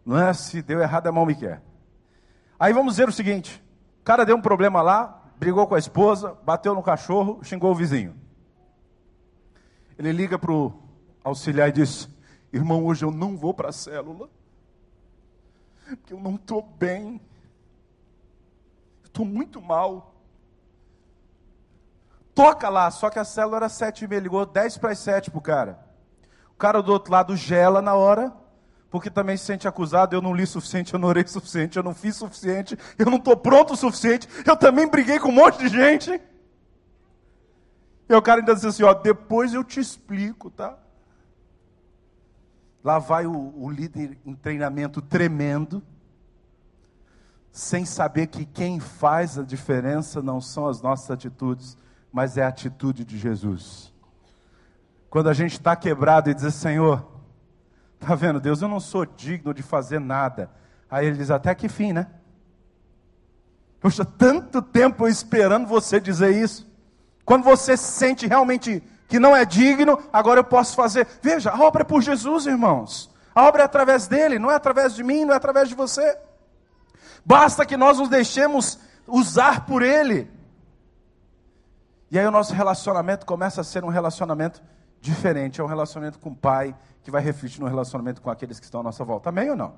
Não 0.05 0.17
é 0.17 0.33
se 0.33 0.61
deu 0.61 0.79
errado, 0.79 1.07
é 1.07 1.11
mal 1.11 1.25
me 1.25 1.35
quer. 1.35 1.61
Aí 2.57 2.71
vamos 2.71 2.93
dizer 2.93 3.09
o 3.09 3.11
seguinte: 3.11 3.61
o 3.99 4.03
cara 4.05 4.25
deu 4.25 4.37
um 4.37 4.41
problema 4.41 4.81
lá, 4.81 5.23
brigou 5.37 5.67
com 5.67 5.75
a 5.75 5.79
esposa, 5.79 6.37
bateu 6.45 6.73
no 6.73 6.81
cachorro, 6.81 7.43
xingou 7.43 7.69
o 7.69 7.75
vizinho. 7.75 8.15
Ele 9.99 10.13
liga 10.13 10.39
para 10.39 10.53
o 10.53 10.71
auxiliar 11.25 11.67
e 11.67 11.73
diz: 11.73 12.07
Irmão, 12.53 12.85
hoje 12.85 13.03
eu 13.03 13.11
não 13.11 13.35
vou 13.35 13.53
para 13.53 13.67
a 13.67 13.73
célula, 13.73 14.29
porque 15.85 16.13
eu 16.13 16.19
não 16.21 16.35
estou 16.35 16.61
bem, 16.61 17.19
estou 19.03 19.25
muito 19.25 19.61
mal 19.61 20.11
toca 22.41 22.69
lá, 22.69 22.89
só 22.89 23.10
que 23.12 23.19
a 23.19 23.23
célula 23.23 23.58
era 23.58 23.69
sete 23.69 24.04
e 24.04 24.08
meia, 24.08 24.19
ligou 24.19 24.45
dez 24.47 24.75
para 24.75 24.91
as 24.91 24.97
sete 24.97 25.30
para 25.30 25.38
o 25.38 25.41
cara. 25.41 25.80
O 26.49 26.56
cara 26.58 26.82
do 26.82 26.91
outro 26.91 27.12
lado 27.12 27.36
gela 27.36 27.84
na 27.84 27.93
hora, 27.93 28.34
porque 28.89 29.12
também 29.12 29.38
se 29.38 29.45
sente 29.45 29.67
acusado, 29.67 30.15
eu 30.15 30.21
não 30.23 30.34
li 30.34 30.47
suficiente, 30.47 30.93
eu 30.93 30.99
não 30.99 31.08
orei 31.08 31.25
suficiente, 31.27 31.77
eu 31.77 31.84
não 31.84 31.93
fiz 31.93 32.15
suficiente, 32.15 32.75
eu 32.97 33.06
não 33.06 33.17
estou 33.17 33.38
pronto 33.38 33.73
o 33.73 33.77
suficiente, 33.77 34.27
eu 34.45 34.58
também 34.58 34.89
briguei 34.89 35.19
com 35.19 35.30
um 35.30 35.34
monte 35.34 35.60
de 35.60 35.67
gente. 35.67 36.19
E 38.10 38.13
o 38.13 38.21
cara 38.21 38.41
ainda 38.41 38.56
diz 38.56 38.65
assim, 38.65 38.84
ó, 38.84 38.93
depois 38.93 39.54
eu 39.54 39.63
te 39.63 39.80
explico, 39.80 40.49
tá? 40.49 40.77
Lá 42.84 42.97
vai 42.97 43.27
o, 43.27 43.54
o 43.56 43.69
líder 43.69 44.17
em 44.25 44.34
treinamento 44.34 44.99
tremendo, 44.99 45.84
sem 47.51 47.86
saber 47.86 48.27
que 48.27 48.45
quem 48.45 48.80
faz 48.80 49.38
a 49.38 49.43
diferença 49.43 50.23
não 50.23 50.41
são 50.41 50.67
as 50.67 50.82
nossas 50.82 51.12
atitudes, 51.12 51.77
mas 52.12 52.38
é 52.38 52.43
a 52.43 52.47
atitude 52.47 53.06
de 53.06 53.17
Jesus. 53.17 53.93
Quando 55.10 55.30
a 55.30 55.34
gente 55.34 55.54
está 55.54 55.76
quebrado 55.76 56.30
e 56.30 56.34
diz, 56.34 56.54
Senhor, 56.54 57.06
tá 58.00 58.15
vendo, 58.15 58.39
Deus, 58.39 58.62
eu 58.62 58.67
não 58.67 58.80
sou 58.80 59.06
digno 59.06 59.54
de 59.54 59.62
fazer 59.62 60.00
nada. 60.00 60.50
Aí 60.89 61.06
ele 61.06 61.17
diz, 61.17 61.32
até 61.32 61.54
que 61.56 61.69
fim, 61.69 61.93
né? 61.93 62.08
Poxa, 63.80 64.06
tanto 64.06 64.62
tempo 64.62 65.08
esperando 65.08 65.67
você 65.67 66.00
dizer 66.00 66.36
isso. 66.36 66.69
Quando 67.26 67.43
você 67.43 67.76
se 67.76 67.91
sente 67.91 68.28
realmente 68.28 68.84
que 69.08 69.19
não 69.19 69.36
é 69.36 69.43
digno, 69.43 70.00
agora 70.13 70.39
eu 70.39 70.43
posso 70.43 70.76
fazer. 70.76 71.08
Veja, 71.21 71.50
a 71.50 71.60
obra 71.60 71.82
é 71.82 71.86
por 71.86 72.02
Jesus, 72.02 72.45
irmãos. 72.45 73.10
A 73.34 73.43
obra 73.43 73.63
é 73.63 73.65
através 73.65 74.08
dele, 74.08 74.38
não 74.38 74.52
é 74.52 74.56
através 74.56 74.93
de 74.93 75.04
mim, 75.04 75.26
não 75.26 75.34
é 75.34 75.38
através 75.38 75.67
de 75.67 75.76
você. 75.76 76.17
Basta 77.26 77.65
que 77.65 77.78
nós 77.78 77.97
nos 77.97 78.10
deixemos 78.10 78.80
usar 79.08 79.65
por 79.65 79.82
ele. 79.82 80.30
E 82.12 82.19
aí 82.19 82.28
o 82.28 82.32
nosso 82.32 82.54
relacionamento 82.54 83.26
começa 83.26 83.62
a 83.62 83.63
ser 83.63 83.86
um 83.86 83.88
relacionamento 83.88 84.62
diferente, 85.00 85.62
é 85.62 85.63
um 85.63 85.67
relacionamento 85.67 86.19
com 86.19 86.30
o 86.30 86.36
Pai 86.36 86.76
que 87.02 87.10
vai 87.10 87.21
refletir 87.21 87.62
no 87.62 87.67
relacionamento 87.67 88.21
com 88.21 88.30
aqueles 88.30 88.60
que 88.60 88.65
estão 88.65 88.82
à 88.82 88.84
nossa 88.84 89.06
volta. 89.06 89.30
Amém 89.30 89.50
ou 89.50 89.56
não? 89.56 89.76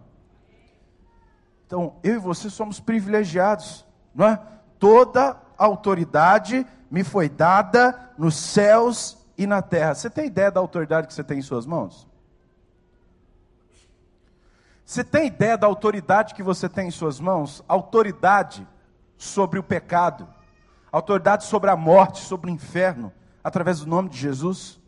Então, 1.68 1.96
eu 2.04 2.16
e 2.16 2.18
você 2.18 2.50
somos 2.50 2.80
privilegiados, 2.80 3.86
não 4.16 4.26
é? 4.26 4.42
Toda 4.80 5.38
autoridade 5.56 6.66
me 6.90 7.04
foi 7.04 7.30
dada 7.30 8.12
nos 8.18 8.36
céus 8.36 9.16
e 9.38 9.46
na 9.46 9.62
terra. 9.62 9.94
Você 9.94 10.10
tem 10.10 10.26
ideia 10.26 10.50
da 10.50 10.60
autoridade 10.60 11.08
que 11.08 11.14
você 11.14 11.24
tem 11.24 11.38
em 11.38 11.44
suas 11.44 11.68
mãos? 11.68 12.08
Você 14.84 15.04
tem 15.04 15.28
ideia 15.28 15.56
da 15.56 15.68
autoridade 15.68 16.34
que 16.34 16.42
você 16.42 16.68
tem 16.68 16.88
em 16.88 16.92
suas 16.92 17.20
mãos? 17.20 17.64
Autoridade 17.68 18.68
sobre 19.18 19.60
o 19.60 19.64
pecado 19.64 20.28
autoridade 20.94 21.46
sobre 21.46 21.72
a 21.72 21.76
morte, 21.76 22.22
sobre 22.22 22.52
o 22.52 22.54
inferno, 22.54 23.12
através 23.44 23.80
do 23.80 23.88
nome 23.88 24.10
de 24.10 24.18
Jesus? 24.18 24.80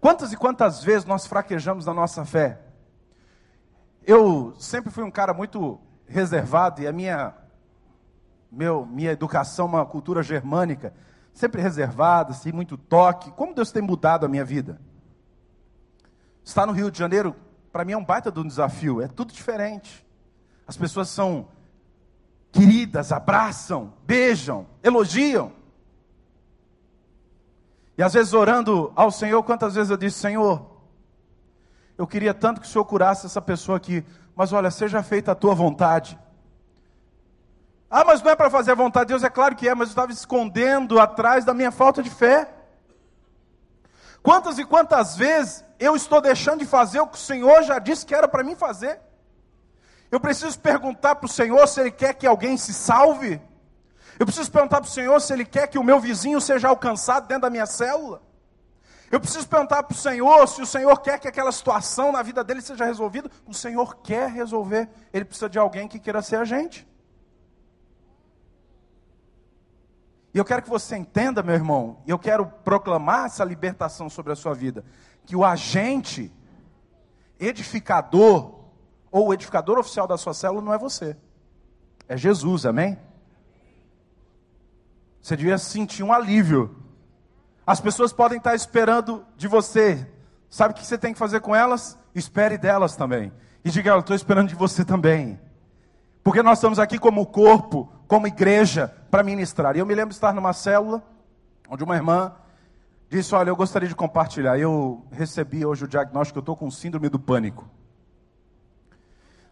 Quantas 0.00 0.32
e 0.32 0.36
quantas 0.36 0.82
vezes 0.82 1.04
nós 1.04 1.26
fraquejamos 1.26 1.84
na 1.84 1.92
nossa 1.92 2.24
fé? 2.24 2.62
Eu 4.02 4.54
sempre 4.58 4.90
fui 4.90 5.04
um 5.04 5.10
cara 5.10 5.34
muito 5.34 5.78
reservado 6.06 6.80
e 6.80 6.86
a 6.86 6.92
minha 6.92 7.34
meu, 8.50 8.86
minha 8.86 9.10
educação, 9.10 9.66
uma 9.66 9.84
cultura 9.84 10.22
germânica, 10.22 10.94
sempre 11.32 11.60
reservada, 11.60 12.30
assim, 12.30 12.52
muito 12.52 12.78
toque. 12.78 13.30
Como 13.32 13.54
Deus 13.54 13.72
tem 13.72 13.82
mudado 13.82 14.24
a 14.24 14.28
minha 14.28 14.44
vida? 14.44 14.80
Estar 16.42 16.64
no 16.64 16.72
Rio 16.72 16.90
de 16.90 16.98
Janeiro, 16.98 17.34
para 17.72 17.84
mim 17.84 17.92
é 17.92 17.96
um 17.96 18.04
baita 18.04 18.30
de 18.30 18.38
um 18.38 18.46
desafio, 18.46 19.02
é 19.02 19.08
tudo 19.08 19.32
diferente. 19.32 20.06
As 20.66 20.76
pessoas 20.76 21.08
são 21.08 21.48
queridas, 22.54 23.10
abraçam, 23.10 23.92
beijam, 24.06 24.66
elogiam. 24.82 25.52
E 27.98 28.02
às 28.02 28.14
vezes 28.14 28.32
orando 28.32 28.92
ao 28.94 29.10
Senhor, 29.10 29.42
quantas 29.42 29.74
vezes 29.74 29.90
eu 29.90 29.96
disse: 29.96 30.20
Senhor, 30.20 30.64
eu 31.98 32.06
queria 32.06 32.32
tanto 32.32 32.60
que 32.60 32.66
o 32.66 32.70
Senhor 32.70 32.84
curasse 32.84 33.26
essa 33.26 33.42
pessoa 33.42 33.76
aqui, 33.76 34.04
mas 34.36 34.52
olha, 34.52 34.70
seja 34.70 35.02
feita 35.02 35.32
a 35.32 35.34
tua 35.34 35.54
vontade. 35.54 36.18
Ah, 37.90 38.04
mas 38.04 38.22
não 38.22 38.30
é 38.30 38.36
para 38.36 38.50
fazer 38.50 38.72
a 38.72 38.76
vontade 38.76 39.06
de 39.06 39.12
Deus, 39.12 39.24
é 39.24 39.30
claro 39.30 39.54
que 39.54 39.68
é, 39.68 39.74
mas 39.74 39.88
eu 39.88 39.92
estava 39.92 40.12
escondendo 40.12 40.98
atrás 40.98 41.44
da 41.44 41.52
minha 41.52 41.70
falta 41.70 42.02
de 42.02 42.10
fé. 42.10 42.52
Quantas 44.22 44.58
e 44.58 44.64
quantas 44.64 45.16
vezes 45.16 45.64
eu 45.78 45.94
estou 45.94 46.20
deixando 46.20 46.60
de 46.60 46.66
fazer 46.66 47.00
o 47.00 47.06
que 47.06 47.16
o 47.16 47.20
Senhor 47.20 47.62
já 47.62 47.78
disse 47.78 48.06
que 48.06 48.14
era 48.14 48.26
para 48.26 48.42
mim 48.42 48.54
fazer? 48.54 49.00
Eu 50.14 50.20
preciso 50.20 50.56
perguntar 50.60 51.16
para 51.16 51.26
o 51.26 51.28
Senhor 51.28 51.66
se 51.66 51.80
Ele 51.80 51.90
quer 51.90 52.14
que 52.14 52.24
alguém 52.24 52.56
se 52.56 52.72
salve. 52.72 53.42
Eu 54.16 54.24
preciso 54.24 54.48
perguntar 54.48 54.80
para 54.80 54.86
o 54.86 54.92
Senhor 54.92 55.20
se 55.20 55.32
Ele 55.32 55.44
quer 55.44 55.66
que 55.66 55.76
o 55.76 55.82
meu 55.82 55.98
vizinho 55.98 56.40
seja 56.40 56.68
alcançado 56.68 57.26
dentro 57.26 57.42
da 57.42 57.50
minha 57.50 57.66
célula. 57.66 58.22
Eu 59.10 59.18
preciso 59.18 59.48
perguntar 59.48 59.82
para 59.82 59.92
o 59.92 59.98
Senhor 59.98 60.46
se 60.46 60.62
o 60.62 60.66
Senhor 60.66 60.96
quer 61.00 61.18
que 61.18 61.26
aquela 61.26 61.50
situação 61.50 62.12
na 62.12 62.22
vida 62.22 62.44
dele 62.44 62.60
seja 62.60 62.84
resolvida. 62.84 63.28
O 63.44 63.52
Senhor 63.52 63.96
quer 64.04 64.30
resolver. 64.30 64.88
Ele 65.12 65.24
precisa 65.24 65.48
de 65.48 65.58
alguém 65.58 65.88
que 65.88 65.98
queira 65.98 66.22
ser 66.22 66.36
a 66.36 66.44
gente. 66.44 66.86
E 70.32 70.38
eu 70.38 70.44
quero 70.44 70.62
que 70.62 70.70
você 70.70 70.96
entenda, 70.96 71.42
meu 71.42 71.56
irmão, 71.56 72.00
e 72.06 72.10
eu 72.10 72.20
quero 72.20 72.46
proclamar 72.46 73.26
essa 73.26 73.42
libertação 73.42 74.08
sobre 74.08 74.32
a 74.32 74.36
sua 74.36 74.54
vida, 74.54 74.84
que 75.26 75.34
o 75.34 75.44
agente 75.44 76.32
edificador 77.36 78.62
ou 79.14 79.28
o 79.28 79.32
edificador 79.32 79.78
oficial 79.78 80.08
da 80.08 80.18
sua 80.18 80.34
célula 80.34 80.60
não 80.60 80.74
é 80.74 80.76
você. 80.76 81.16
É 82.08 82.16
Jesus, 82.16 82.66
amém? 82.66 82.98
Você 85.22 85.36
devia 85.36 85.56
sentir 85.56 86.02
um 86.02 86.12
alívio. 86.12 86.76
As 87.64 87.80
pessoas 87.80 88.12
podem 88.12 88.38
estar 88.38 88.56
esperando 88.56 89.24
de 89.36 89.46
você. 89.46 90.04
Sabe 90.50 90.74
o 90.74 90.76
que 90.76 90.84
você 90.84 90.98
tem 90.98 91.12
que 91.12 91.18
fazer 91.20 91.38
com 91.38 91.54
elas? 91.54 91.96
Espere 92.12 92.58
delas 92.58 92.96
também. 92.96 93.32
E 93.64 93.70
diga, 93.70 93.92
eu 93.92 94.00
estou 94.00 94.16
esperando 94.16 94.48
de 94.48 94.56
você 94.56 94.84
também. 94.84 95.38
Porque 96.24 96.42
nós 96.42 96.58
estamos 96.58 96.80
aqui 96.80 96.98
como 96.98 97.24
corpo, 97.24 97.92
como 98.08 98.26
igreja, 98.26 98.92
para 99.12 99.22
ministrar. 99.22 99.76
E 99.76 99.78
eu 99.78 99.86
me 99.86 99.94
lembro 99.94 100.08
de 100.10 100.16
estar 100.16 100.34
numa 100.34 100.52
célula, 100.52 101.00
onde 101.70 101.84
uma 101.84 101.94
irmã 101.94 102.34
disse: 103.08 103.32
Olha, 103.32 103.48
eu 103.48 103.56
gostaria 103.56 103.88
de 103.88 103.94
compartilhar. 103.94 104.58
Eu 104.58 105.06
recebi 105.12 105.64
hoje 105.64 105.84
o 105.84 105.88
diagnóstico, 105.88 106.40
eu 106.40 106.40
estou 106.40 106.56
com 106.56 106.68
síndrome 106.68 107.08
do 107.08 107.20
pânico. 107.20 107.70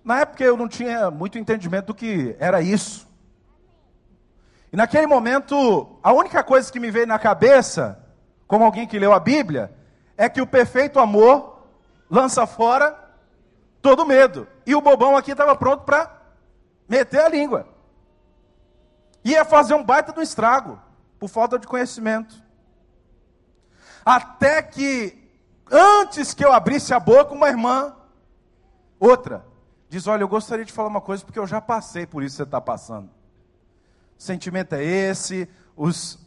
Na 0.05 0.21
época 0.21 0.43
eu 0.43 0.57
não 0.57 0.69
tinha 0.69 1.11
muito 1.11 1.39
entendimento 1.39 1.87
do 1.87 1.95
que 1.95 2.37
era 2.39 2.61
isso. 2.61 3.09
E 4.73 4.77
naquele 4.77 5.07
momento, 5.07 5.99
a 6.03 6.13
única 6.13 6.43
coisa 6.43 6.73
que 6.73 6.81
me 6.81 6.91
veio 6.91 7.07
na 7.07 7.19
cabeça, 7.19 8.03
como 8.47 8.65
alguém 8.65 8.87
que 8.87 8.99
leu 8.99 9.13
a 9.13 9.21
Bíblia, 9.21 9.73
é 10.17 10.29
que 10.29 10.41
o 10.41 10.47
perfeito 10.47 10.99
amor 10.99 11.67
lança 12.11 12.47
fora 12.47 12.99
todo 13.81 14.07
medo. 14.07 14.49
E 14.67 14.75
o 14.75 14.81
bobão 14.81 15.17
aqui 15.17 15.33
estava 15.33 15.55
pronto 15.55 15.85
para 15.85 16.11
meter 16.89 17.21
a 17.21 17.29
língua. 17.29 17.69
Ia 19.25 19.45
fazer 19.45 19.75
um 19.75 19.85
baita 19.85 20.13
do 20.13 20.23
estrago, 20.23 20.81
por 21.19 21.29
falta 21.29 21.59
de 21.59 21.67
conhecimento. 21.67 22.43
Até 24.05 24.63
que, 24.63 25.31
antes 25.71 26.35
que 26.35 26.45
eu 26.45 26.53
abrisse 26.53 26.93
a 26.93 26.99
boca, 26.99 27.35
uma 27.35 27.49
irmã, 27.49 27.95
outra, 28.99 29.45
diz: 29.93 30.07
Olha, 30.07 30.23
eu 30.23 30.29
gostaria 30.29 30.65
de 30.65 30.73
falar 30.73 30.89
uma 30.89 31.03
coisa, 31.03 31.23
porque 31.23 31.39
eu 31.39 31.47
já 31.47 31.61
passei 31.61 32.07
por 32.07 32.23
isso 32.23 32.35
que 32.35 32.37
você 32.39 32.43
está 32.45 32.61
passando. 32.61 33.11
O 34.19 34.23
sentimento 34.23 34.75
é 34.75 34.83
esse, 34.83 35.47
os 35.77 36.19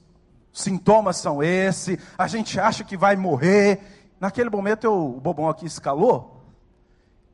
sintomas 0.54 1.18
são 1.18 1.42
esse, 1.42 2.00
a 2.18 2.28
gente 2.28 2.60
acha 2.60 2.84
que 2.84 2.96
vai 2.96 3.16
morrer. 3.16 3.82
Naquele 4.20 4.50
momento, 4.52 4.86
eu, 4.86 4.94
o 4.94 5.20
bobão 5.20 5.50
aqui 5.50 5.66
escalou 5.66 6.46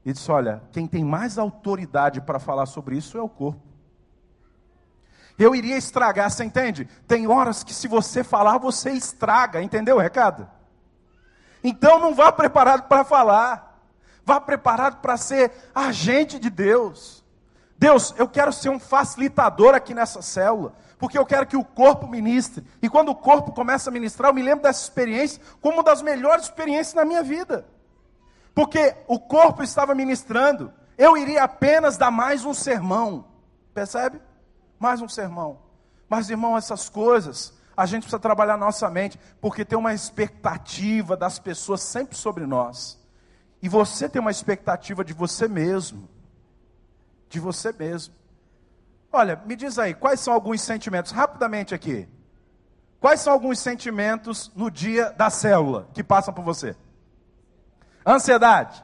e 0.06 0.14
disse: 0.14 0.32
Olha, 0.32 0.64
quem 0.72 0.88
tem 0.88 1.04
mais 1.04 1.38
autoridade 1.38 2.22
para 2.22 2.40
falar 2.40 2.66
sobre 2.66 2.96
isso 2.96 3.18
é 3.18 3.22
o 3.22 3.30
corpo. 3.30 3.62
Eu 5.38 5.54
iria 5.54 5.76
estragar, 5.76 6.32
você 6.32 6.46
entende? 6.46 6.86
Tem 7.08 7.28
horas 7.28 7.62
que 7.62 7.74
se 7.74 7.90
você 7.90 8.24
falar, 8.24 8.58
você 8.58 8.92
estraga, 8.92 9.62
entendeu 9.62 9.98
o 9.98 10.00
recado? 10.00 10.48
Então 11.62 12.00
não 12.00 12.16
vá 12.16 12.32
preparado 12.32 12.88
para 12.88 13.04
falar, 13.04 13.71
vá 14.26 14.40
preparado 14.40 15.02
para 15.02 15.18
ser 15.18 15.52
agente 15.74 16.40
de 16.40 16.50
Deus. 16.50 17.24
Deus, 17.78 18.14
eu 18.18 18.28
quero 18.28 18.54
ser 18.54 18.70
um 18.70 18.80
facilitador 18.80 19.74
aqui 19.74 19.94
nessa 19.94 20.22
célula, 20.22 20.74
porque 21.00 21.18
eu 21.18 21.26
quero 21.26 21.48
que 21.48 21.58
o 21.58 21.64
corpo 21.64 22.08
ministre. 22.08 22.64
E 22.80 22.88
quando 22.88 23.10
o 23.10 23.16
corpo 23.16 23.52
começa 23.52 23.90
a 23.90 23.94
ministrar, 23.94 24.30
eu 24.30 24.36
me 24.36 24.44
lembro 24.44 24.62
dessa 24.62 24.84
experiência 24.84 25.42
como 25.60 25.78
uma 25.78 25.84
das 25.84 26.02
melhores 26.04 26.46
experiências 26.46 26.94
na 26.94 27.04
minha 27.04 27.24
vida. 27.24 27.66
Porque 28.54 28.96
o 29.08 29.20
corpo 29.20 29.64
estava 29.64 29.96
ministrando, 29.96 30.72
eu 30.96 31.18
iria 31.18 31.44
apenas 31.44 31.98
dar 31.98 32.12
mais 32.12 32.46
um 32.46 32.54
sermão. 32.54 33.26
Percebe? 33.74 34.22
Mais 34.78 35.02
um 35.02 35.10
sermão. 35.10 35.60
Mas, 36.08 36.30
irmão, 36.30 36.56
essas 36.56 36.88
coisas, 36.88 37.52
a 37.76 37.88
gente 37.88 38.04
precisa 38.04 38.20
trabalhar 38.20 38.58
nossa 38.58 38.88
mente, 38.92 39.20
porque 39.42 39.66
tem 39.66 39.80
uma 39.80 39.94
expectativa 39.94 41.18
das 41.18 41.40
pessoas 41.40 41.82
sempre 41.82 42.16
sobre 42.16 42.46
nós. 42.46 43.01
E 43.62 43.70
você 43.70 44.10
tem 44.10 44.20
uma 44.20 44.32
expectativa 44.32 45.04
de 45.04 45.14
você 45.14 45.48
mesmo. 45.48 46.10
De 47.30 47.40
você 47.40 47.72
mesmo. 47.72 48.14
Olha, 49.12 49.42
me 49.46 49.56
diz 49.56 49.78
aí, 49.78 49.94
quais 49.94 50.20
são 50.20 50.34
alguns 50.34 50.62
sentimentos, 50.62 51.12
rapidamente 51.12 51.76
aqui. 51.76 52.08
Quais 53.00 53.20
são 53.20 53.34
alguns 53.34 53.60
sentimentos 53.60 54.52
no 54.56 54.70
dia 54.70 55.12
da 55.12 55.30
célula 55.30 55.88
que 55.94 56.04
passam 56.04 56.34
por 56.34 56.44
você? 56.44 56.76
Ansiedade. 58.06 58.84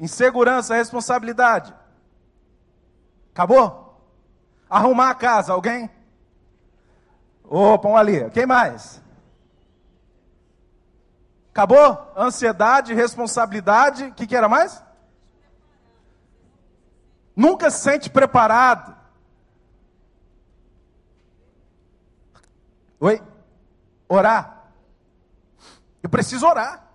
Insegurança, 0.00 0.74
responsabilidade. 0.74 1.74
Acabou? 3.32 4.02
Arrumar 4.68 5.10
a 5.10 5.14
casa, 5.14 5.52
alguém? 5.52 5.90
Opa, 7.44 7.88
um 7.88 7.96
ali. 7.96 8.30
Quem 8.30 8.46
mais? 8.46 9.01
Acabou? 11.52 12.12
Ansiedade, 12.16 12.94
responsabilidade. 12.94 14.04
O 14.04 14.14
que, 14.14 14.26
que 14.26 14.34
era 14.34 14.48
mais? 14.48 14.82
Nunca 17.36 17.70
se 17.70 17.82
sente 17.82 18.08
preparado. 18.08 18.96
Oi? 22.98 23.22
Orar. 24.08 24.64
Eu 26.02 26.08
preciso 26.08 26.46
orar. 26.46 26.88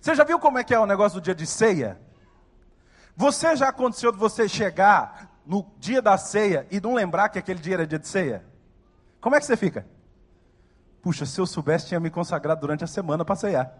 Você 0.00 0.14
já 0.14 0.22
viu 0.22 0.38
como 0.38 0.58
é 0.58 0.64
que 0.64 0.74
é 0.74 0.78
o 0.78 0.84
negócio 0.84 1.18
do 1.18 1.24
dia 1.24 1.34
de 1.34 1.46
ceia? 1.46 1.98
Você 3.16 3.56
já 3.56 3.70
aconteceu 3.70 4.12
de 4.12 4.18
você 4.18 4.46
chegar 4.46 5.30
no 5.46 5.64
dia 5.78 6.02
da 6.02 6.18
ceia 6.18 6.66
e 6.70 6.80
não 6.80 6.94
lembrar 6.94 7.30
que 7.30 7.38
aquele 7.38 7.60
dia 7.60 7.74
era 7.74 7.86
dia 7.86 7.98
de 7.98 8.08
ceia? 8.08 8.44
Como 9.22 9.34
é 9.34 9.40
que 9.40 9.46
você 9.46 9.56
fica? 9.56 9.86
Puxa, 11.04 11.26
se 11.26 11.38
eu 11.38 11.46
soubesse, 11.46 11.88
tinha 11.88 12.00
me 12.00 12.08
consagrado 12.08 12.62
durante 12.62 12.82
a 12.82 12.86
semana 12.86 13.26
para 13.26 13.36
ceiar. 13.36 13.74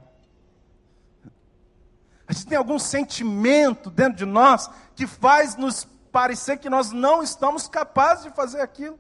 A 2.29 2.35
gente 2.35 2.47
tem 2.47 2.59
algum 2.59 2.79
sentimento 2.79 3.89
dentro 3.89 4.19
de 4.19 4.27
nós 4.27 4.71
que 4.95 5.07
faz 5.07 5.57
nos 5.57 5.87
parecer 6.13 6.59
que 6.59 6.69
nós 6.69 6.93
não 6.93 7.23
estamos 7.23 7.67
capazes 7.67 8.25
de 8.25 8.31
fazer 8.31 8.61
aquilo. 8.61 8.99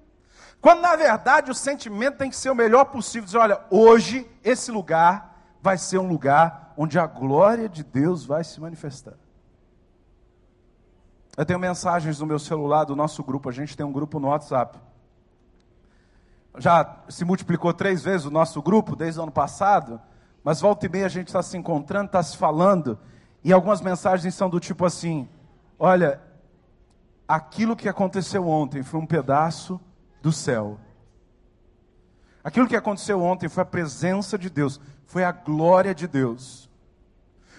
Quando 0.59 0.81
na 0.81 0.97
verdade 0.97 1.51
o 1.51 1.55
sentimento 1.55 2.17
tem 2.17 2.31
que 2.31 2.37
ser 2.37 2.49
o 2.49 2.55
melhor 2.55 2.87
possível. 2.87 3.27
Dizer, 3.27 3.37
olha, 3.37 3.61
hoje 3.71 4.27
esse 4.43 4.71
lugar 4.71 5.39
vai 5.61 5.77
ser 5.77 5.99
um 5.99 6.09
lugar 6.09 6.73
onde 6.79 6.99
a 6.99 7.07
glória 7.07 7.69
de 7.69 7.85
Deus 7.85 8.25
vai 8.25 8.43
se 8.43 8.59
manifestar. 8.59 9.19
Eu 11.37 11.45
tenho 11.45 11.59
mensagens 11.59 12.21
no 12.21 12.25
meu 12.27 12.39
celular 12.39 12.85
do 12.85 12.97
nosso 12.97 13.23
grupo, 13.23 13.51
a 13.51 13.53
gente 13.53 13.77
tem 13.77 13.85
um 13.85 13.93
grupo 13.93 14.19
no 14.19 14.29
WhatsApp. 14.29 14.81
Já 16.57 16.99
se 17.09 17.25
multiplicou 17.25 17.73
três 17.73 18.03
vezes 18.03 18.27
o 18.27 18.31
nosso 18.31 18.62
grupo 18.62 18.95
desde 18.95 19.19
o 19.19 19.25
ano 19.25 19.33
passado, 19.33 20.01
mas 20.43 20.61
volta 20.61 20.87
e 20.87 20.88
meia 20.88 21.07
a 21.07 21.09
gente 21.09 21.29
está 21.29 21.43
se 21.43 21.57
encontrando, 21.57 22.07
está 22.07 22.23
se 22.23 22.37
falando, 22.37 22.99
e 23.43 23.53
algumas 23.53 23.81
mensagens 23.81 24.35
são 24.35 24.49
do 24.49 24.61
tipo 24.61 24.85
assim: 24.85 25.29
olha, 25.79 26.21
aquilo 27.27 27.75
que 27.75 27.88
aconteceu 27.88 28.47
ontem 28.49 28.83
foi 28.83 29.01
um 29.01 29.07
pedaço 29.07 29.81
do 30.23 30.31
céu. 30.31 30.79
Aquilo 32.43 32.69
que 32.69 32.77
aconteceu 32.77 33.23
ontem 33.23 33.49
foi 33.49 33.62
a 33.62 33.67
presença 33.67 34.38
de 34.38 34.51
Deus, 34.51 34.81
foi 35.07 35.25
a 35.25 35.33
glória 35.33 35.95
de 35.95 36.07
Deus. 36.07 36.71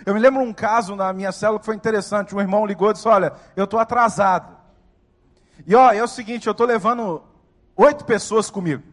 Eu 0.05 0.13
me 0.13 0.19
lembro 0.19 0.41
um 0.41 0.53
caso 0.53 0.95
na 0.95 1.11
minha 1.11 1.31
célula 1.31 1.59
que 1.59 1.65
foi 1.65 1.75
interessante. 1.75 2.35
Um 2.35 2.39
irmão 2.39 2.65
ligou 2.65 2.91
e 2.91 2.93
disse: 2.93 3.07
Olha, 3.07 3.33
eu 3.55 3.65
estou 3.65 3.79
atrasado. 3.79 4.55
E 5.65 5.75
ó, 5.75 5.91
é 5.91 6.03
o 6.03 6.07
seguinte: 6.07 6.47
eu 6.47 6.51
estou 6.51 6.67
levando 6.67 7.23
oito 7.75 8.05
pessoas 8.05 8.49
comigo. 8.49 8.83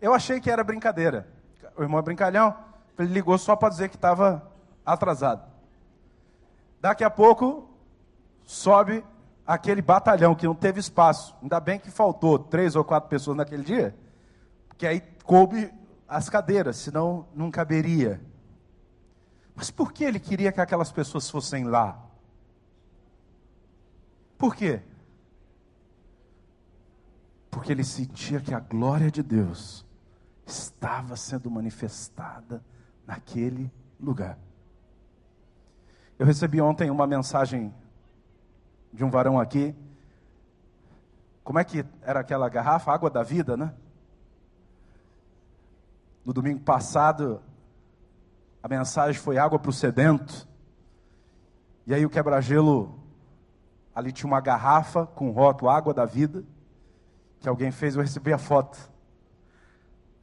Eu 0.00 0.14
achei 0.14 0.40
que 0.40 0.50
era 0.50 0.64
brincadeira. 0.64 1.28
O 1.76 1.82
irmão 1.82 1.98
é 1.98 2.02
brincalhão. 2.02 2.56
Ele 2.98 3.12
ligou 3.12 3.36
só 3.36 3.54
para 3.54 3.68
dizer 3.68 3.88
que 3.88 3.96
estava 3.96 4.50
atrasado. 4.84 5.42
Daqui 6.80 7.04
a 7.04 7.10
pouco, 7.10 7.68
sobe 8.44 9.04
aquele 9.46 9.82
batalhão 9.82 10.34
que 10.34 10.46
não 10.46 10.54
teve 10.54 10.80
espaço. 10.80 11.34
Ainda 11.42 11.60
bem 11.60 11.78
que 11.78 11.90
faltou 11.90 12.38
três 12.38 12.74
ou 12.76 12.84
quatro 12.84 13.08
pessoas 13.08 13.36
naquele 13.36 13.62
dia, 13.62 13.94
porque 14.68 14.86
aí 14.86 15.00
coube 15.24 15.72
as 16.08 16.28
cadeiras, 16.28 16.76
senão 16.76 17.26
não 17.34 17.50
caberia. 17.50 18.20
Mas 19.54 19.70
por 19.70 19.92
que 19.92 20.04
ele 20.04 20.20
queria 20.20 20.52
que 20.52 20.60
aquelas 20.60 20.92
pessoas 20.92 21.28
fossem 21.30 21.64
lá? 21.64 21.98
Por 24.36 24.54
quê? 24.54 24.82
Porque 27.56 27.72
ele 27.72 27.84
sentia 27.84 28.38
que 28.38 28.52
a 28.52 28.60
glória 28.60 29.10
de 29.10 29.22
Deus 29.22 29.82
estava 30.44 31.16
sendo 31.16 31.50
manifestada 31.50 32.62
naquele 33.06 33.72
lugar. 33.98 34.38
Eu 36.18 36.26
recebi 36.26 36.60
ontem 36.60 36.90
uma 36.90 37.06
mensagem 37.06 37.74
de 38.92 39.02
um 39.02 39.08
varão 39.08 39.40
aqui. 39.40 39.74
Como 41.42 41.58
é 41.58 41.64
que 41.64 41.82
era 42.02 42.20
aquela 42.20 42.46
garrafa? 42.50 42.92
Água 42.92 43.08
da 43.08 43.22
vida, 43.22 43.56
né? 43.56 43.72
No 46.26 46.34
domingo 46.34 46.60
passado, 46.60 47.40
a 48.62 48.68
mensagem 48.68 49.18
foi 49.18 49.38
água 49.38 49.58
para 49.58 49.70
o 49.70 49.72
sedento. 49.72 50.46
E 51.86 51.94
aí 51.94 52.04
o 52.04 52.10
quebra-gelo, 52.10 53.00
ali 53.94 54.12
tinha 54.12 54.28
uma 54.28 54.42
garrafa 54.42 55.06
com 55.06 55.30
rótulo 55.30 55.70
água 55.70 55.94
da 55.94 56.04
vida. 56.04 56.44
Que 57.46 57.48
alguém 57.48 57.70
fez, 57.70 57.94
eu 57.94 58.02
recebi 58.02 58.32
a 58.32 58.38
foto. 58.38 58.76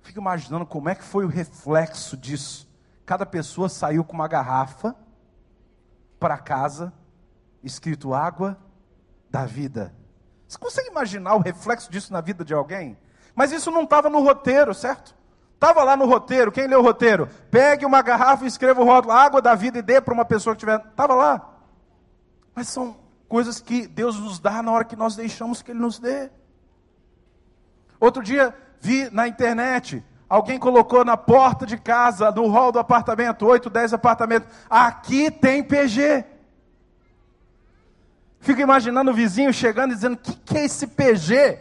Fico 0.02 0.20
imaginando 0.20 0.66
como 0.66 0.90
é 0.90 0.96
que 0.96 1.06
foi 1.06 1.24
o 1.24 1.30
reflexo 1.30 2.18
disso. 2.18 2.70
Cada 3.06 3.26
pessoa 3.26 3.70
saiu 3.70 4.04
com 4.04 4.12
uma 4.12 4.28
garrafa 4.28 4.94
para 6.20 6.38
casa, 6.38 6.92
escrito 7.64 8.14
água 8.14 8.58
da 9.32 9.46
vida. 9.46 9.96
Você 10.46 10.58
consegue 10.58 10.90
imaginar 10.90 11.36
o 11.36 11.40
reflexo 11.40 11.90
disso 11.90 12.12
na 12.12 12.20
vida 12.20 12.44
de 12.44 12.54
alguém? 12.54 12.98
Mas 13.34 13.54
isso 13.54 13.72
não 13.72 13.84
estava 13.84 14.10
no 14.10 14.22
roteiro, 14.22 14.74
certo? 14.74 15.16
Estava 15.54 15.82
lá 15.82 15.96
no 15.96 16.06
roteiro. 16.06 16.52
Quem 16.52 16.68
leu 16.68 16.82
o 16.82 16.84
roteiro? 16.84 17.30
Pegue 17.50 17.86
uma 17.86 18.02
garrafa 18.02 18.44
e 18.44 18.50
escreva 18.50 18.82
o 18.82 18.86
rótulo, 18.86 19.14
água 19.14 19.42
da 19.42 19.56
vida, 19.56 19.80
e 19.80 19.82
dê 19.82 20.02
para 20.02 20.14
uma 20.14 20.26
pessoa 20.26 20.54
que 20.54 20.60
tiver. 20.60 20.78
Estava 20.78 21.16
lá. 21.16 21.58
Mas 22.54 22.68
são 22.68 22.98
coisas 23.30 23.62
que 23.62 23.88
Deus 23.88 24.20
nos 24.20 24.42
dá 24.42 24.62
na 24.62 24.74
hora 24.74 24.84
que 24.84 24.98
nós 24.98 25.16
deixamos 25.16 25.62
que 25.62 25.72
Ele 25.72 25.80
nos 25.80 26.00
dê. 26.00 26.30
Outro 28.04 28.22
dia 28.22 28.54
vi 28.82 29.10
na 29.12 29.30
internet, 29.30 30.04
alguém 30.28 30.60
colocou 30.60 31.06
na 31.06 31.16
porta 31.16 31.66
de 31.66 31.78
casa, 31.78 32.30
no 32.32 32.50
hall 32.50 32.70
do 32.70 32.78
apartamento, 32.78 33.46
8, 33.46 33.70
10 33.70 33.94
apartamentos, 33.94 34.50
aqui 34.70 35.32
tem 35.32 35.64
PG. 35.64 36.26
Fico 38.42 38.60
imaginando 38.60 39.12
o 39.12 39.14
vizinho 39.14 39.54
chegando 39.54 39.94
e 39.94 39.96
dizendo: 39.96 40.16
o 40.16 40.18
que, 40.18 40.34
que 40.34 40.58
é 40.58 40.66
esse 40.66 40.86
PG? 40.86 41.60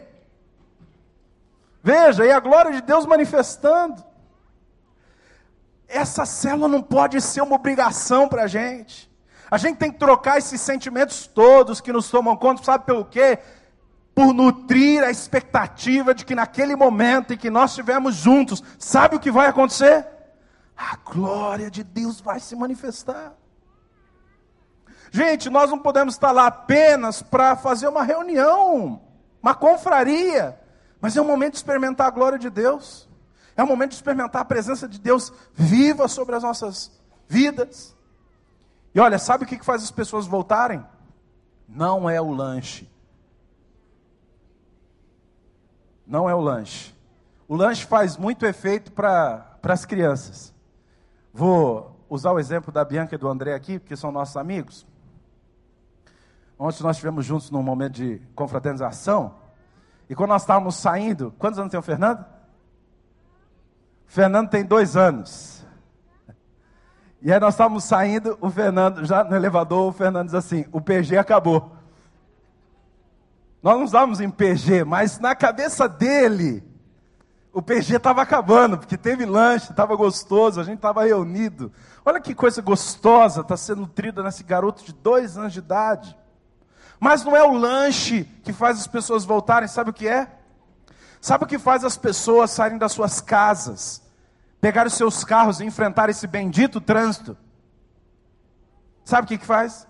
Veja, 1.81 2.25
e 2.25 2.31
a 2.33 2.41
glória 2.41 2.73
de 2.73 2.81
Deus 2.81 3.05
manifestando. 3.05 4.03
Essa 5.87 6.25
célula 6.25 6.67
não 6.67 6.81
pode 6.81 7.21
ser 7.21 7.39
uma 7.39 7.55
obrigação 7.55 8.27
para 8.27 8.43
a 8.43 8.47
gente. 8.47 9.09
A 9.49 9.57
gente 9.57 9.77
tem 9.77 9.89
que 9.89 9.97
trocar 9.97 10.39
esses 10.39 10.59
sentimentos 10.59 11.25
todos 11.25 11.79
que 11.79 11.93
nos 11.93 12.09
tomam 12.09 12.35
conta, 12.35 12.61
sabe 12.65 12.83
pelo 12.83 13.05
quê? 13.05 13.39
Por 14.15 14.33
nutrir 14.33 15.03
a 15.03 15.09
expectativa 15.09 16.13
de 16.13 16.23
que 16.23 16.35
naquele 16.35 16.75
momento 16.75 17.33
em 17.33 17.37
que 17.37 17.49
nós 17.49 17.71
estivermos 17.71 18.15
juntos, 18.15 18.63
sabe 18.77 19.15
o 19.15 19.19
que 19.19 19.31
vai 19.31 19.47
acontecer? 19.47 20.05
A 20.77 20.97
glória 20.97 21.69
de 21.71 21.83
Deus 21.83 22.21
vai 22.21 22.39
se 22.39 22.55
manifestar. 22.55 23.33
Gente, 25.11 25.49
nós 25.49 25.69
não 25.69 25.77
podemos 25.77 26.15
estar 26.15 26.31
lá 26.31 26.47
apenas 26.47 27.21
para 27.21 27.55
fazer 27.55 27.87
uma 27.87 28.03
reunião, 28.03 29.01
uma 29.41 29.53
confraria, 29.53 30.59
mas 30.99 31.15
é 31.15 31.21
um 31.21 31.27
momento 31.27 31.51
de 31.51 31.57
experimentar 31.57 32.07
a 32.07 32.11
glória 32.11 32.39
de 32.39 32.49
Deus, 32.49 33.07
é 33.55 33.63
um 33.63 33.67
momento 33.67 33.91
de 33.91 33.95
experimentar 33.97 34.41
a 34.41 34.45
presença 34.45 34.87
de 34.87 34.99
Deus 34.99 35.31
viva 35.53 36.07
sobre 36.07 36.35
as 36.35 36.41
nossas 36.41 36.91
vidas. 37.27 37.95
E 38.93 38.99
olha, 38.99 39.19
sabe 39.19 39.43
o 39.43 39.47
que 39.47 39.63
faz 39.63 39.83
as 39.83 39.91
pessoas 39.91 40.25
voltarem? 40.25 40.83
Não 41.67 42.09
é 42.09 42.19
o 42.19 42.31
lanche. 42.31 42.89
Não 46.13 46.29
é 46.29 46.35
o 46.35 46.39
lanche. 46.39 46.93
O 47.47 47.55
lanche 47.55 47.87
faz 47.87 48.17
muito 48.17 48.45
efeito 48.45 48.91
para 48.91 49.57
as 49.63 49.83
crianças. 49.83 50.53
Vou 51.33 52.05
usar 52.07 52.31
o 52.31 52.37
exemplo 52.37 52.71
da 52.71 52.85
Bianca 52.85 53.15
e 53.15 53.17
do 53.17 53.27
André 53.27 53.55
aqui, 53.55 53.79
porque 53.79 53.95
são 53.95 54.11
nossos 54.11 54.37
amigos. 54.37 54.85
Ontem 56.59 56.83
nós 56.83 56.97
estivemos 56.97 57.25
juntos 57.25 57.49
num 57.49 57.63
momento 57.63 57.93
de 57.93 58.21
confraternização. 58.35 59.33
E 60.07 60.13
quando 60.13 60.29
nós 60.29 60.43
estávamos 60.43 60.75
saindo, 60.75 61.33
quantos 61.39 61.57
anos 61.57 61.71
tem 61.71 61.79
o 61.79 61.83
Fernando? 61.83 62.19
O 64.07 64.11
Fernando 64.11 64.51
tem 64.51 64.63
dois 64.63 64.95
anos. 64.95 65.65
E 67.23 67.33
aí 67.33 67.39
nós 67.39 67.55
estávamos 67.55 67.85
saindo, 67.85 68.37
o 68.39 68.51
Fernando, 68.51 69.03
já 69.03 69.23
no 69.23 69.35
elevador, 69.35 69.89
o 69.89 69.91
Fernando 69.91 70.27
diz 70.27 70.35
assim: 70.35 70.63
o 70.71 70.79
PG 70.79 71.17
acabou. 71.17 71.72
Nós 73.63 73.77
não 73.77 73.85
estávamos 73.85 74.19
em 74.19 74.29
PG, 74.29 74.83
mas 74.83 75.19
na 75.19 75.33
cabeça 75.33 75.87
dele, 75.87 76.61
o 77.53 77.61
PG 77.61 77.95
estava 77.95 78.21
acabando, 78.21 78.77
porque 78.77 78.97
teve 78.97 79.25
lanche, 79.25 79.71
estava 79.71 79.95
gostoso, 79.95 80.59
a 80.59 80.65
gente 80.65 80.75
estava 80.75 81.05
reunido. 81.05 81.71
Olha 82.05 82.19
que 82.19 82.35
coisa 82.35 82.61
gostosa 82.61 83.39
está 83.39 83.55
sendo 83.55 83.81
nutrida 83.81 84.21
nesse 84.21 84.43
garoto 84.43 84.83
de 84.83 84.91
dois 84.91 85.37
anos 85.37 85.53
de 85.53 85.59
idade. 85.59 86.17
Mas 86.99 87.23
não 87.23 87.37
é 87.37 87.41
o 87.41 87.53
lanche 87.53 88.25
que 88.43 88.51
faz 88.51 88.77
as 88.77 88.87
pessoas 88.87 89.23
voltarem, 89.23 89.69
sabe 89.69 89.91
o 89.91 89.93
que 89.93 90.09
é? 90.09 90.27
Sabe 91.21 91.45
o 91.45 91.47
que 91.47 91.57
faz 91.57 91.85
as 91.85 91.95
pessoas 91.95 92.51
saírem 92.51 92.77
das 92.77 92.91
suas 92.91 93.21
casas 93.21 94.03
pegar 94.59 94.87
os 94.87 94.93
seus 94.93 95.25
carros 95.25 95.59
e 95.59 95.65
enfrentar 95.65 96.09
esse 96.09 96.25
bendito 96.25 96.79
trânsito. 96.79 97.35
Sabe 99.03 99.25
o 99.25 99.27
que, 99.27 99.37
que 99.37 99.45
faz? 99.45 99.85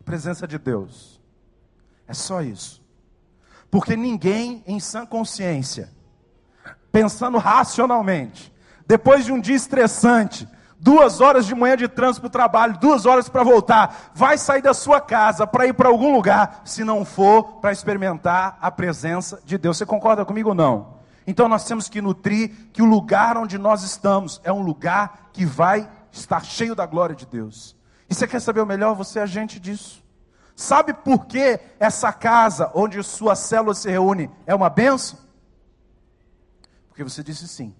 A 0.00 0.04
presença 0.04 0.48
de 0.48 0.58
Deus. 0.58 1.15
É 2.08 2.14
só 2.14 2.40
isso. 2.40 2.82
Porque 3.70 3.96
ninguém 3.96 4.62
em 4.66 4.78
sã 4.78 5.04
consciência, 5.04 5.90
pensando 6.92 7.38
racionalmente, 7.38 8.52
depois 8.86 9.24
de 9.24 9.32
um 9.32 9.40
dia 9.40 9.56
estressante, 9.56 10.48
duas 10.78 11.20
horas 11.20 11.46
de 11.46 11.54
manhã 11.54 11.76
de 11.76 11.88
trânsito 11.88 12.20
para 12.20 12.28
o 12.28 12.30
trabalho, 12.30 12.78
duas 12.78 13.06
horas 13.06 13.28
para 13.28 13.42
voltar, 13.42 14.12
vai 14.14 14.38
sair 14.38 14.62
da 14.62 14.72
sua 14.72 15.00
casa 15.00 15.46
para 15.46 15.66
ir 15.66 15.74
para 15.74 15.88
algum 15.88 16.14
lugar, 16.14 16.62
se 16.64 16.84
não 16.84 17.04
for 17.04 17.60
para 17.60 17.72
experimentar 17.72 18.56
a 18.60 18.70
presença 18.70 19.40
de 19.44 19.58
Deus. 19.58 19.78
Você 19.78 19.86
concorda 19.86 20.24
comigo 20.24 20.50
ou 20.50 20.54
não? 20.54 20.96
Então 21.26 21.48
nós 21.48 21.64
temos 21.64 21.88
que 21.88 22.00
nutrir 22.00 22.52
que 22.72 22.80
o 22.80 22.86
lugar 22.86 23.36
onde 23.36 23.58
nós 23.58 23.82
estamos 23.82 24.40
é 24.44 24.52
um 24.52 24.62
lugar 24.62 25.30
que 25.32 25.44
vai 25.44 25.88
estar 26.12 26.44
cheio 26.44 26.74
da 26.74 26.86
glória 26.86 27.16
de 27.16 27.26
Deus. 27.26 27.74
E 28.08 28.14
você 28.14 28.26
quer 28.26 28.40
saber 28.40 28.60
o 28.60 28.66
melhor? 28.66 28.94
Você 28.94 29.18
é 29.18 29.22
agente 29.22 29.58
disso. 29.58 30.05
Sabe 30.56 30.94
por 30.94 31.26
que 31.26 31.60
essa 31.78 32.10
casa 32.10 32.72
onde 32.74 33.02
sua 33.02 33.36
célula 33.36 33.74
se 33.74 33.90
reúne 33.90 34.30
é 34.46 34.54
uma 34.54 34.70
benção? 34.70 35.18
Porque 36.88 37.04
você 37.04 37.22
disse 37.22 37.46
sim. 37.46 37.76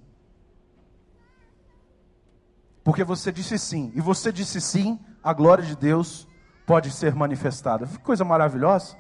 Porque 2.85 3.03
você 3.03 3.33
disse 3.33 3.59
sim. 3.59 3.91
E 3.95 4.01
você 4.01 4.31
disse 4.31 4.61
sim, 4.61 5.01
a 5.25 5.33
glória 5.33 5.65
de 5.65 5.75
Deus 5.75 6.29
pode 6.67 6.91
ser 6.91 7.15
manifestada. 7.15 7.87
Que 7.87 7.99
coisa 7.99 8.27
maravilhosa. 8.27 8.95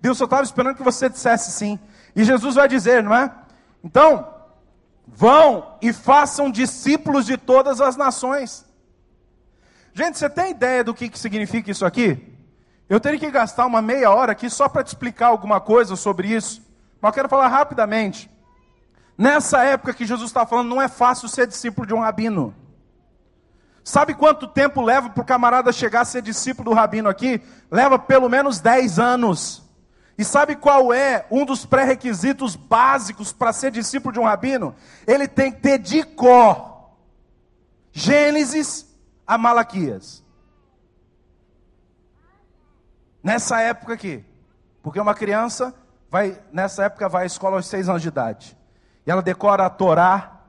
Deus 0.00 0.18
só 0.18 0.24
estava 0.24 0.42
esperando 0.42 0.76
que 0.76 0.82
você 0.82 1.08
dissesse 1.08 1.52
sim. 1.52 1.78
E 2.16 2.24
Jesus 2.24 2.56
vai 2.56 2.66
dizer, 2.66 3.00
não 3.00 3.14
é? 3.14 3.32
Então, 3.82 4.28
vão 5.06 5.78
e 5.80 5.92
façam 5.92 6.50
discípulos 6.50 7.26
de 7.26 7.36
todas 7.36 7.80
as 7.80 7.94
nações. 7.94 8.66
Gente, 9.94 10.18
você 10.18 10.28
tem 10.28 10.50
ideia 10.50 10.82
do 10.82 10.92
que, 10.92 11.08
que 11.08 11.18
significa 11.18 11.70
isso 11.70 11.86
aqui? 11.86 12.27
Eu 12.88 12.98
teria 12.98 13.18
que 13.18 13.30
gastar 13.30 13.66
uma 13.66 13.82
meia 13.82 14.10
hora 14.10 14.32
aqui 14.32 14.48
só 14.48 14.68
para 14.68 14.82
te 14.82 14.88
explicar 14.88 15.26
alguma 15.26 15.60
coisa 15.60 15.94
sobre 15.94 16.28
isso. 16.28 16.62
Mas 17.00 17.10
eu 17.10 17.14
quero 17.14 17.28
falar 17.28 17.48
rapidamente. 17.48 18.30
Nessa 19.16 19.62
época 19.64 19.92
que 19.92 20.06
Jesus 20.06 20.30
está 20.30 20.46
falando, 20.46 20.68
não 20.68 20.80
é 20.80 20.88
fácil 20.88 21.28
ser 21.28 21.46
discípulo 21.46 21.86
de 21.86 21.92
um 21.92 22.00
rabino. 22.00 22.54
Sabe 23.84 24.14
quanto 24.14 24.46
tempo 24.46 24.82
leva 24.82 25.10
para 25.10 25.22
o 25.22 25.26
camarada 25.26 25.72
chegar 25.72 26.02
a 26.02 26.04
ser 26.04 26.22
discípulo 26.22 26.70
do 26.70 26.76
rabino 26.76 27.08
aqui? 27.08 27.40
Leva 27.70 27.98
pelo 27.98 28.28
menos 28.28 28.60
10 28.60 28.98
anos. 28.98 29.62
E 30.16 30.24
sabe 30.24 30.56
qual 30.56 30.92
é 30.92 31.26
um 31.30 31.44
dos 31.44 31.64
pré-requisitos 31.64 32.56
básicos 32.56 33.32
para 33.32 33.52
ser 33.52 33.70
discípulo 33.70 34.12
de 34.12 34.20
um 34.20 34.24
rabino? 34.24 34.74
Ele 35.06 35.28
tem 35.28 35.52
que 35.52 35.60
ter 35.60 35.78
de 35.78 36.02
cor 36.02 36.90
Gênesis 37.92 38.86
a 39.26 39.38
Malaquias. 39.38 40.22
Nessa 43.22 43.60
época 43.60 43.94
aqui. 43.94 44.24
Porque 44.82 45.00
uma 45.00 45.14
criança 45.14 45.74
vai, 46.10 46.38
nessa 46.52 46.84
época, 46.84 47.08
vai 47.08 47.24
à 47.24 47.26
escola 47.26 47.56
aos 47.56 47.66
seis 47.66 47.88
anos 47.88 48.02
de 48.02 48.08
idade. 48.08 48.56
E 49.06 49.10
ela 49.10 49.22
decora 49.22 49.66
a 49.66 49.70
Torá 49.70 50.40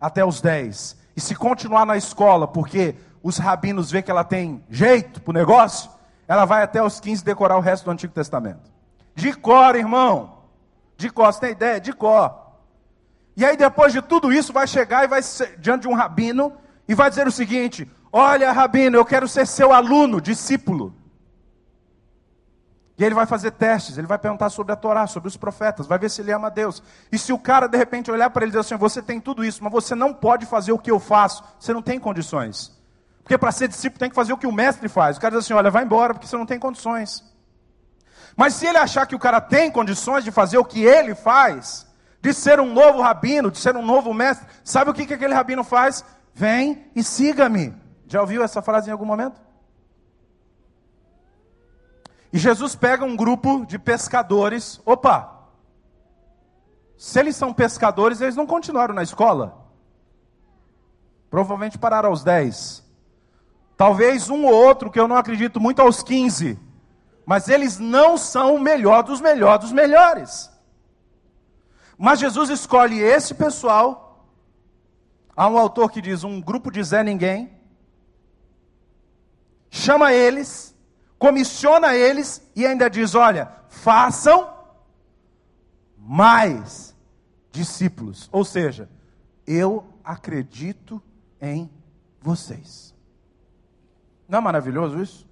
até 0.00 0.24
os 0.24 0.40
dez. 0.40 0.96
E 1.16 1.20
se 1.20 1.34
continuar 1.34 1.86
na 1.86 1.96
escola, 1.96 2.46
porque 2.48 2.94
os 3.22 3.38
rabinos 3.38 3.90
vê 3.90 4.02
que 4.02 4.10
ela 4.10 4.24
tem 4.24 4.64
jeito 4.68 5.20
para 5.20 5.30
o 5.30 5.34
negócio, 5.34 5.90
ela 6.26 6.44
vai 6.44 6.62
até 6.62 6.82
os 6.82 7.00
15 7.00 7.24
decorar 7.24 7.56
o 7.56 7.60
resto 7.60 7.84
do 7.84 7.90
Antigo 7.90 8.12
Testamento. 8.12 8.70
De 9.14 9.32
cor, 9.32 9.76
irmão. 9.76 10.44
De 10.96 11.10
cor, 11.10 11.32
você 11.32 11.40
tem 11.40 11.50
ideia? 11.50 11.80
De 11.80 11.92
cor. 11.92 12.44
E 13.36 13.44
aí, 13.44 13.56
depois 13.56 13.92
de 13.92 14.00
tudo 14.00 14.32
isso, 14.32 14.52
vai 14.52 14.66
chegar 14.66 15.04
e 15.04 15.08
vai 15.08 15.22
ser, 15.22 15.58
diante 15.58 15.82
de 15.82 15.88
um 15.88 15.94
rabino 15.94 16.52
e 16.88 16.94
vai 16.94 17.10
dizer 17.10 17.26
o 17.26 17.32
seguinte: 17.32 17.90
Olha, 18.12 18.52
rabino, 18.52 18.96
eu 18.96 19.04
quero 19.04 19.26
ser 19.26 19.46
seu 19.46 19.72
aluno, 19.72 20.20
discípulo. 20.20 20.94
E 22.96 23.04
ele 23.04 23.14
vai 23.14 23.26
fazer 23.26 23.50
testes, 23.50 23.98
ele 23.98 24.06
vai 24.06 24.18
perguntar 24.18 24.50
sobre 24.50 24.72
a 24.72 24.76
Torá, 24.76 25.06
sobre 25.06 25.28
os 25.28 25.36
profetas, 25.36 25.86
vai 25.86 25.98
ver 25.98 26.08
se 26.08 26.22
ele 26.22 26.32
ama 26.32 26.48
Deus. 26.48 26.80
E 27.10 27.18
se 27.18 27.32
o 27.32 27.38
cara 27.38 27.66
de 27.66 27.76
repente 27.76 28.10
olhar 28.10 28.30
para 28.30 28.42
ele 28.44 28.50
e 28.50 28.52
dizer 28.52 28.60
assim: 28.60 28.76
Você 28.76 29.02
tem 29.02 29.20
tudo 29.20 29.44
isso, 29.44 29.64
mas 29.64 29.72
você 29.72 29.94
não 29.94 30.14
pode 30.14 30.46
fazer 30.46 30.70
o 30.70 30.78
que 30.78 30.90
eu 30.90 31.00
faço, 31.00 31.42
você 31.58 31.72
não 31.72 31.82
tem 31.82 31.98
condições. 31.98 32.72
Porque 33.22 33.36
para 33.36 33.50
ser 33.50 33.68
discípulo 33.68 33.98
tem 33.98 34.10
que 34.10 34.14
fazer 34.14 34.32
o 34.32 34.36
que 34.36 34.46
o 34.46 34.52
mestre 34.52 34.88
faz. 34.88 35.16
O 35.16 35.20
cara 35.20 35.34
diz 35.34 35.44
assim: 35.44 35.54
Olha, 35.54 35.70
vai 35.70 35.82
embora, 35.82 36.14
porque 36.14 36.26
você 36.26 36.36
não 36.36 36.46
tem 36.46 36.58
condições. 36.58 37.24
Mas 38.36 38.54
se 38.54 38.66
ele 38.66 38.78
achar 38.78 39.06
que 39.06 39.14
o 39.14 39.18
cara 39.18 39.40
tem 39.40 39.70
condições 39.70 40.22
de 40.22 40.30
fazer 40.30 40.58
o 40.58 40.64
que 40.64 40.84
ele 40.84 41.14
faz, 41.14 41.86
de 42.20 42.32
ser 42.32 42.60
um 42.60 42.72
novo 42.72 43.00
rabino, 43.00 43.50
de 43.50 43.58
ser 43.58 43.76
um 43.76 43.84
novo 43.84 44.14
mestre, 44.14 44.46
sabe 44.62 44.90
o 44.90 44.94
que, 44.94 45.06
que 45.06 45.14
aquele 45.14 45.34
rabino 45.34 45.64
faz? 45.64 46.04
Vem 46.32 46.86
e 46.94 47.02
siga-me. 47.02 47.74
Já 48.06 48.20
ouviu 48.20 48.42
essa 48.42 48.62
frase 48.62 48.88
em 48.88 48.92
algum 48.92 49.04
momento? 49.04 49.40
E 52.34 52.38
Jesus 52.38 52.74
pega 52.74 53.04
um 53.04 53.14
grupo 53.14 53.64
de 53.64 53.78
pescadores. 53.78 54.80
Opa, 54.84 55.46
Se 56.96 57.20
eles 57.20 57.36
são 57.36 57.54
pescadores, 57.54 58.20
eles 58.20 58.34
não 58.34 58.44
continuaram 58.44 58.92
na 58.92 59.04
escola. 59.04 59.64
Provavelmente 61.30 61.78
pararam 61.78 62.08
aos 62.08 62.24
10. 62.24 62.84
Talvez 63.76 64.30
um 64.30 64.46
ou 64.46 64.52
outro, 64.52 64.90
que 64.90 64.98
eu 64.98 65.06
não 65.06 65.14
acredito 65.14 65.60
muito, 65.60 65.80
aos 65.80 66.02
15. 66.02 66.58
Mas 67.24 67.48
eles 67.48 67.78
não 67.78 68.18
são 68.18 68.56
o 68.56 68.60
melhor 68.60 69.04
dos 69.04 69.20
melhores 69.20 69.66
dos 69.66 69.72
melhores. 69.72 70.50
Mas 71.96 72.18
Jesus 72.18 72.50
escolhe 72.50 72.98
esse 72.98 73.32
pessoal. 73.32 74.26
Há 75.36 75.46
um 75.46 75.56
autor 75.56 75.88
que 75.88 76.02
diz: 76.02 76.24
um 76.24 76.40
grupo 76.40 76.68
de 76.68 76.82
Zé 76.82 77.04
Ninguém. 77.04 77.56
Chama 79.70 80.12
eles, 80.12 80.73
comissiona 81.24 81.94
eles 81.94 82.46
e 82.54 82.66
ainda 82.66 82.90
diz: 82.90 83.14
olha, 83.14 83.50
façam 83.66 84.52
mais 85.96 86.94
discípulos. 87.50 88.28
Ou 88.30 88.44
seja, 88.44 88.90
eu 89.46 89.86
acredito 90.04 91.02
em 91.40 91.70
vocês. 92.20 92.94
Não 94.28 94.38
é 94.38 94.42
maravilhoso 94.42 95.00
isso? 95.00 95.26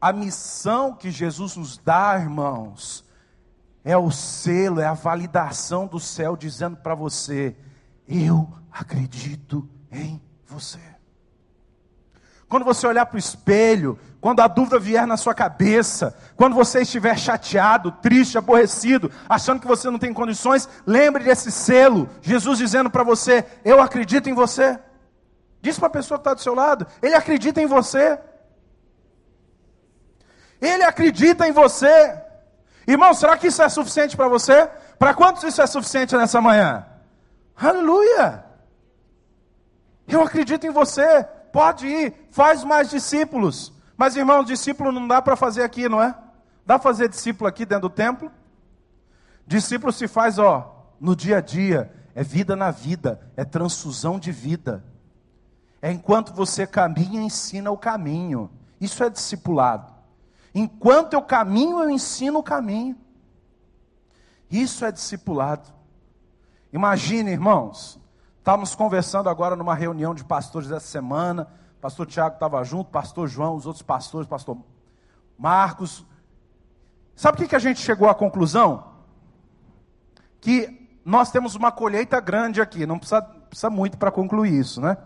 A 0.00 0.12
missão 0.12 0.94
que 0.94 1.10
Jesus 1.10 1.56
nos 1.56 1.76
dá, 1.76 2.16
irmãos, 2.16 3.04
é 3.84 3.96
o 3.96 4.12
selo, 4.12 4.78
é 4.78 4.86
a 4.86 4.94
validação 4.94 5.88
do 5.88 5.98
céu 5.98 6.36
dizendo 6.36 6.76
para 6.76 6.94
você: 6.94 7.56
eu 8.06 8.48
acredito 8.70 9.68
em 9.90 10.22
você. 10.46 10.78
Quando 12.48 12.64
você 12.64 12.86
olhar 12.86 13.06
para 13.06 13.16
o 13.16 13.18
espelho, 13.18 13.98
quando 14.20 14.40
a 14.40 14.48
dúvida 14.48 14.78
vier 14.78 15.06
na 15.06 15.16
sua 15.16 15.32
cabeça, 15.32 16.16
quando 16.34 16.54
você 16.54 16.82
estiver 16.82 17.16
chateado, 17.16 17.92
triste, 17.92 18.36
aborrecido, 18.36 19.10
achando 19.28 19.60
que 19.60 19.66
você 19.66 19.88
não 19.90 19.98
tem 19.98 20.12
condições, 20.12 20.68
lembre 20.84 21.22
desse 21.22 21.52
selo, 21.52 22.08
Jesus 22.20 22.58
dizendo 22.58 22.90
para 22.90 23.04
você: 23.04 23.44
Eu 23.64 23.80
acredito 23.80 24.28
em 24.28 24.34
você. 24.34 24.78
Diz 25.62 25.78
para 25.78 25.86
a 25.86 25.90
pessoa 25.90 26.18
que 26.18 26.22
está 26.22 26.34
do 26.34 26.40
seu 26.40 26.54
lado: 26.54 26.86
Ele 27.00 27.14
acredita 27.14 27.60
em 27.60 27.66
você. 27.66 28.18
Ele 30.60 30.82
acredita 30.82 31.46
em 31.46 31.52
você. 31.52 32.20
Irmão, 32.88 33.14
será 33.14 33.36
que 33.36 33.46
isso 33.46 33.62
é 33.62 33.68
suficiente 33.68 34.16
para 34.16 34.26
você? 34.26 34.68
Para 34.98 35.14
quantos 35.14 35.44
isso 35.44 35.62
é 35.62 35.66
suficiente 35.66 36.16
nessa 36.16 36.40
manhã? 36.40 36.84
Aleluia! 37.56 38.44
Eu 40.08 40.22
acredito 40.22 40.66
em 40.66 40.70
você. 40.70 41.24
Pode 41.52 41.86
ir, 41.86 42.28
faz 42.32 42.64
mais 42.64 42.90
discípulos. 42.90 43.77
Mas, 43.98 44.14
irmão, 44.14 44.44
discípulo 44.44 44.92
não 44.92 45.08
dá 45.08 45.20
para 45.20 45.34
fazer 45.34 45.64
aqui, 45.64 45.88
não 45.88 46.00
é? 46.00 46.16
Dá 46.64 46.78
para 46.78 46.84
fazer 46.84 47.08
discípulo 47.08 47.48
aqui 47.48 47.66
dentro 47.66 47.88
do 47.88 47.94
templo? 47.94 48.30
Discípulo 49.44 49.92
se 49.92 50.06
faz, 50.06 50.38
ó, 50.38 50.92
no 51.00 51.16
dia 51.16 51.38
a 51.38 51.40
dia. 51.40 51.92
É 52.14 52.22
vida 52.22 52.54
na 52.54 52.70
vida, 52.70 53.20
é 53.36 53.44
transfusão 53.44 54.18
de 54.18 54.30
vida. 54.30 54.84
É 55.82 55.90
enquanto 55.90 56.32
você 56.32 56.64
caminha, 56.64 57.20
ensina 57.20 57.72
o 57.72 57.76
caminho. 57.76 58.50
Isso 58.80 59.02
é 59.02 59.10
discipulado. 59.10 59.92
Enquanto 60.54 61.14
eu 61.14 61.22
caminho, 61.22 61.80
eu 61.80 61.90
ensino 61.90 62.38
o 62.38 62.42
caminho. 62.42 62.96
Isso 64.48 64.84
é 64.84 64.92
discipulado. 64.92 65.68
Imagine, 66.72 67.32
irmãos, 67.32 68.00
estávamos 68.38 68.74
conversando 68.76 69.28
agora 69.28 69.56
numa 69.56 69.74
reunião 69.74 70.14
de 70.14 70.24
pastores 70.24 70.70
essa 70.70 70.86
semana. 70.86 71.48
Pastor 71.80 72.06
Tiago 72.06 72.34
estava 72.34 72.62
junto, 72.64 72.90
pastor 72.90 73.28
João, 73.28 73.54
os 73.54 73.66
outros 73.66 73.82
pastores, 73.82 74.28
pastor 74.28 74.58
Marcos. 75.38 76.04
Sabe 77.14 77.36
o 77.36 77.40
que, 77.40 77.48
que 77.48 77.56
a 77.56 77.60
gente 77.60 77.80
chegou 77.80 78.08
à 78.08 78.14
conclusão? 78.14 78.92
Que 80.40 80.88
nós 81.04 81.30
temos 81.30 81.54
uma 81.54 81.70
colheita 81.70 82.20
grande 82.20 82.60
aqui, 82.60 82.84
não 82.84 82.98
precisa, 82.98 83.22
precisa 83.22 83.70
muito 83.70 83.96
para 83.96 84.10
concluir 84.10 84.52
isso, 84.52 84.80
né? 84.80 84.96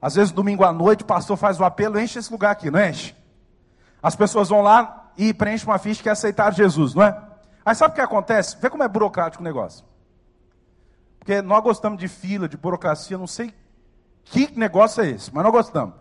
Às 0.00 0.14
vezes, 0.14 0.32
domingo 0.32 0.64
à 0.64 0.72
noite, 0.72 1.02
o 1.02 1.06
pastor 1.06 1.36
faz 1.36 1.60
o 1.60 1.64
apelo, 1.64 1.98
enche 1.98 2.18
esse 2.18 2.32
lugar 2.32 2.52
aqui, 2.52 2.70
não 2.70 2.82
enche? 2.82 3.14
As 4.02 4.16
pessoas 4.16 4.48
vão 4.48 4.62
lá 4.62 5.10
e 5.16 5.34
preenchem 5.34 5.68
uma 5.68 5.78
ficha 5.78 6.02
que 6.02 6.08
é 6.08 6.12
aceitar 6.12 6.54
Jesus, 6.54 6.94
não 6.94 7.02
é? 7.02 7.20
Aí 7.64 7.74
sabe 7.74 7.92
o 7.92 7.94
que 7.94 8.00
acontece? 8.00 8.56
Vê 8.58 8.70
como 8.70 8.82
é 8.82 8.88
burocrático 8.88 9.42
o 9.42 9.44
negócio. 9.44 9.84
Porque 11.18 11.42
nós 11.42 11.62
gostamos 11.62 11.98
de 11.98 12.08
fila, 12.08 12.48
de 12.48 12.56
burocracia, 12.56 13.18
não 13.18 13.26
sei 13.26 13.54
que 14.24 14.58
negócio 14.58 15.02
é 15.02 15.10
esse, 15.10 15.34
mas 15.34 15.42
nós 15.44 15.52
gostamos. 15.52 15.94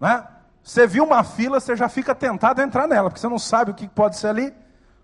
Né? 0.00 0.26
Você 0.62 0.86
viu 0.86 1.04
uma 1.04 1.22
fila, 1.22 1.60
você 1.60 1.76
já 1.76 1.88
fica 1.88 2.14
tentado 2.14 2.60
a 2.60 2.64
entrar 2.64 2.88
nela, 2.88 3.08
porque 3.08 3.20
você 3.20 3.28
não 3.28 3.38
sabe 3.38 3.70
o 3.70 3.74
que 3.74 3.86
pode 3.86 4.16
ser 4.16 4.28
ali. 4.28 4.54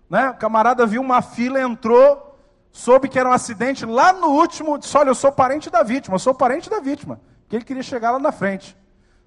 Né? 0.09 0.29
O 0.29 0.35
camarada 0.35 0.85
viu 0.85 1.01
uma 1.01 1.21
fila, 1.21 1.61
entrou, 1.61 2.37
soube 2.71 3.07
que 3.07 3.17
era 3.17 3.29
um 3.29 3.31
acidente, 3.31 3.85
lá 3.85 4.11
no 4.11 4.27
último, 4.27 4.77
disse, 4.77 4.97
olha, 4.97 5.09
eu 5.09 5.15
sou 5.15 5.31
parente 5.31 5.69
da 5.69 5.83
vítima, 5.83 6.15
eu 6.15 6.19
sou 6.19 6.33
parente 6.33 6.69
da 6.69 6.79
vítima. 6.79 7.19
Que 7.47 7.55
ele 7.55 7.65
queria 7.65 7.83
chegar 7.83 8.11
lá 8.11 8.19
na 8.19 8.31
frente. 8.31 8.77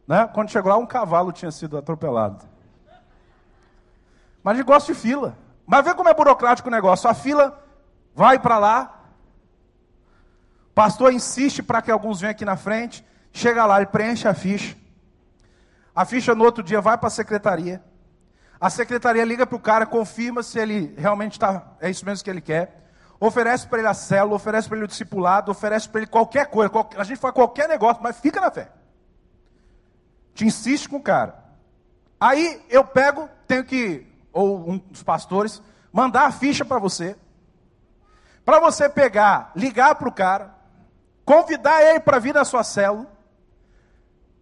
Né? 0.06 0.28
Quando 0.32 0.50
chegou 0.50 0.70
lá, 0.70 0.78
um 0.78 0.86
cavalo 0.86 1.32
tinha 1.32 1.50
sido 1.50 1.76
atropelado. 1.76 2.44
Mas 4.42 4.54
ele 4.54 4.64
gosta 4.64 4.92
de 4.92 4.98
fila. 4.98 5.36
Mas 5.66 5.84
vê 5.84 5.92
como 5.94 6.08
é 6.08 6.14
burocrático 6.14 6.68
o 6.68 6.72
negócio. 6.72 7.10
A 7.10 7.14
fila 7.14 7.60
vai 8.14 8.38
para 8.38 8.58
lá. 8.58 9.00
Pastor 10.72 11.12
insiste 11.12 11.62
para 11.62 11.82
que 11.82 11.90
alguns 11.90 12.20
venham 12.20 12.30
aqui 12.30 12.44
na 12.44 12.56
frente. 12.56 13.04
Chega 13.32 13.66
lá, 13.66 13.78
ele 13.78 13.86
preenche 13.86 14.28
a 14.28 14.34
ficha. 14.34 14.76
A 15.97 16.05
ficha 16.05 16.34
no 16.34 16.44
outro 16.44 16.62
dia 16.62 16.80
vai 16.80 16.99
para 16.99 17.07
a 17.07 17.11
secretaria. 17.11 17.82
A 18.61 18.68
secretaria 18.68 19.24
liga 19.24 19.47
para 19.47 19.57
o 19.57 19.61
cara, 19.61 19.86
confirma 19.86 20.42
se 20.42 20.59
ele 20.59 20.94
realmente 20.99 21.32
está, 21.32 21.72
é 21.80 21.88
isso 21.88 22.05
mesmo 22.05 22.22
que 22.22 22.30
ele 22.30 22.42
quer. 22.42 22.84
Oferece 23.18 23.66
para 23.66 23.78
ele 23.78 23.88
a 23.88 23.94
célula, 23.94 24.36
oferece 24.36 24.68
para 24.68 24.76
ele 24.76 24.84
o 24.84 24.88
discipulado, 24.88 25.51
oferece 25.51 25.88
para 25.88 26.03
ele 26.03 26.07
qualquer 26.07 26.47
coisa. 26.47 26.70
a 26.99 27.05
gente 27.05 27.18
faz 27.18 27.32
qualquer 27.32 27.66
negócio, 27.66 28.03
mas 28.03 28.20
fica 28.20 28.40
na 28.40 28.51
fé. 28.51 28.70
Te 30.34 30.44
insiste 30.44 30.86
com 30.86 30.97
o 30.97 31.03
cara. 31.03 31.42
Aí 32.20 32.62
eu 32.68 32.84
pego, 32.84 33.28
tenho 33.47 33.64
que 33.64 34.07
ou 34.36 34.70
um 34.70 34.76
dos 34.76 35.03
pastores, 35.03 35.62
mandar 35.90 36.26
a 36.26 36.30
ficha 36.30 36.62
para 36.62 36.78
você, 36.78 37.16
para 38.44 38.61
você 38.61 38.86
pegar, 38.86 39.51
ligar 39.57 39.94
para 39.94 40.09
o 40.11 40.12
cara, 40.12 40.55
convidar 41.24 41.82
ele 41.82 42.01
para 42.01 42.18
vir 42.18 42.34
na 42.34 42.44
sua 42.44 42.62
célula. 42.62 43.15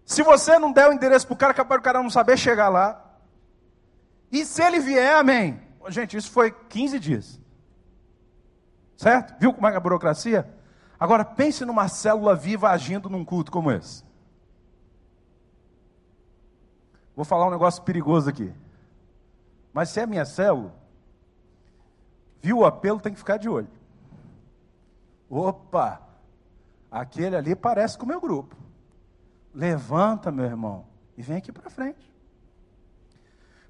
Se 0.04 0.22
você 0.22 0.58
não 0.58 0.72
der 0.72 0.88
o 0.88 0.92
endereço 0.92 1.26
para 1.26 1.34
o 1.34 1.38
cara, 1.38 1.54
capaz 1.54 1.80
do 1.80 1.84
cara 1.84 2.02
não 2.02 2.10
saber 2.10 2.36
chegar 2.36 2.68
lá. 2.68 3.02
E 4.30 4.44
se 4.44 4.62
ele 4.62 4.80
vier, 4.80 5.16
amém. 5.16 5.60
Gente, 5.88 6.16
isso 6.16 6.30
foi 6.30 6.50
15 6.50 6.98
dias. 6.98 7.40
Certo? 8.96 9.34
Viu 9.38 9.52
como 9.52 9.66
é, 9.66 9.72
é 9.72 9.76
a 9.76 9.80
burocracia? 9.80 10.48
Agora 10.98 11.24
pense 11.24 11.64
numa 11.64 11.88
célula 11.88 12.34
viva 12.34 12.70
agindo 12.70 13.08
num 13.08 13.24
culto 13.24 13.50
como 13.50 13.70
esse. 13.70 14.04
Vou 17.16 17.24
falar 17.24 17.46
um 17.46 17.50
negócio 17.50 17.82
perigoso 17.82 18.28
aqui. 18.28 18.52
Mas 19.72 19.88
se 19.88 20.00
é 20.00 20.06
minha 20.06 20.24
célula, 20.24 20.74
viu 22.40 22.58
o 22.58 22.64
apelo, 22.64 23.00
tem 23.00 23.12
que 23.12 23.18
ficar 23.18 23.36
de 23.36 23.48
olho. 23.48 23.68
Opa, 25.28 26.00
aquele 26.90 27.36
ali 27.36 27.56
parece 27.56 27.98
com 27.98 28.04
o 28.04 28.08
meu 28.08 28.20
grupo. 28.20 28.63
Levanta, 29.54 30.32
meu 30.32 30.44
irmão, 30.44 30.84
e 31.16 31.22
vem 31.22 31.36
aqui 31.36 31.52
para 31.52 31.70
frente. 31.70 32.12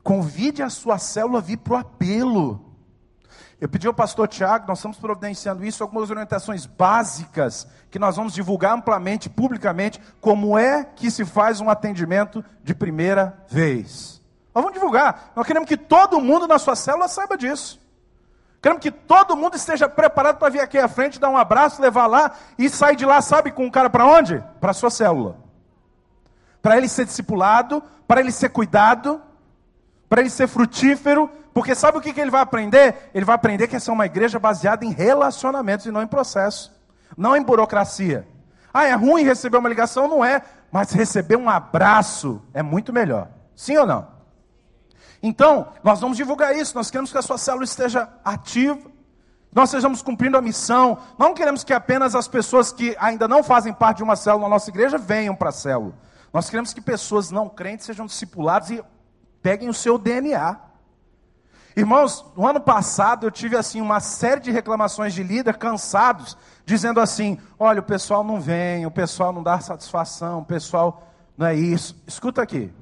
Convide 0.03 0.62
a 0.62 0.70
sua 0.70 0.99
célula 0.99 1.39
a 1.39 1.43
vir 1.43 1.59
para 1.59 1.74
o 1.74 1.76
apelo. 1.76 2.74
Eu 3.61 3.68
pedi 3.68 3.87
ao 3.87 3.95
pastor 3.95 4.28
Tiago, 4.28 4.66
nós 4.66 4.78
estamos 4.78 4.99
providenciando 4.99 5.64
isso, 5.64 5.82
algumas 5.82 6.11
orientações 6.11 6.66
básicas 6.66 7.66
que 7.91 7.99
nós 7.99 8.16
vamos 8.16 8.35
divulgar 8.35 8.74
amplamente, 8.74 9.30
publicamente, 9.30 10.01
como 10.20 10.59
é 10.59 10.85
que 10.85 11.11
se 11.11 11.24
faz 11.24 11.61
um 11.61 11.70
atendimento 11.70 12.45
de 12.62 12.74
primeira 12.74 13.43
vez. 13.49 14.22
Nós 14.55 14.62
vamos 14.62 14.74
divulgar. 14.74 15.32
Nós 15.35 15.47
queremos 15.47 15.68
que 15.68 15.76
todo 15.76 16.20
mundo 16.20 16.47
na 16.47 16.59
sua 16.59 16.76
célula 16.76 17.09
saiba 17.09 17.37
disso. 17.37 17.80
Queremos 18.61 18.82
que 18.82 18.91
todo 18.91 19.37
mundo 19.37 19.57
esteja 19.57 19.89
preparado 19.89 20.39
para 20.39 20.49
vir 20.49 20.61
aqui 20.61 20.78
à 20.78 20.89
frente, 20.89 21.20
dar 21.20 21.28
um 21.28 21.37
abraço, 21.37 21.82
levar 21.82 22.07
lá 22.07 22.32
e 22.59 22.68
sair 22.70 22.97
de 22.97 23.05
lá, 23.05 23.20
sabe, 23.20 23.51
com 23.51 23.66
o 23.66 23.70
cara 23.70 23.91
para 23.91 24.07
onde? 24.07 24.43
Para 24.61 24.70
a 24.70 24.74
sua 24.74 24.91
célula. 24.91 25.43
Para 26.64 26.78
ele 26.78 26.88
ser 26.88 27.04
discipulado, 27.04 27.82
para 28.08 28.22
ele 28.22 28.32
ser 28.32 28.48
cuidado, 28.48 29.20
para 30.08 30.22
ele 30.22 30.30
ser 30.30 30.48
frutífero, 30.48 31.30
porque 31.52 31.74
sabe 31.74 31.98
o 31.98 32.00
que, 32.00 32.10
que 32.10 32.18
ele 32.18 32.30
vai 32.30 32.40
aprender? 32.40 33.10
Ele 33.12 33.26
vai 33.26 33.34
aprender 33.34 33.68
que 33.68 33.76
essa 33.76 33.90
é 33.90 33.92
uma 33.92 34.06
igreja 34.06 34.38
baseada 34.38 34.82
em 34.82 34.90
relacionamentos 34.90 35.84
e 35.84 35.90
não 35.90 36.02
em 36.02 36.06
processo, 36.06 36.72
não 37.18 37.36
em 37.36 37.42
burocracia. 37.42 38.26
Ah, 38.72 38.86
é 38.86 38.94
ruim 38.94 39.24
receber 39.24 39.58
uma 39.58 39.68
ligação? 39.68 40.08
Não 40.08 40.24
é, 40.24 40.40
mas 40.72 40.90
receber 40.92 41.36
um 41.36 41.50
abraço 41.50 42.40
é 42.54 42.62
muito 42.62 42.94
melhor. 42.94 43.28
Sim 43.54 43.76
ou 43.76 43.86
não? 43.86 44.08
Então, 45.22 45.68
nós 45.82 46.00
vamos 46.00 46.16
divulgar 46.16 46.56
isso, 46.56 46.74
nós 46.74 46.90
queremos 46.90 47.12
que 47.12 47.18
a 47.18 47.22
sua 47.22 47.36
célula 47.36 47.64
esteja 47.64 48.08
ativa, 48.24 48.90
nós 49.52 49.68
estejamos 49.68 50.00
cumprindo 50.00 50.38
a 50.38 50.40
missão, 50.40 50.96
não 51.18 51.34
queremos 51.34 51.62
que 51.62 51.74
apenas 51.74 52.14
as 52.14 52.26
pessoas 52.26 52.72
que 52.72 52.96
ainda 52.98 53.28
não 53.28 53.42
fazem 53.42 53.74
parte 53.74 53.98
de 53.98 54.02
uma 54.02 54.16
célula 54.16 54.44
na 54.44 54.48
nossa 54.54 54.70
igreja 54.70 54.96
venham 54.96 55.36
para 55.36 55.50
a 55.50 55.52
célula. 55.52 56.02
Nós 56.35 56.51
queremos 56.51 56.74
que 56.74 56.80
pessoas 56.80 57.30
não 57.30 57.49
crentes 57.49 57.87
sejam 57.87 58.07
discipuladas 58.07 58.68
e 58.68 58.85
peguem 59.41 59.68
o 59.68 59.74
seu 59.74 59.97
DNA. 59.97 60.59
Irmãos, 61.76 62.24
no 62.37 62.45
ano 62.45 62.61
passado 62.61 63.24
eu 63.24 63.30
tive 63.30 63.57
assim 63.57 63.80
uma 63.80 64.01
série 64.01 64.41
de 64.41 64.51
reclamações 64.51 65.14
de 65.14 65.22
líder 65.22 65.57
cansados, 65.57 66.37
dizendo 66.66 66.99
assim: 66.99 67.39
olha, 67.57 67.78
o 67.78 67.85
pessoal 67.85 68.24
não 68.24 68.41
vem, 68.41 68.85
o 68.85 68.91
pessoal 68.91 69.32
não 69.32 69.45
dá 69.45 69.61
satisfação, 69.61 70.41
o 70.41 70.45
pessoal 70.45 71.07
não 71.39 71.47
é 71.47 71.55
isso. 71.55 72.03
Escuta 72.05 72.43
aqui. 72.43 72.72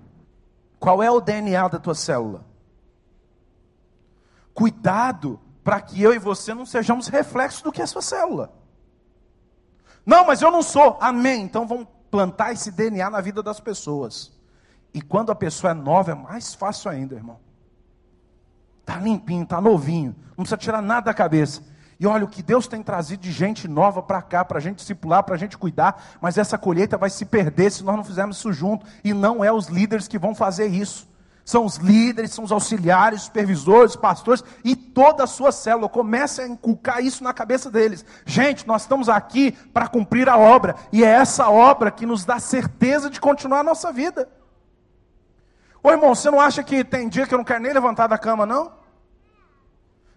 Qual 0.80 1.02
é 1.02 1.10
o 1.10 1.20
DNA 1.20 1.68
da 1.68 1.78
tua 1.78 1.94
célula? 1.94 2.46
Cuidado 4.54 5.38
para 5.62 5.78
que 5.78 6.02
eu 6.02 6.14
e 6.14 6.18
você 6.18 6.54
não 6.54 6.64
sejamos 6.64 7.06
reflexos 7.06 7.60
do 7.60 7.70
que 7.70 7.82
é 7.82 7.84
a 7.84 7.86
sua 7.86 8.02
célula. 8.02 8.50
Não, 10.06 10.24
mas 10.24 10.40
eu 10.40 10.50
não 10.50 10.62
sou. 10.62 10.96
Amém. 11.02 11.42
Então 11.42 11.66
vamos 11.66 11.86
plantar 12.12 12.52
esse 12.52 12.70
DNA 12.70 13.08
na 13.08 13.22
vida 13.22 13.42
das 13.42 13.58
pessoas. 13.58 14.30
E 14.92 15.00
quando 15.00 15.32
a 15.32 15.34
pessoa 15.34 15.70
é 15.70 15.74
nova, 15.74 16.12
é 16.12 16.14
mais 16.14 16.54
fácil 16.54 16.90
ainda, 16.90 17.14
irmão. 17.14 17.40
Está 18.80 18.98
limpinho, 18.98 19.44
está 19.44 19.62
novinho. 19.62 20.14
Não 20.36 20.44
precisa 20.44 20.58
tirar 20.58 20.82
nada 20.82 21.06
da 21.06 21.14
cabeça. 21.14 21.62
E 21.98 22.06
olha 22.06 22.24
o 22.24 22.28
que 22.28 22.42
Deus 22.42 22.66
tem 22.66 22.82
trazido 22.82 23.22
de 23.22 23.32
gente 23.32 23.66
nova 23.66 24.02
para 24.02 24.20
cá, 24.20 24.44
para 24.44 24.58
a 24.58 24.60
gente 24.60 24.76
discipular, 24.76 25.22
para 25.22 25.36
a 25.36 25.38
gente 25.38 25.56
cuidar. 25.56 26.18
Mas 26.20 26.36
essa 26.36 26.58
colheita 26.58 26.98
vai 26.98 27.08
se 27.08 27.24
perder 27.24 27.72
se 27.72 27.82
nós 27.82 27.96
não 27.96 28.04
fizermos 28.04 28.36
isso 28.36 28.52
junto. 28.52 28.84
E 29.02 29.14
não 29.14 29.42
é 29.42 29.50
os 29.50 29.68
líderes 29.68 30.06
que 30.06 30.18
vão 30.18 30.34
fazer 30.34 30.66
isso. 30.66 31.08
São 31.44 31.64
os 31.64 31.76
líderes, 31.76 32.32
são 32.32 32.44
os 32.44 32.52
auxiliares, 32.52 33.22
supervisores, 33.22 33.96
pastores 33.96 34.44
e 34.64 34.76
toda 34.76 35.24
a 35.24 35.26
sua 35.26 35.50
célula. 35.50 35.88
Comece 35.88 36.40
a 36.40 36.46
inculcar 36.46 37.02
isso 37.02 37.24
na 37.24 37.32
cabeça 37.32 37.70
deles. 37.70 38.04
Gente, 38.24 38.66
nós 38.66 38.82
estamos 38.82 39.08
aqui 39.08 39.52
para 39.52 39.88
cumprir 39.88 40.28
a 40.28 40.36
obra. 40.36 40.76
E 40.92 41.02
é 41.02 41.08
essa 41.08 41.50
obra 41.50 41.90
que 41.90 42.06
nos 42.06 42.24
dá 42.24 42.38
certeza 42.38 43.10
de 43.10 43.20
continuar 43.20 43.60
a 43.60 43.64
nossa 43.64 43.92
vida. 43.92 44.28
Ô 45.82 45.90
irmão, 45.90 46.14
você 46.14 46.30
não 46.30 46.40
acha 46.40 46.62
que 46.62 46.84
tem 46.84 47.08
dia 47.08 47.26
que 47.26 47.34
eu 47.34 47.38
não 47.38 47.44
quero 47.44 47.60
nem 47.60 47.72
levantar 47.72 48.06
da 48.06 48.16
cama, 48.16 48.46
não? 48.46 48.72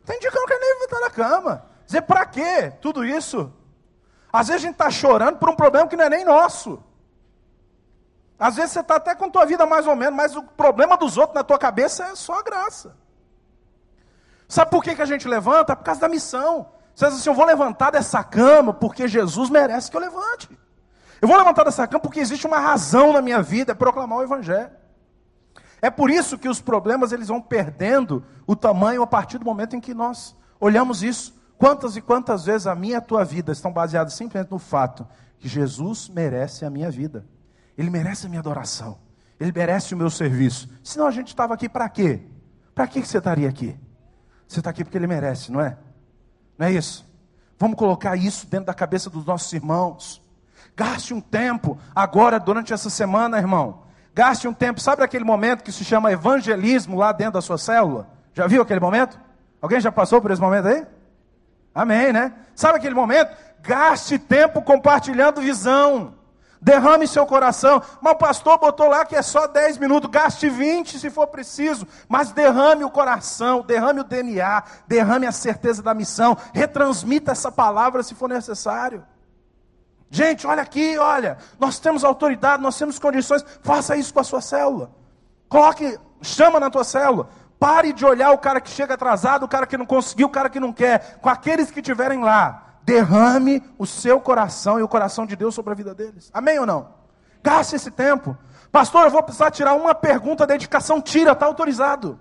Tem 0.06 0.20
dia 0.20 0.30
que 0.30 0.38
eu 0.38 0.42
não 0.42 0.48
quero 0.48 0.60
nem 0.60 0.74
levantar 0.76 1.00
da 1.00 1.10
cama. 1.10 1.66
Dizer, 1.88 2.02
para 2.04 2.24
quê 2.26 2.72
tudo 2.80 3.04
isso? 3.04 3.52
Às 4.32 4.48
vezes 4.48 4.62
a 4.62 4.66
gente 4.68 4.74
está 4.74 4.92
chorando 4.92 5.38
por 5.38 5.50
um 5.50 5.56
problema 5.56 5.88
que 5.88 5.96
não 5.96 6.06
é 6.06 6.10
nem 6.10 6.24
nosso. 6.24 6.84
Às 8.38 8.56
vezes 8.56 8.72
você 8.72 8.82
está 8.82 8.96
até 8.98 9.16
com 9.16 9.26
a 9.26 9.30
tua 9.30 9.46
vida 9.46 9.66
mais 9.66 9.88
ou 9.88 9.96
menos, 9.96 10.16
mas 10.16 10.36
o 10.36 10.44
problema 10.44 10.98
dos 10.98 11.18
outros 11.18 11.36
na 11.36 11.44
tua 11.44 11.58
cabeça 11.58 12.06
é 12.06 12.16
só 12.16 12.44
graça. 12.44 12.96
Sabe 14.48 14.70
por 14.70 14.84
que, 14.84 14.96
que 14.96 15.02
a 15.02 15.06
gente 15.06 15.28
levanta? 15.28 15.76
Por 15.76 15.84
causa 15.84 16.02
da 16.02 16.10
missão. 16.10 16.70
Você 16.94 17.06
diz 17.08 17.16
assim, 17.16 17.30
eu 17.30 17.34
vou 17.34 17.46
levantar 17.46 17.92
dessa 17.92 18.24
cama 18.24 18.74
porque 18.74 19.08
Jesus 19.08 19.50
merece 19.50 19.90
que 19.90 19.98
eu 19.98 20.02
levante. 20.02 20.50
Eu 21.22 21.28
vou 21.28 21.38
levantar 21.38 21.64
dessa 21.64 21.88
cama 21.88 22.00
porque 22.02 22.20
existe 22.20 22.46
uma 22.46 22.60
razão 22.60 23.14
na 23.14 23.22
minha 23.22 23.42
vida, 23.42 23.72
é 23.72 23.76
proclamar 23.76 24.20
o 24.20 24.24
Evangelho. 24.24 24.72
É 25.82 25.90
por 25.90 26.10
isso 26.10 26.38
que 26.38 26.50
os 26.50 26.62
problemas 26.62 27.12
eles 27.12 27.28
vão 27.28 27.42
perdendo 27.42 28.24
o 28.46 28.56
tamanho 28.56 29.02
a 29.02 29.08
partir 29.08 29.38
do 29.38 29.46
momento 29.46 29.76
em 29.76 29.80
que 29.80 29.94
nós 29.94 30.36
olhamos 30.60 31.04
isso. 31.04 31.36
Quantas 31.58 31.96
e 31.96 32.02
quantas 32.02 32.46
vezes 32.46 32.68
a 32.68 32.76
minha 32.76 32.94
e 32.94 32.98
a 32.98 33.02
tua 33.02 33.24
vida 33.24 33.52
estão 33.52 33.72
baseadas 33.72 34.14
simplesmente 34.14 34.52
no 34.52 34.60
fato 34.60 35.08
que 35.40 35.48
Jesus 35.48 36.10
merece 36.10 36.66
a 36.66 36.70
minha 36.70 36.92
vida. 36.92 37.26
Ele 37.78 37.90
merece 37.90 38.26
a 38.26 38.30
minha 38.30 38.40
adoração. 38.40 38.98
Ele 39.40 39.52
merece 39.52 39.94
o 39.94 39.98
meu 39.98 40.10
serviço. 40.10 40.70
Senão 40.84 41.08
a 41.08 41.12
gente 41.12 41.28
estava 41.28 41.54
aqui 41.54 41.68
para 41.68 41.88
quê? 41.90 42.22
Para 42.74 42.88
que 42.88 43.06
você 43.06 43.18
estaria 43.18 43.50
aqui? 43.50 43.78
Você 44.48 44.60
está 44.60 44.70
aqui 44.70 44.84
porque 44.84 44.98
ele 44.98 45.08
merece, 45.08 45.52
não 45.52 45.60
é? 45.60 45.78
Não 46.58 46.68
é 46.68 46.72
isso? 46.72 47.06
Vamos 47.58 47.78
colocar 47.78 48.16
isso 48.16 48.48
dentro 48.48 48.68
da 48.68 48.74
cabeça 48.74 49.10
dos 49.10 49.26
nossos 49.26 49.52
irmãos. 49.54 50.22
Gaste 50.76 51.14
um 51.14 51.22
tempo 51.22 51.78
agora, 51.94 52.40
durante 52.40 52.74
essa 52.74 52.90
semana, 52.90 53.38
irmão. 53.38 53.84
Gaste 54.14 54.48
um 54.48 54.54
tempo, 54.54 54.80
sabe 54.80 55.04
aquele 55.04 55.26
momento 55.26 55.64
que 55.64 55.72
se 55.72 55.84
chama 55.84 56.12
evangelismo 56.12 56.98
lá 56.98 57.12
dentro 57.12 57.34
da 57.34 57.42
sua 57.42 57.58
célula? 57.58 58.10
Já 58.34 58.48
viu 58.48 58.62
aquele 58.62 58.80
momento? 58.80 59.20
Alguém 59.62 59.80
já 59.80 59.92
passou 59.92 60.22
por 60.22 60.32
esse 60.32 60.42
momento 60.42 60.68
aí? 60.68 60.86
Amém, 61.74 62.14
né? 62.14 62.34
Sabe 62.56 62.78
aquele 62.78 62.96
momento? 62.96 63.36
Gaste 63.62 64.18
tempo 64.18 64.62
compartilhando 64.62 65.42
visão. 65.42 66.14
Derrame 66.66 67.07
seu 67.07 67.28
coração. 67.28 67.80
Mas 68.01 68.13
o 68.13 68.18
pastor 68.18 68.57
botou 68.57 68.88
lá 68.88 69.05
que 69.05 69.16
é 69.16 69.22
só 69.22 69.45
10 69.45 69.78
minutos. 69.78 70.09
Gaste 70.09 70.49
20 70.49 70.97
se 70.97 71.11
for 71.11 71.28
preciso. 71.28 71.88
Mas 72.09 72.32
derrame 72.32 72.84
o 72.84 72.89
coração, 72.89 73.61
derrame 73.61 73.99
o 73.99 74.03
DNA, 74.03 74.63
derrame 74.88 75.28
a 75.28 75.32
certeza 75.32 75.84
da 75.84 75.93
missão. 75.93 76.36
Retransmita 76.55 77.34
essa 77.34 77.51
palavra 77.51 78.01
se 78.01 78.16
for 78.16 78.28
necessário. 78.28 79.05
Gente, 80.09 80.47
olha 80.47 80.63
aqui, 80.63 80.97
olha. 80.97 81.38
Nós 81.59 81.78
temos 81.78 82.03
autoridade, 82.03 82.63
nós 82.63 82.76
temos 82.80 82.97
condições. 82.97 83.45
Faça 83.61 83.95
isso 83.95 84.11
com 84.11 84.22
a 84.22 84.24
sua 84.24 84.41
célula. 84.41 84.89
Coloque, 85.47 85.99
chama 86.20 86.59
na 86.59 86.72
tua 86.72 86.84
célula. 86.84 87.30
Pare 87.59 87.93
de 87.93 88.03
olhar 88.03 88.32
o 88.32 88.39
cara 88.39 88.59
que 88.59 88.72
chega 88.72 88.95
atrasado, 88.95 89.43
o 89.43 89.47
cara 89.47 89.68
que 89.68 89.78
não 89.78 89.86
conseguiu, 89.86 90.26
o 90.26 90.32
cara 90.32 90.49
que 90.49 90.59
não 90.59 90.74
quer. 90.74 91.20
Com 91.22 91.30
aqueles 91.30 91.70
que 91.70 91.80
estiverem 91.80 92.24
lá 92.24 92.64
derrame 92.86 93.64
o 93.80 93.86
seu 93.86 94.22
coração 94.22 94.80
e 94.80 94.84
o 94.84 94.88
coração 94.88 95.26
de 95.26 95.36
Deus 95.36 95.56
sobre 95.56 95.74
a 95.74 95.76
vida 95.76 95.94
deles. 95.94 96.30
Amém 96.32 96.60
ou 96.60 96.66
não? 96.66 96.90
Gaste 97.44 97.76
esse 97.76 97.90
tempo. 97.90 98.38
Pastor, 98.72 99.06
eu 99.06 99.12
vou 99.12 99.24
precisar 99.24 99.50
tirar 99.50 99.74
uma 99.74 99.96
pergunta 99.96 100.46
da 100.46 100.54
dedicação. 100.54 101.02
Tira, 101.02 101.32
está 101.32 101.48
autorizado. 101.48 102.20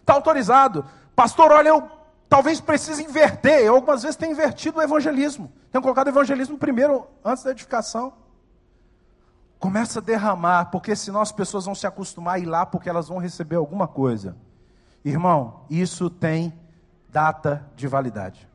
Está 0.00 0.14
autorizado. 0.14 0.84
Pastor, 1.14 1.50
olha, 1.50 1.70
eu 1.70 1.90
talvez 2.28 2.60
precise 2.60 3.02
inverter. 3.02 3.60
Eu 3.60 3.74
algumas 3.74 4.02
vezes 4.02 4.16
tenho 4.16 4.32
invertido 4.32 4.78
o 4.78 4.82
evangelismo. 4.82 5.52
Tenho 5.72 5.82
colocado 5.82 6.06
o 6.06 6.10
evangelismo 6.10 6.56
primeiro, 6.56 7.06
antes 7.24 7.42
da 7.42 7.50
edificação. 7.50 8.12
Começa 9.58 9.98
a 9.98 10.02
derramar, 10.02 10.66
porque 10.66 10.94
senão 10.94 11.20
as 11.20 11.32
pessoas 11.32 11.64
vão 11.64 11.74
se 11.74 11.86
acostumar 11.86 12.36
a 12.36 12.38
ir 12.38 12.44
lá 12.44 12.64
porque 12.64 12.88
elas 12.88 13.08
vão 13.08 13.18
receber 13.18 13.56
alguma 13.56 13.88
coisa. 13.88 14.36
Irmão, 15.04 15.64
isso 15.68 16.10
tem 16.10 16.52
data 17.08 17.66
de 17.74 17.88
validade. 17.88 18.48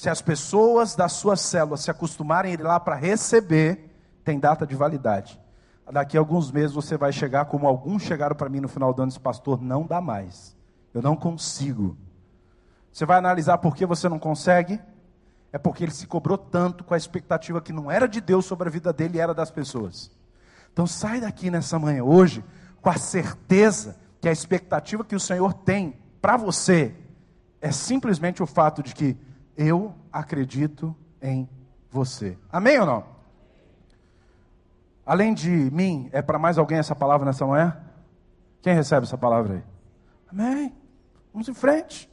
Se 0.00 0.08
as 0.08 0.22
pessoas 0.22 0.96
da 0.96 1.10
sua 1.10 1.36
célula 1.36 1.76
se 1.76 1.90
acostumarem 1.90 2.52
a 2.52 2.54
ir 2.54 2.62
lá 2.62 2.80
para 2.80 2.96
receber, 2.96 3.94
tem 4.24 4.40
data 4.40 4.66
de 4.66 4.74
validade. 4.74 5.38
Daqui 5.92 6.16
a 6.16 6.20
alguns 6.20 6.50
meses 6.50 6.72
você 6.72 6.96
vai 6.96 7.12
chegar 7.12 7.44
como 7.44 7.66
alguns 7.66 8.02
chegaram 8.04 8.34
para 8.34 8.48
mim 8.48 8.60
no 8.60 8.66
final 8.68 8.94
do 8.94 9.02
ano, 9.02 9.10
esse 9.10 9.20
pastor 9.20 9.60
não 9.60 9.86
dá 9.86 10.00
mais. 10.00 10.56
Eu 10.94 11.02
não 11.02 11.14
consigo. 11.14 11.98
Você 12.90 13.04
vai 13.04 13.18
analisar 13.18 13.58
por 13.58 13.76
que 13.76 13.84
você 13.84 14.08
não 14.08 14.18
consegue? 14.18 14.80
É 15.52 15.58
porque 15.58 15.84
ele 15.84 15.92
se 15.92 16.06
cobrou 16.06 16.38
tanto 16.38 16.82
com 16.82 16.94
a 16.94 16.96
expectativa 16.96 17.60
que 17.60 17.70
não 17.70 17.90
era 17.90 18.08
de 18.08 18.22
Deus 18.22 18.46
sobre 18.46 18.68
a 18.68 18.72
vida 18.72 18.94
dele, 18.94 19.18
era 19.18 19.34
das 19.34 19.50
pessoas. 19.50 20.10
Então 20.72 20.86
sai 20.86 21.20
daqui 21.20 21.50
nessa 21.50 21.78
manhã 21.78 22.02
hoje 22.02 22.42
com 22.80 22.88
a 22.88 22.96
certeza 22.96 23.98
que 24.18 24.30
a 24.30 24.32
expectativa 24.32 25.04
que 25.04 25.14
o 25.14 25.20
Senhor 25.20 25.52
tem 25.52 26.00
para 26.22 26.38
você 26.38 26.94
é 27.60 27.70
simplesmente 27.70 28.42
o 28.42 28.46
fato 28.46 28.82
de 28.82 28.94
que 28.94 29.28
eu 29.60 29.94
acredito 30.10 30.96
em 31.20 31.46
você. 31.90 32.38
Amém 32.50 32.80
ou 32.80 32.86
não? 32.86 33.04
Além 35.04 35.34
de 35.34 35.50
mim, 35.50 36.08
é 36.12 36.22
para 36.22 36.38
mais 36.38 36.56
alguém 36.56 36.78
essa 36.78 36.96
palavra 36.96 37.26
nessa 37.26 37.46
manhã? 37.46 37.76
Quem 38.62 38.74
recebe 38.74 39.04
essa 39.04 39.18
palavra 39.18 39.56
aí? 39.56 39.62
Amém. 40.32 40.74
Vamos 41.30 41.46
em 41.46 41.52
frente. 41.52 42.10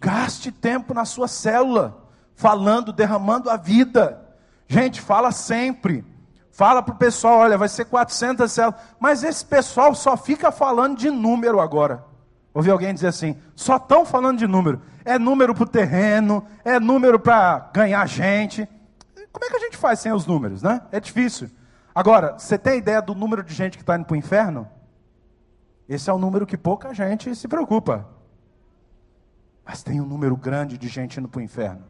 Gaste 0.00 0.50
tempo 0.50 0.92
na 0.92 1.04
sua 1.04 1.28
célula, 1.28 2.04
falando, 2.34 2.92
derramando 2.92 3.48
a 3.48 3.56
vida. 3.56 4.20
Gente, 4.66 5.00
fala 5.00 5.30
sempre. 5.30 6.04
Fala 6.50 6.82
para 6.82 6.94
o 6.94 6.98
pessoal, 6.98 7.38
olha, 7.38 7.56
vai 7.56 7.68
ser 7.68 7.84
400 7.84 8.50
células. 8.50 8.80
Mas 8.98 9.22
esse 9.22 9.44
pessoal 9.44 9.94
só 9.94 10.16
fica 10.16 10.50
falando 10.50 10.96
de 10.96 11.10
número 11.10 11.60
agora. 11.60 12.04
Ouvi 12.52 12.70
alguém 12.70 12.92
dizer 12.92 13.08
assim: 13.08 13.36
só 13.54 13.76
estão 13.76 14.04
falando 14.04 14.38
de 14.38 14.46
número. 14.48 14.80
É 15.06 15.20
número 15.20 15.54
para 15.54 15.62
o 15.62 15.68
terreno, 15.68 16.44
é 16.64 16.80
número 16.80 17.16
para 17.16 17.70
ganhar 17.72 18.04
gente. 18.08 18.68
Como 19.32 19.44
é 19.44 19.48
que 19.48 19.56
a 19.56 19.60
gente 19.60 19.76
faz 19.76 20.00
sem 20.00 20.12
os 20.12 20.26
números, 20.26 20.64
né? 20.64 20.82
É 20.90 20.98
difícil. 20.98 21.48
Agora, 21.94 22.36
você 22.36 22.58
tem 22.58 22.78
ideia 22.78 23.00
do 23.00 23.14
número 23.14 23.44
de 23.44 23.54
gente 23.54 23.78
que 23.78 23.84
está 23.84 23.94
indo 23.94 24.04
para 24.04 24.14
o 24.14 24.16
inferno? 24.16 24.68
Esse 25.88 26.10
é 26.10 26.12
o 26.12 26.18
número 26.18 26.44
que 26.44 26.56
pouca 26.56 26.92
gente 26.92 27.36
se 27.36 27.46
preocupa. 27.46 28.04
Mas 29.64 29.80
tem 29.84 30.00
um 30.00 30.06
número 30.06 30.36
grande 30.36 30.76
de 30.76 30.88
gente 30.88 31.20
indo 31.20 31.28
para 31.28 31.38
o 31.38 31.42
inferno. 31.42 31.84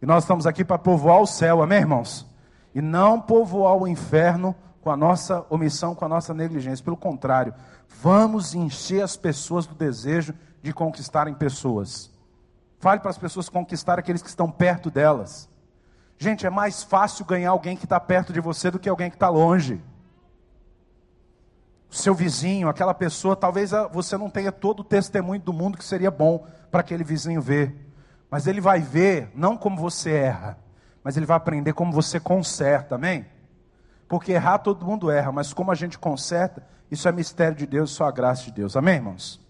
E 0.00 0.06
nós 0.06 0.24
estamos 0.24 0.46
aqui 0.46 0.64
para 0.64 0.78
povoar 0.78 1.20
o 1.20 1.26
céu, 1.26 1.62
amém, 1.62 1.80
irmãos? 1.80 2.26
E 2.74 2.80
não 2.80 3.20
povoar 3.20 3.76
o 3.76 3.86
inferno 3.86 4.56
com 4.80 4.90
a 4.90 4.96
nossa 4.96 5.44
omissão, 5.50 5.94
com 5.94 6.06
a 6.06 6.08
nossa 6.08 6.32
negligência. 6.32 6.82
Pelo 6.82 6.96
contrário, 6.96 7.52
vamos 8.00 8.54
encher 8.54 9.02
as 9.02 9.18
pessoas 9.18 9.66
do 9.66 9.74
desejo 9.74 10.34
de 10.64 10.72
conquistarem 10.72 11.34
pessoas. 11.34 12.10
Fale 12.78 12.98
para 12.98 13.10
as 13.10 13.18
pessoas 13.18 13.50
conquistar 13.50 13.98
aqueles 13.98 14.22
que 14.22 14.30
estão 14.30 14.50
perto 14.50 14.90
delas. 14.90 15.46
Gente, 16.16 16.46
é 16.46 16.50
mais 16.50 16.82
fácil 16.82 17.26
ganhar 17.26 17.50
alguém 17.50 17.76
que 17.76 17.84
está 17.84 18.00
perto 18.00 18.32
de 18.32 18.40
você 18.40 18.70
do 18.70 18.78
que 18.78 18.88
alguém 18.88 19.10
que 19.10 19.16
está 19.16 19.28
longe. 19.28 19.84
Seu 21.90 22.14
vizinho, 22.14 22.66
aquela 22.66 22.94
pessoa, 22.94 23.36
talvez 23.36 23.72
você 23.92 24.16
não 24.16 24.30
tenha 24.30 24.50
todo 24.50 24.80
o 24.80 24.84
testemunho 24.84 25.42
do 25.42 25.52
mundo 25.52 25.76
que 25.76 25.84
seria 25.84 26.10
bom 26.10 26.46
para 26.70 26.80
aquele 26.80 27.04
vizinho 27.04 27.42
ver. 27.42 27.76
Mas 28.30 28.46
ele 28.46 28.62
vai 28.62 28.80
ver 28.80 29.30
não 29.34 29.58
como 29.58 29.76
você 29.76 30.12
erra, 30.12 30.58
mas 31.02 31.14
ele 31.18 31.26
vai 31.26 31.36
aprender 31.36 31.74
como 31.74 31.92
você 31.92 32.18
conserta, 32.18 32.94
amém? 32.94 33.26
Porque 34.08 34.32
errar 34.32 34.58
todo 34.58 34.86
mundo 34.86 35.10
erra, 35.10 35.30
mas 35.30 35.52
como 35.52 35.70
a 35.70 35.74
gente 35.74 35.98
conserta, 35.98 36.66
isso 36.90 37.06
é 37.06 37.12
mistério 37.12 37.54
de 37.54 37.66
Deus, 37.66 37.90
só 37.90 38.06
a 38.06 38.10
graça 38.10 38.44
de 38.44 38.52
Deus. 38.52 38.74
Amém, 38.78 38.94
irmãos? 38.94 39.43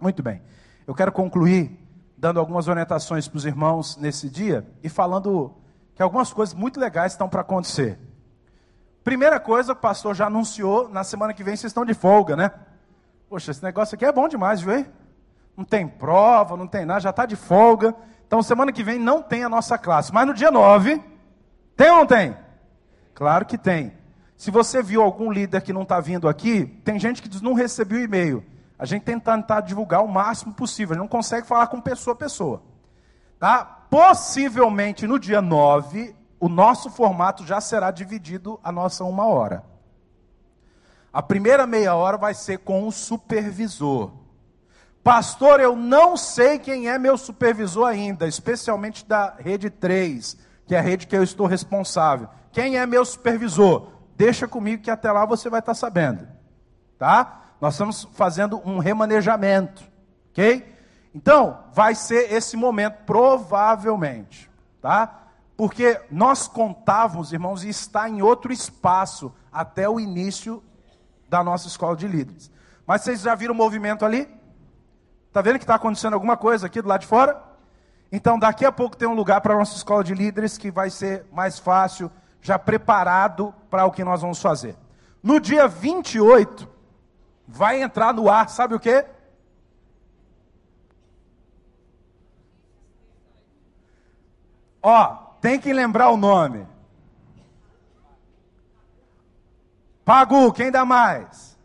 Muito 0.00 0.22
bem. 0.22 0.40
Eu 0.86 0.94
quero 0.94 1.12
concluir 1.12 1.76
dando 2.16 2.40
algumas 2.40 2.68
orientações 2.68 3.28
para 3.28 3.36
os 3.36 3.44
irmãos 3.44 3.96
nesse 3.96 4.28
dia 4.28 4.66
e 4.82 4.88
falando 4.88 5.54
que 5.94 6.02
algumas 6.02 6.32
coisas 6.32 6.54
muito 6.54 6.80
legais 6.80 7.12
estão 7.12 7.28
para 7.28 7.40
acontecer. 7.40 7.98
Primeira 9.04 9.40
coisa, 9.40 9.72
o 9.72 9.76
pastor 9.76 10.14
já 10.14 10.26
anunciou, 10.26 10.88
na 10.88 11.02
semana 11.04 11.32
que 11.32 11.42
vem 11.42 11.56
vocês 11.56 11.70
estão 11.70 11.84
de 11.84 11.94
folga, 11.94 12.36
né? 12.36 12.50
Poxa, 13.28 13.50
esse 13.50 13.62
negócio 13.62 13.94
aqui 13.94 14.04
é 14.04 14.12
bom 14.12 14.28
demais, 14.28 14.60
viu? 14.60 14.76
Hein? 14.76 14.86
Não 15.56 15.64
tem 15.64 15.86
prova, 15.88 16.56
não 16.56 16.66
tem 16.66 16.84
nada, 16.84 17.00
já 17.00 17.10
está 17.10 17.26
de 17.26 17.36
folga. 17.36 17.94
Então, 18.26 18.42
semana 18.42 18.72
que 18.72 18.84
vem 18.84 18.98
não 18.98 19.22
tem 19.22 19.44
a 19.44 19.48
nossa 19.48 19.78
classe. 19.78 20.12
Mas 20.12 20.26
no 20.26 20.34
dia 20.34 20.50
9, 20.50 21.02
tem 21.76 21.90
ou 21.90 21.96
não 21.96 22.06
tem? 22.06 22.36
Claro 23.14 23.46
que 23.46 23.56
tem. 23.56 23.92
Se 24.36 24.50
você 24.50 24.82
viu 24.82 25.02
algum 25.02 25.32
líder 25.32 25.62
que 25.62 25.72
não 25.72 25.82
está 25.82 25.98
vindo 26.00 26.28
aqui, 26.28 26.66
tem 26.84 26.98
gente 26.98 27.20
que 27.20 27.28
diz 27.28 27.40
não 27.40 27.54
recebeu 27.54 27.98
o 27.98 28.02
e-mail. 28.02 28.44
A 28.78 28.86
gente 28.86 29.02
tenta 29.02 29.34
tentar 29.34 29.60
divulgar 29.62 30.04
o 30.04 30.08
máximo 30.08 30.54
possível, 30.54 30.92
a 30.92 30.94
gente 30.94 31.02
não 31.02 31.08
consegue 31.08 31.46
falar 31.46 31.66
com 31.66 31.80
pessoa 31.80 32.14
a 32.14 32.18
pessoa. 32.18 32.62
Tá? 33.38 33.64
Possivelmente 33.90 35.06
no 35.06 35.18
dia 35.18 35.42
9, 35.42 36.14
o 36.38 36.48
nosso 36.48 36.90
formato 36.90 37.44
já 37.44 37.60
será 37.60 37.90
dividido 37.90 38.60
a 38.62 38.70
nossa 38.70 39.04
uma 39.04 39.26
hora. 39.26 39.64
A 41.12 41.22
primeira 41.22 41.66
meia 41.66 41.94
hora 41.94 42.16
vai 42.16 42.34
ser 42.34 42.58
com 42.58 42.86
o 42.86 42.92
supervisor. 42.92 44.12
Pastor, 45.02 45.58
eu 45.58 45.74
não 45.74 46.16
sei 46.16 46.58
quem 46.58 46.88
é 46.88 46.98
meu 46.98 47.16
supervisor 47.16 47.86
ainda, 47.86 48.26
especialmente 48.26 49.06
da 49.06 49.34
rede 49.38 49.70
3, 49.70 50.36
que 50.66 50.74
é 50.74 50.78
a 50.78 50.82
rede 50.82 51.06
que 51.06 51.16
eu 51.16 51.22
estou 51.22 51.46
responsável. 51.46 52.28
Quem 52.52 52.76
é 52.76 52.86
meu 52.86 53.04
supervisor? 53.04 53.88
Deixa 54.16 54.46
comigo 54.46 54.82
que 54.82 54.90
até 54.90 55.10
lá 55.10 55.24
você 55.24 55.48
vai 55.48 55.60
estar 55.60 55.74
sabendo. 55.74 56.28
Tá? 56.98 57.47
Nós 57.60 57.74
estamos 57.74 58.08
fazendo 58.12 58.60
um 58.64 58.78
remanejamento, 58.78 59.82
ok? 60.30 60.74
Então, 61.14 61.64
vai 61.72 61.94
ser 61.94 62.32
esse 62.32 62.56
momento, 62.56 62.98
provavelmente, 63.04 64.50
tá? 64.80 65.26
Porque 65.56 66.00
nós 66.10 66.46
contávamos, 66.46 67.32
irmãos, 67.32 67.64
e 67.64 67.68
está 67.68 68.08
em 68.08 68.22
outro 68.22 68.52
espaço 68.52 69.32
até 69.52 69.88
o 69.88 69.98
início 69.98 70.62
da 71.28 71.42
nossa 71.42 71.66
escola 71.66 71.96
de 71.96 72.06
líderes. 72.06 72.50
Mas 72.86 73.02
vocês 73.02 73.22
já 73.22 73.34
viram 73.34 73.54
o 73.54 73.56
movimento 73.56 74.04
ali? 74.04 74.28
Está 75.26 75.42
vendo 75.42 75.58
que 75.58 75.64
está 75.64 75.74
acontecendo 75.74 76.14
alguma 76.14 76.36
coisa 76.36 76.66
aqui 76.66 76.80
do 76.80 76.88
lado 76.88 77.00
de 77.00 77.06
fora? 77.06 77.42
Então, 78.10 78.38
daqui 78.38 78.64
a 78.64 78.72
pouco 78.72 78.96
tem 78.96 79.08
um 79.08 79.14
lugar 79.14 79.40
para 79.40 79.54
a 79.54 79.58
nossa 79.58 79.76
escola 79.76 80.04
de 80.04 80.14
líderes 80.14 80.56
que 80.56 80.70
vai 80.70 80.88
ser 80.88 81.26
mais 81.32 81.58
fácil, 81.58 82.10
já 82.40 82.58
preparado 82.58 83.52
para 83.68 83.84
o 83.84 83.90
que 83.90 84.04
nós 84.04 84.22
vamos 84.22 84.40
fazer. 84.40 84.76
No 85.22 85.40
dia 85.40 85.66
28, 85.66 86.77
vai 87.48 87.82
entrar 87.82 88.12
no 88.12 88.28
ar, 88.28 88.50
sabe 88.50 88.74
o 88.74 88.80
que? 88.80 89.04
Ó, 94.82 95.16
tem 95.40 95.58
que 95.58 95.72
lembrar 95.72 96.10
o 96.10 96.16
nome. 96.16 96.66
Pagu, 100.04 100.52
quem 100.52 100.70
dá 100.70 100.84
mais? 100.84 101.58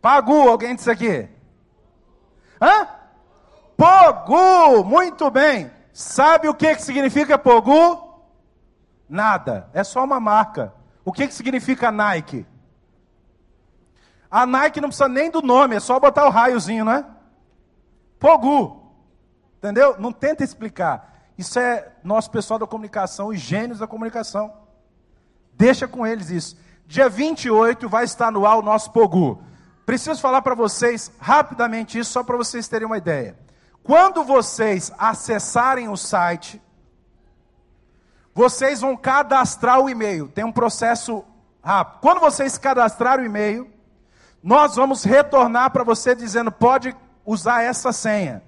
Pagu, 0.00 0.48
alguém 0.48 0.74
disse 0.74 0.90
aqui? 0.90 1.28
Hã? 2.60 2.88
Pogu, 3.76 4.84
muito 4.84 5.30
bem. 5.30 5.70
Sabe 5.92 6.48
o 6.48 6.54
que, 6.54 6.74
que 6.74 6.82
significa 6.82 7.38
Pogu? 7.38 8.22
Nada, 9.08 9.68
é 9.72 9.84
só 9.84 10.04
uma 10.04 10.18
marca. 10.18 10.72
O 11.04 11.12
que, 11.12 11.26
que 11.26 11.34
significa 11.34 11.92
Nike? 11.92 12.46
A 14.30 14.46
Nike 14.46 14.80
não 14.80 14.88
precisa 14.88 15.08
nem 15.08 15.30
do 15.30 15.42
nome, 15.42 15.76
é 15.76 15.80
só 15.80 16.00
botar 16.00 16.26
o 16.26 16.30
raiozinho, 16.30 16.84
não 16.84 16.92
é? 16.92 17.06
Pogu. 18.18 18.92
Entendeu? 19.58 19.96
Não 19.98 20.12
tenta 20.12 20.42
explicar. 20.42 21.28
Isso 21.36 21.58
é 21.58 21.92
nosso 22.02 22.30
pessoal 22.30 22.58
da 22.58 22.66
comunicação, 22.66 23.28
os 23.28 23.38
gênios 23.38 23.78
da 23.78 23.86
comunicação. 23.86 24.52
Deixa 25.52 25.86
com 25.86 26.06
eles 26.06 26.30
isso. 26.30 26.56
Dia 26.86 27.08
28 27.08 27.88
vai 27.88 28.04
estar 28.04 28.30
no 28.30 28.46
ar 28.46 28.56
o 28.56 28.62
nosso 28.62 28.90
Pogu. 28.92 29.42
Preciso 29.86 30.20
falar 30.20 30.42
para 30.42 30.54
vocês 30.54 31.12
rapidamente 31.18 31.98
isso, 31.98 32.12
só 32.12 32.22
para 32.22 32.36
vocês 32.36 32.66
terem 32.66 32.86
uma 32.86 32.98
ideia. 32.98 33.38
Quando 33.82 34.24
vocês 34.24 34.90
acessarem 34.98 35.88
o 35.88 35.96
site, 35.96 36.60
vocês 38.34 38.80
vão 38.80 38.96
cadastrar 38.96 39.80
o 39.80 39.88
e-mail. 39.88 40.28
Tem 40.28 40.44
um 40.44 40.52
processo 40.52 41.24
rápido. 41.62 42.00
Quando 42.00 42.20
vocês 42.20 42.58
cadastrarem 42.58 43.24
o 43.24 43.28
e-mail, 43.28 43.70
nós 44.42 44.74
vamos 44.74 45.04
retornar 45.04 45.70
para 45.70 45.84
você 45.84 46.14
dizendo: 46.14 46.50
pode 46.50 46.94
usar 47.24 47.62
essa 47.62 47.92
senha. 47.92 48.42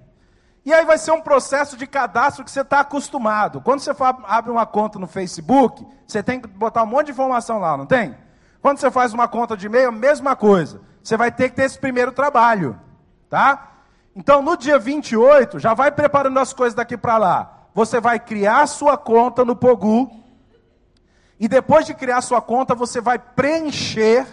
E 0.65 0.75
aí 0.75 0.85
vai 0.85 0.99
ser 0.99 1.13
um 1.13 1.21
processo 1.21 1.77
de 1.77 1.87
cadastro 1.87 2.45
que 2.45 2.51
você 2.51 2.63
está 2.63 2.81
acostumado. 2.81 3.61
Quando 3.61 3.79
você 3.79 3.93
abre 4.25 4.51
uma 4.51 4.67
conta 4.67 4.99
no 4.99 5.07
Facebook, 5.07 5.87
você 6.05 6.25
tem 6.25 6.41
que 6.41 6.49
botar 6.49 6.83
um 6.83 6.87
monte 6.87 7.07
de 7.07 7.13
informação 7.13 7.61
lá, 7.61 7.77
não 7.77 7.87
tem? 7.87 8.17
Quando 8.61 8.79
você 8.79 8.91
faz 8.91 9.15
uma 9.15 9.29
conta 9.29 9.57
de 9.57 9.67
e-mail, 9.67 9.91
a 9.91 9.93
mesma 9.93 10.35
coisa. 10.35 10.81
Você 11.01 11.17
vai 11.17 11.31
ter 11.31 11.51
que 11.51 11.55
ter 11.55 11.63
esse 11.63 11.79
primeiro 11.79 12.11
trabalho, 12.11 12.81
tá? 13.31 13.75
Então, 14.17 14.43
no 14.43 14.57
dia 14.57 14.77
28, 14.77 15.61
já 15.61 15.73
vai 15.73 15.93
preparando 15.93 16.41
as 16.41 16.53
coisas 16.53 16.75
daqui 16.75 16.97
para 16.97 17.17
lá 17.17 17.56
você 17.77 18.01
vai 18.01 18.19
criar 18.19 18.67
sua 18.67 18.97
conta 18.97 19.45
no 19.45 19.55
Pogu. 19.55 20.11
E 21.39 21.47
depois 21.47 21.85
de 21.85 21.93
criar 21.93 22.23
sua 22.23 22.41
conta, 22.41 22.75
você 22.75 23.03
vai 23.03 23.19
preencher 23.19 24.27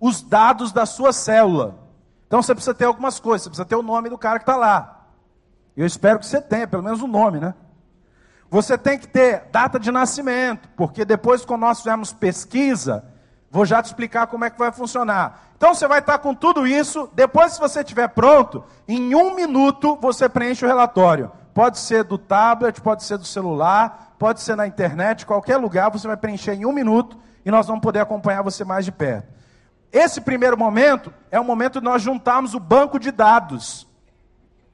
os 0.00 0.20
dados 0.20 0.72
da 0.72 0.84
sua 0.84 1.12
célula. 1.12 1.78
Então 2.26 2.42
você 2.42 2.52
precisa 2.52 2.74
ter 2.74 2.86
algumas 2.86 3.20
coisas, 3.20 3.44
você 3.44 3.50
precisa 3.50 3.64
ter 3.64 3.76
o 3.76 3.84
nome 3.84 4.08
do 4.08 4.18
cara 4.18 4.40
que 4.40 4.42
está 4.42 4.56
lá. 4.56 5.06
Eu 5.76 5.86
espero 5.86 6.18
que 6.18 6.26
você 6.26 6.40
tenha, 6.40 6.66
pelo 6.66 6.82
menos 6.82 7.00
o 7.00 7.06
nome, 7.06 7.38
né? 7.38 7.54
Você 8.50 8.76
tem 8.76 8.98
que 8.98 9.06
ter 9.06 9.44
data 9.52 9.78
de 9.78 9.92
nascimento, 9.92 10.68
porque 10.76 11.04
depois, 11.04 11.44
quando 11.44 11.60
nós 11.60 11.78
fizermos 11.78 12.12
pesquisa, 12.12 13.04
vou 13.48 13.64
já 13.64 13.80
te 13.80 13.86
explicar 13.86 14.26
como 14.26 14.44
é 14.44 14.50
que 14.50 14.58
vai 14.58 14.72
funcionar. 14.72 15.52
Então 15.56 15.72
você 15.72 15.86
vai 15.86 16.00
estar 16.00 16.18
com 16.18 16.34
tudo 16.34 16.66
isso, 16.66 17.08
depois, 17.14 17.52
se 17.52 17.60
você 17.60 17.78
estiver 17.78 18.08
pronto, 18.08 18.64
em 18.88 19.14
um 19.14 19.36
minuto 19.36 19.96
você 20.02 20.28
preenche 20.28 20.64
o 20.64 20.68
relatório. 20.68 21.30
Pode 21.56 21.78
ser 21.78 22.04
do 22.04 22.18
tablet, 22.18 22.82
pode 22.82 23.02
ser 23.02 23.16
do 23.16 23.24
celular, 23.24 24.14
pode 24.18 24.42
ser 24.42 24.54
na 24.56 24.66
internet, 24.66 25.24
qualquer 25.24 25.56
lugar, 25.56 25.90
você 25.90 26.06
vai 26.06 26.14
preencher 26.14 26.52
em 26.52 26.66
um 26.66 26.72
minuto 26.72 27.16
e 27.46 27.50
nós 27.50 27.66
vamos 27.66 27.80
poder 27.80 28.00
acompanhar 28.00 28.42
você 28.42 28.62
mais 28.62 28.84
de 28.84 28.92
perto. 28.92 29.32
Esse 29.90 30.20
primeiro 30.20 30.54
momento 30.54 31.10
é 31.30 31.40
o 31.40 31.44
momento 31.44 31.78
de 31.78 31.86
nós 31.86 32.02
juntarmos 32.02 32.52
o 32.52 32.60
banco 32.60 32.98
de 32.98 33.10
dados. 33.10 33.88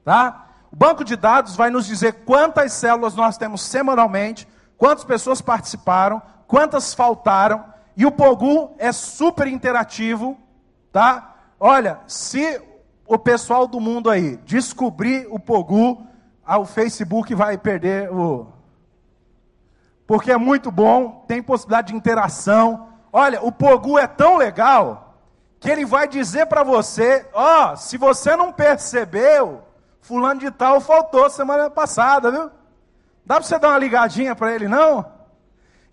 Tá? 0.03 0.45
O 0.73 0.75
banco 0.75 1.05
de 1.05 1.15
dados 1.15 1.55
vai 1.55 1.69
nos 1.69 1.85
dizer 1.85 2.25
quantas 2.25 2.73
células 2.73 3.15
nós 3.15 3.37
temos 3.37 3.61
semanalmente, 3.61 4.45
quantas 4.77 5.05
pessoas 5.05 5.39
participaram, 5.39 6.21
quantas 6.47 6.93
faltaram, 6.93 7.63
e 7.95 8.05
o 8.05 8.11
Pogu 8.11 8.75
é 8.77 8.91
super 8.91 9.47
interativo, 9.47 10.37
tá? 10.91 11.33
Olha, 11.57 12.01
se 12.07 12.61
o 13.07 13.17
pessoal 13.17 13.67
do 13.67 13.79
mundo 13.79 14.09
aí 14.09 14.35
descobrir 14.43 15.27
o 15.29 15.39
Pogu, 15.39 16.11
ah, 16.45 16.57
o 16.57 16.65
Facebook 16.65 17.33
vai 17.33 17.57
perder 17.57 18.11
o. 18.11 18.47
Porque 20.05 20.31
é 20.31 20.37
muito 20.37 20.69
bom, 20.71 21.23
tem 21.27 21.41
possibilidade 21.41 21.87
de 21.87 21.95
interação. 21.95 22.89
Olha, 23.11 23.41
o 23.41 23.51
Pogu 23.51 23.97
é 23.97 24.07
tão 24.07 24.37
legal 24.37 25.15
que 25.59 25.69
ele 25.69 25.85
vai 25.85 26.07
dizer 26.07 26.47
para 26.47 26.63
você: 26.63 27.25
ó, 27.33 27.71
oh, 27.71 27.77
se 27.77 27.97
você 27.97 28.35
não 28.35 28.51
percebeu, 28.51 29.63
Fulano 30.01 30.41
de 30.41 30.51
Tal 30.51 30.81
faltou 30.81 31.29
semana 31.29 31.69
passada, 31.69 32.29
viu? 32.29 32.51
Dá 33.25 33.35
para 33.35 33.43
você 33.43 33.57
dar 33.57 33.69
uma 33.69 33.77
ligadinha 33.77 34.35
para 34.35 34.53
ele, 34.53 34.67
não? 34.67 35.05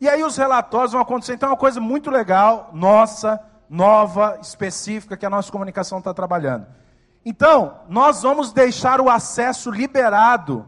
E 0.01 0.09
aí 0.09 0.25
os 0.25 0.37
relatórios 0.37 0.93
vão 0.93 1.01
acontecer. 1.01 1.35
Então 1.35 1.49
é 1.49 1.53
uma 1.53 1.59
coisa 1.59 1.81
muito 1.81 2.11
legal, 2.11 2.71
nossa, 2.73 3.41
nova, 3.69 4.39
específica, 4.41 5.17
que 5.17 5.25
a 5.25 5.31
nossa 5.31 5.53
comunicação 5.53 5.99
está 5.99 6.13
trabalhando. 6.13 6.67
Então, 7.25 7.81
nós 7.89 8.23
vamos 8.23 8.53
deixar 8.53 9.01
o 9.01 9.11
acesso 9.11 9.71
liberado 9.71 10.67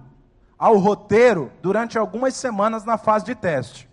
ao 0.58 0.76
roteiro 0.76 1.50
durante 1.62 1.98
algumas 1.98 2.34
semanas 2.34 2.84
na 2.84 2.98
fase 2.98 3.24
de 3.24 3.34
teste. 3.34 3.88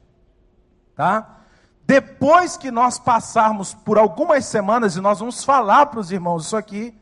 Tá? 0.95 1.38
Depois 1.86 2.57
que 2.57 2.70
nós 2.70 2.99
passarmos 2.99 3.74
por 3.74 3.97
algumas 3.97 4.45
semanas, 4.45 4.95
e 4.95 5.01
nós 5.01 5.20
vamos 5.20 5.43
falar 5.43 5.88
para 5.88 5.99
os 5.99 6.12
irmãos 6.12 6.45
isso 6.45 6.57
aqui, 6.57 6.93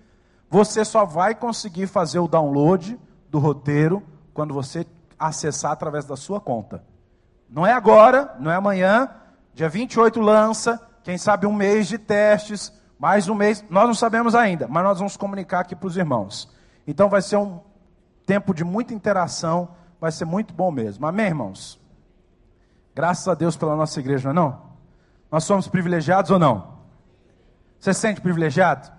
você 0.49 0.85
só 0.85 1.03
vai 1.03 1.35
conseguir 1.35 1.87
fazer 1.87 2.19
o 2.19 2.27
download 2.27 2.97
do 3.29 3.39
roteiro 3.39 4.01
quando 4.33 4.53
você 4.53 4.85
acessar 5.19 5.71
através 5.71 6.05
da 6.05 6.15
sua 6.15 6.39
conta. 6.39 6.83
Não 7.49 7.65
é 7.65 7.73
agora, 7.73 8.35
não 8.39 8.51
é 8.51 8.55
amanhã, 8.55 9.09
dia 9.53 9.67
28 9.67 10.21
lança, 10.21 10.79
quem 11.03 11.17
sabe 11.17 11.47
um 11.47 11.53
mês 11.53 11.87
de 11.87 11.97
testes, 11.97 12.71
mais 12.99 13.29
um 13.29 13.35
mês, 13.35 13.63
nós 13.69 13.85
não 13.85 13.93
sabemos 13.93 14.33
ainda, 14.33 14.67
mas 14.67 14.83
nós 14.83 14.97
vamos 14.97 15.15
comunicar 15.15 15.59
aqui 15.59 15.75
para 15.75 15.87
os 15.87 15.97
irmãos. 15.97 16.49
Então 16.85 17.09
vai 17.09 17.21
ser 17.21 17.37
um 17.37 17.59
tempo 18.25 18.53
de 18.53 18.63
muita 18.63 18.93
interação, 18.93 19.69
vai 19.99 20.11
ser 20.11 20.25
muito 20.25 20.53
bom 20.53 20.71
mesmo. 20.71 21.05
Amém, 21.05 21.27
irmãos? 21.27 21.79
Graças 22.95 23.27
a 23.27 23.35
Deus 23.35 23.55
pela 23.55 23.75
nossa 23.75 23.99
igreja, 23.99 24.33
não 24.33 24.43
é 24.43 24.45
não? 24.45 24.67
Nós 25.31 25.43
somos 25.43 25.67
privilegiados 25.67 26.31
ou 26.31 26.39
não? 26.39 26.77
Você 27.79 27.93
se 27.93 27.99
sente 27.99 28.21
privilegiado? 28.21 28.91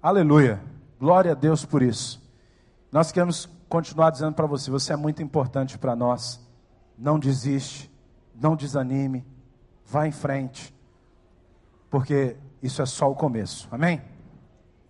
Aleluia. 0.00 0.62
Glória 1.00 1.32
a 1.32 1.34
Deus 1.34 1.64
por 1.64 1.82
isso. 1.82 2.22
Nós 2.92 3.10
queremos 3.10 3.48
continuar 3.68 4.10
dizendo 4.10 4.34
para 4.34 4.46
você: 4.46 4.70
você 4.70 4.92
é 4.92 4.96
muito 4.96 5.22
importante 5.22 5.76
para 5.78 5.96
nós. 5.96 6.40
Não 6.96 7.18
desiste, 7.18 7.90
não 8.34 8.54
desanime, 8.54 9.26
vá 9.84 10.06
em 10.06 10.12
frente, 10.12 10.74
porque 11.90 12.36
isso 12.62 12.82
é 12.82 12.86
só 12.86 13.10
o 13.10 13.14
começo. 13.14 13.68
Amém? 13.70 14.02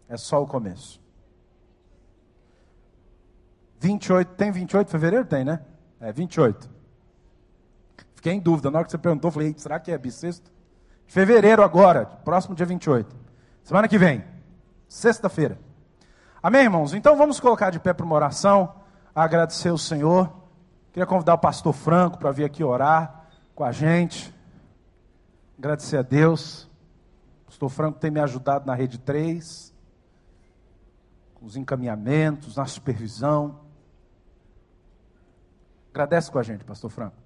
É 0.08 0.16
só 0.16 0.42
o 0.42 0.46
começo. 0.46 1.00
28, 3.80 4.34
tem 4.34 4.50
28 4.50 4.86
de 4.86 4.92
fevereiro? 4.92 5.24
Tem, 5.24 5.44
né? 5.44 5.60
É, 6.00 6.12
28. 6.12 6.70
Fiquei 8.14 8.32
em 8.32 8.40
dúvida. 8.40 8.70
Na 8.70 8.78
hora 8.78 8.84
que 8.84 8.90
você 8.90 8.98
perguntou, 8.98 9.30
falei, 9.30 9.54
será 9.56 9.78
que 9.78 9.90
é 9.92 9.98
bissexto? 9.98 10.50
Fevereiro 11.06 11.62
agora, 11.62 12.04
próximo 12.04 12.54
dia 12.54 12.66
28. 12.66 13.14
Semana 13.62 13.86
que 13.86 13.98
vem, 13.98 14.24
sexta-feira. 14.88 15.58
Amém, 16.42 16.62
irmãos? 16.62 16.94
Então 16.94 17.16
vamos 17.16 17.38
colocar 17.38 17.70
de 17.70 17.78
pé 17.78 17.92
para 17.92 18.04
uma 18.04 18.14
oração, 18.14 18.74
agradecer 19.14 19.70
o 19.70 19.78
Senhor. 19.78 20.32
Queria 20.92 21.06
convidar 21.06 21.34
o 21.34 21.38
pastor 21.38 21.72
Franco 21.72 22.18
para 22.18 22.30
vir 22.30 22.44
aqui 22.44 22.64
orar 22.64 23.26
com 23.54 23.64
a 23.64 23.72
gente. 23.72 24.34
Agradecer 25.58 25.98
a 25.98 26.02
Deus. 26.02 26.68
Pastor 27.56 27.70
Franco 27.70 27.98
tem 27.98 28.10
me 28.10 28.20
ajudado 28.20 28.66
na 28.66 28.74
rede 28.74 28.98
3, 28.98 29.72
com 31.32 31.46
os 31.46 31.56
encaminhamentos, 31.56 32.56
na 32.56 32.66
supervisão. 32.66 33.60
Agradece 35.90 36.30
com 36.30 36.38
a 36.38 36.42
gente, 36.42 36.66
pastor 36.66 36.90
Franco. 36.90 37.16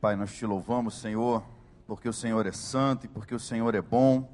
Pai, 0.00 0.16
nós 0.16 0.34
te 0.34 0.44
louvamos, 0.44 0.94
Senhor, 0.94 1.44
porque 1.86 2.08
o 2.08 2.12
Senhor 2.12 2.44
é 2.44 2.50
santo 2.50 3.06
e 3.06 3.08
porque 3.08 3.32
o 3.32 3.38
Senhor 3.38 3.76
é 3.76 3.80
bom. 3.80 4.28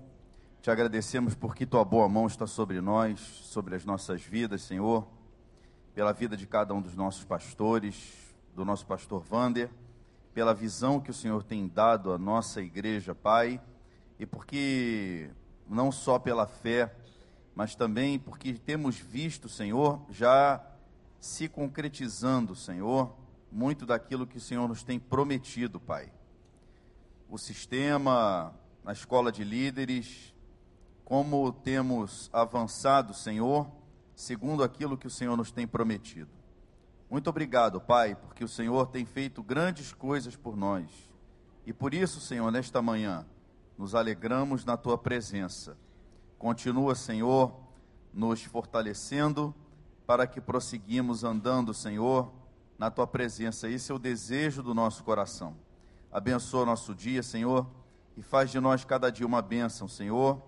Te 0.62 0.70
agradecemos 0.70 1.34
porque 1.34 1.66
tua 1.66 1.84
boa 1.84 2.08
mão 2.08 2.26
está 2.26 2.46
sobre 2.46 2.80
nós, 2.80 3.20
sobre 3.20 3.76
as 3.76 3.84
nossas 3.84 4.22
vidas, 4.22 4.62
Senhor, 4.62 5.06
pela 5.94 6.14
vida 6.14 6.34
de 6.34 6.46
cada 6.46 6.72
um 6.72 6.80
dos 6.80 6.96
nossos 6.96 7.26
pastores, 7.26 8.34
do 8.54 8.64
nosso 8.64 8.86
pastor 8.86 9.20
Vander, 9.20 9.68
pela 10.32 10.54
visão 10.54 10.98
que 10.98 11.10
o 11.10 11.14
Senhor 11.14 11.42
tem 11.42 11.68
dado 11.68 12.10
à 12.10 12.16
nossa 12.16 12.62
igreja, 12.62 13.14
Pai, 13.14 13.60
e 14.18 14.26
porque 14.26 15.30
não 15.68 15.92
só 15.92 16.18
pela 16.18 16.46
fé, 16.46 16.94
mas 17.54 17.74
também 17.74 18.18
porque 18.18 18.54
temos 18.54 18.96
visto, 18.96 19.48
Senhor, 19.48 20.00
já 20.10 20.64
se 21.20 21.48
concretizando, 21.48 22.54
Senhor, 22.54 23.14
muito 23.50 23.84
daquilo 23.86 24.26
que 24.26 24.38
o 24.38 24.40
Senhor 24.40 24.68
nos 24.68 24.82
tem 24.82 24.98
prometido, 24.98 25.80
Pai. 25.80 26.12
O 27.28 27.36
sistema, 27.36 28.54
a 28.84 28.92
escola 28.92 29.30
de 29.30 29.44
líderes, 29.44 30.34
como 31.04 31.52
temos 31.52 32.30
avançado, 32.32 33.12
Senhor, 33.14 33.70
segundo 34.14 34.62
aquilo 34.62 34.96
que 34.96 35.06
o 35.06 35.10
Senhor 35.10 35.36
nos 35.36 35.50
tem 35.50 35.66
prometido. 35.66 36.30
Muito 37.10 37.30
obrigado, 37.30 37.80
Pai, 37.80 38.14
porque 38.14 38.44
o 38.44 38.48
Senhor 38.48 38.86
tem 38.88 39.06
feito 39.06 39.42
grandes 39.42 39.92
coisas 39.92 40.36
por 40.36 40.56
nós. 40.56 40.86
E 41.64 41.72
por 41.72 41.94
isso, 41.94 42.20
Senhor, 42.20 42.50
nesta 42.50 42.82
manhã, 42.82 43.26
nos 43.78 43.94
alegramos 43.94 44.64
na 44.64 44.76
tua 44.76 44.98
presença. 44.98 45.78
Continua, 46.36 46.96
Senhor, 46.96 47.54
nos 48.12 48.42
fortalecendo 48.42 49.54
para 50.04 50.26
que 50.26 50.40
prosseguimos 50.40 51.22
andando, 51.22 51.72
Senhor, 51.72 52.32
na 52.76 52.90
tua 52.90 53.06
presença. 53.06 53.68
Esse 53.68 53.92
é 53.92 53.94
o 53.94 53.98
desejo 53.98 54.62
do 54.62 54.74
nosso 54.74 55.04
coração. 55.04 55.56
Abençoa 56.10 56.66
nosso 56.66 56.94
dia, 56.94 57.22
Senhor, 57.22 57.66
e 58.16 58.22
faz 58.22 58.50
de 58.50 58.58
nós 58.58 58.84
cada 58.84 59.10
dia 59.10 59.26
uma 59.26 59.40
bênção, 59.40 59.86
Senhor, 59.86 60.42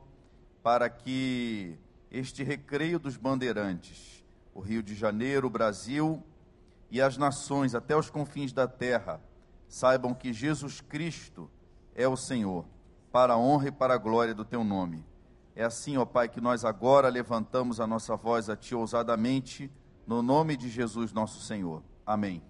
para 0.62 0.90
que 0.90 1.78
este 2.10 2.42
recreio 2.42 2.98
dos 2.98 3.16
bandeirantes, 3.16 4.24
o 4.52 4.60
Rio 4.60 4.82
de 4.82 4.94
Janeiro, 4.94 5.46
o 5.46 5.50
Brasil 5.50 6.22
e 6.90 7.00
as 7.00 7.16
nações 7.16 7.74
até 7.74 7.96
os 7.96 8.10
confins 8.10 8.52
da 8.52 8.66
terra, 8.66 9.20
saibam 9.68 10.12
que 10.12 10.32
Jesus 10.32 10.80
Cristo 10.80 11.48
é 11.94 12.08
o 12.08 12.16
Senhor, 12.16 12.64
para 13.12 13.34
a 13.34 13.38
honra 13.38 13.68
e 13.68 13.72
para 13.72 13.94
a 13.94 13.98
glória 13.98 14.34
do 14.34 14.44
teu 14.44 14.62
nome. 14.64 15.04
É 15.54 15.64
assim, 15.64 15.96
ó 15.96 16.04
Pai, 16.04 16.28
que 16.28 16.40
nós 16.40 16.64
agora 16.64 17.08
levantamos 17.08 17.80
a 17.80 17.86
nossa 17.86 18.16
voz 18.16 18.48
a 18.48 18.56
Ti 18.56 18.74
ousadamente, 18.74 19.70
no 20.06 20.22
nome 20.22 20.56
de 20.56 20.68
Jesus, 20.68 21.12
nosso 21.12 21.40
Senhor. 21.40 21.82
Amém. 22.06 22.42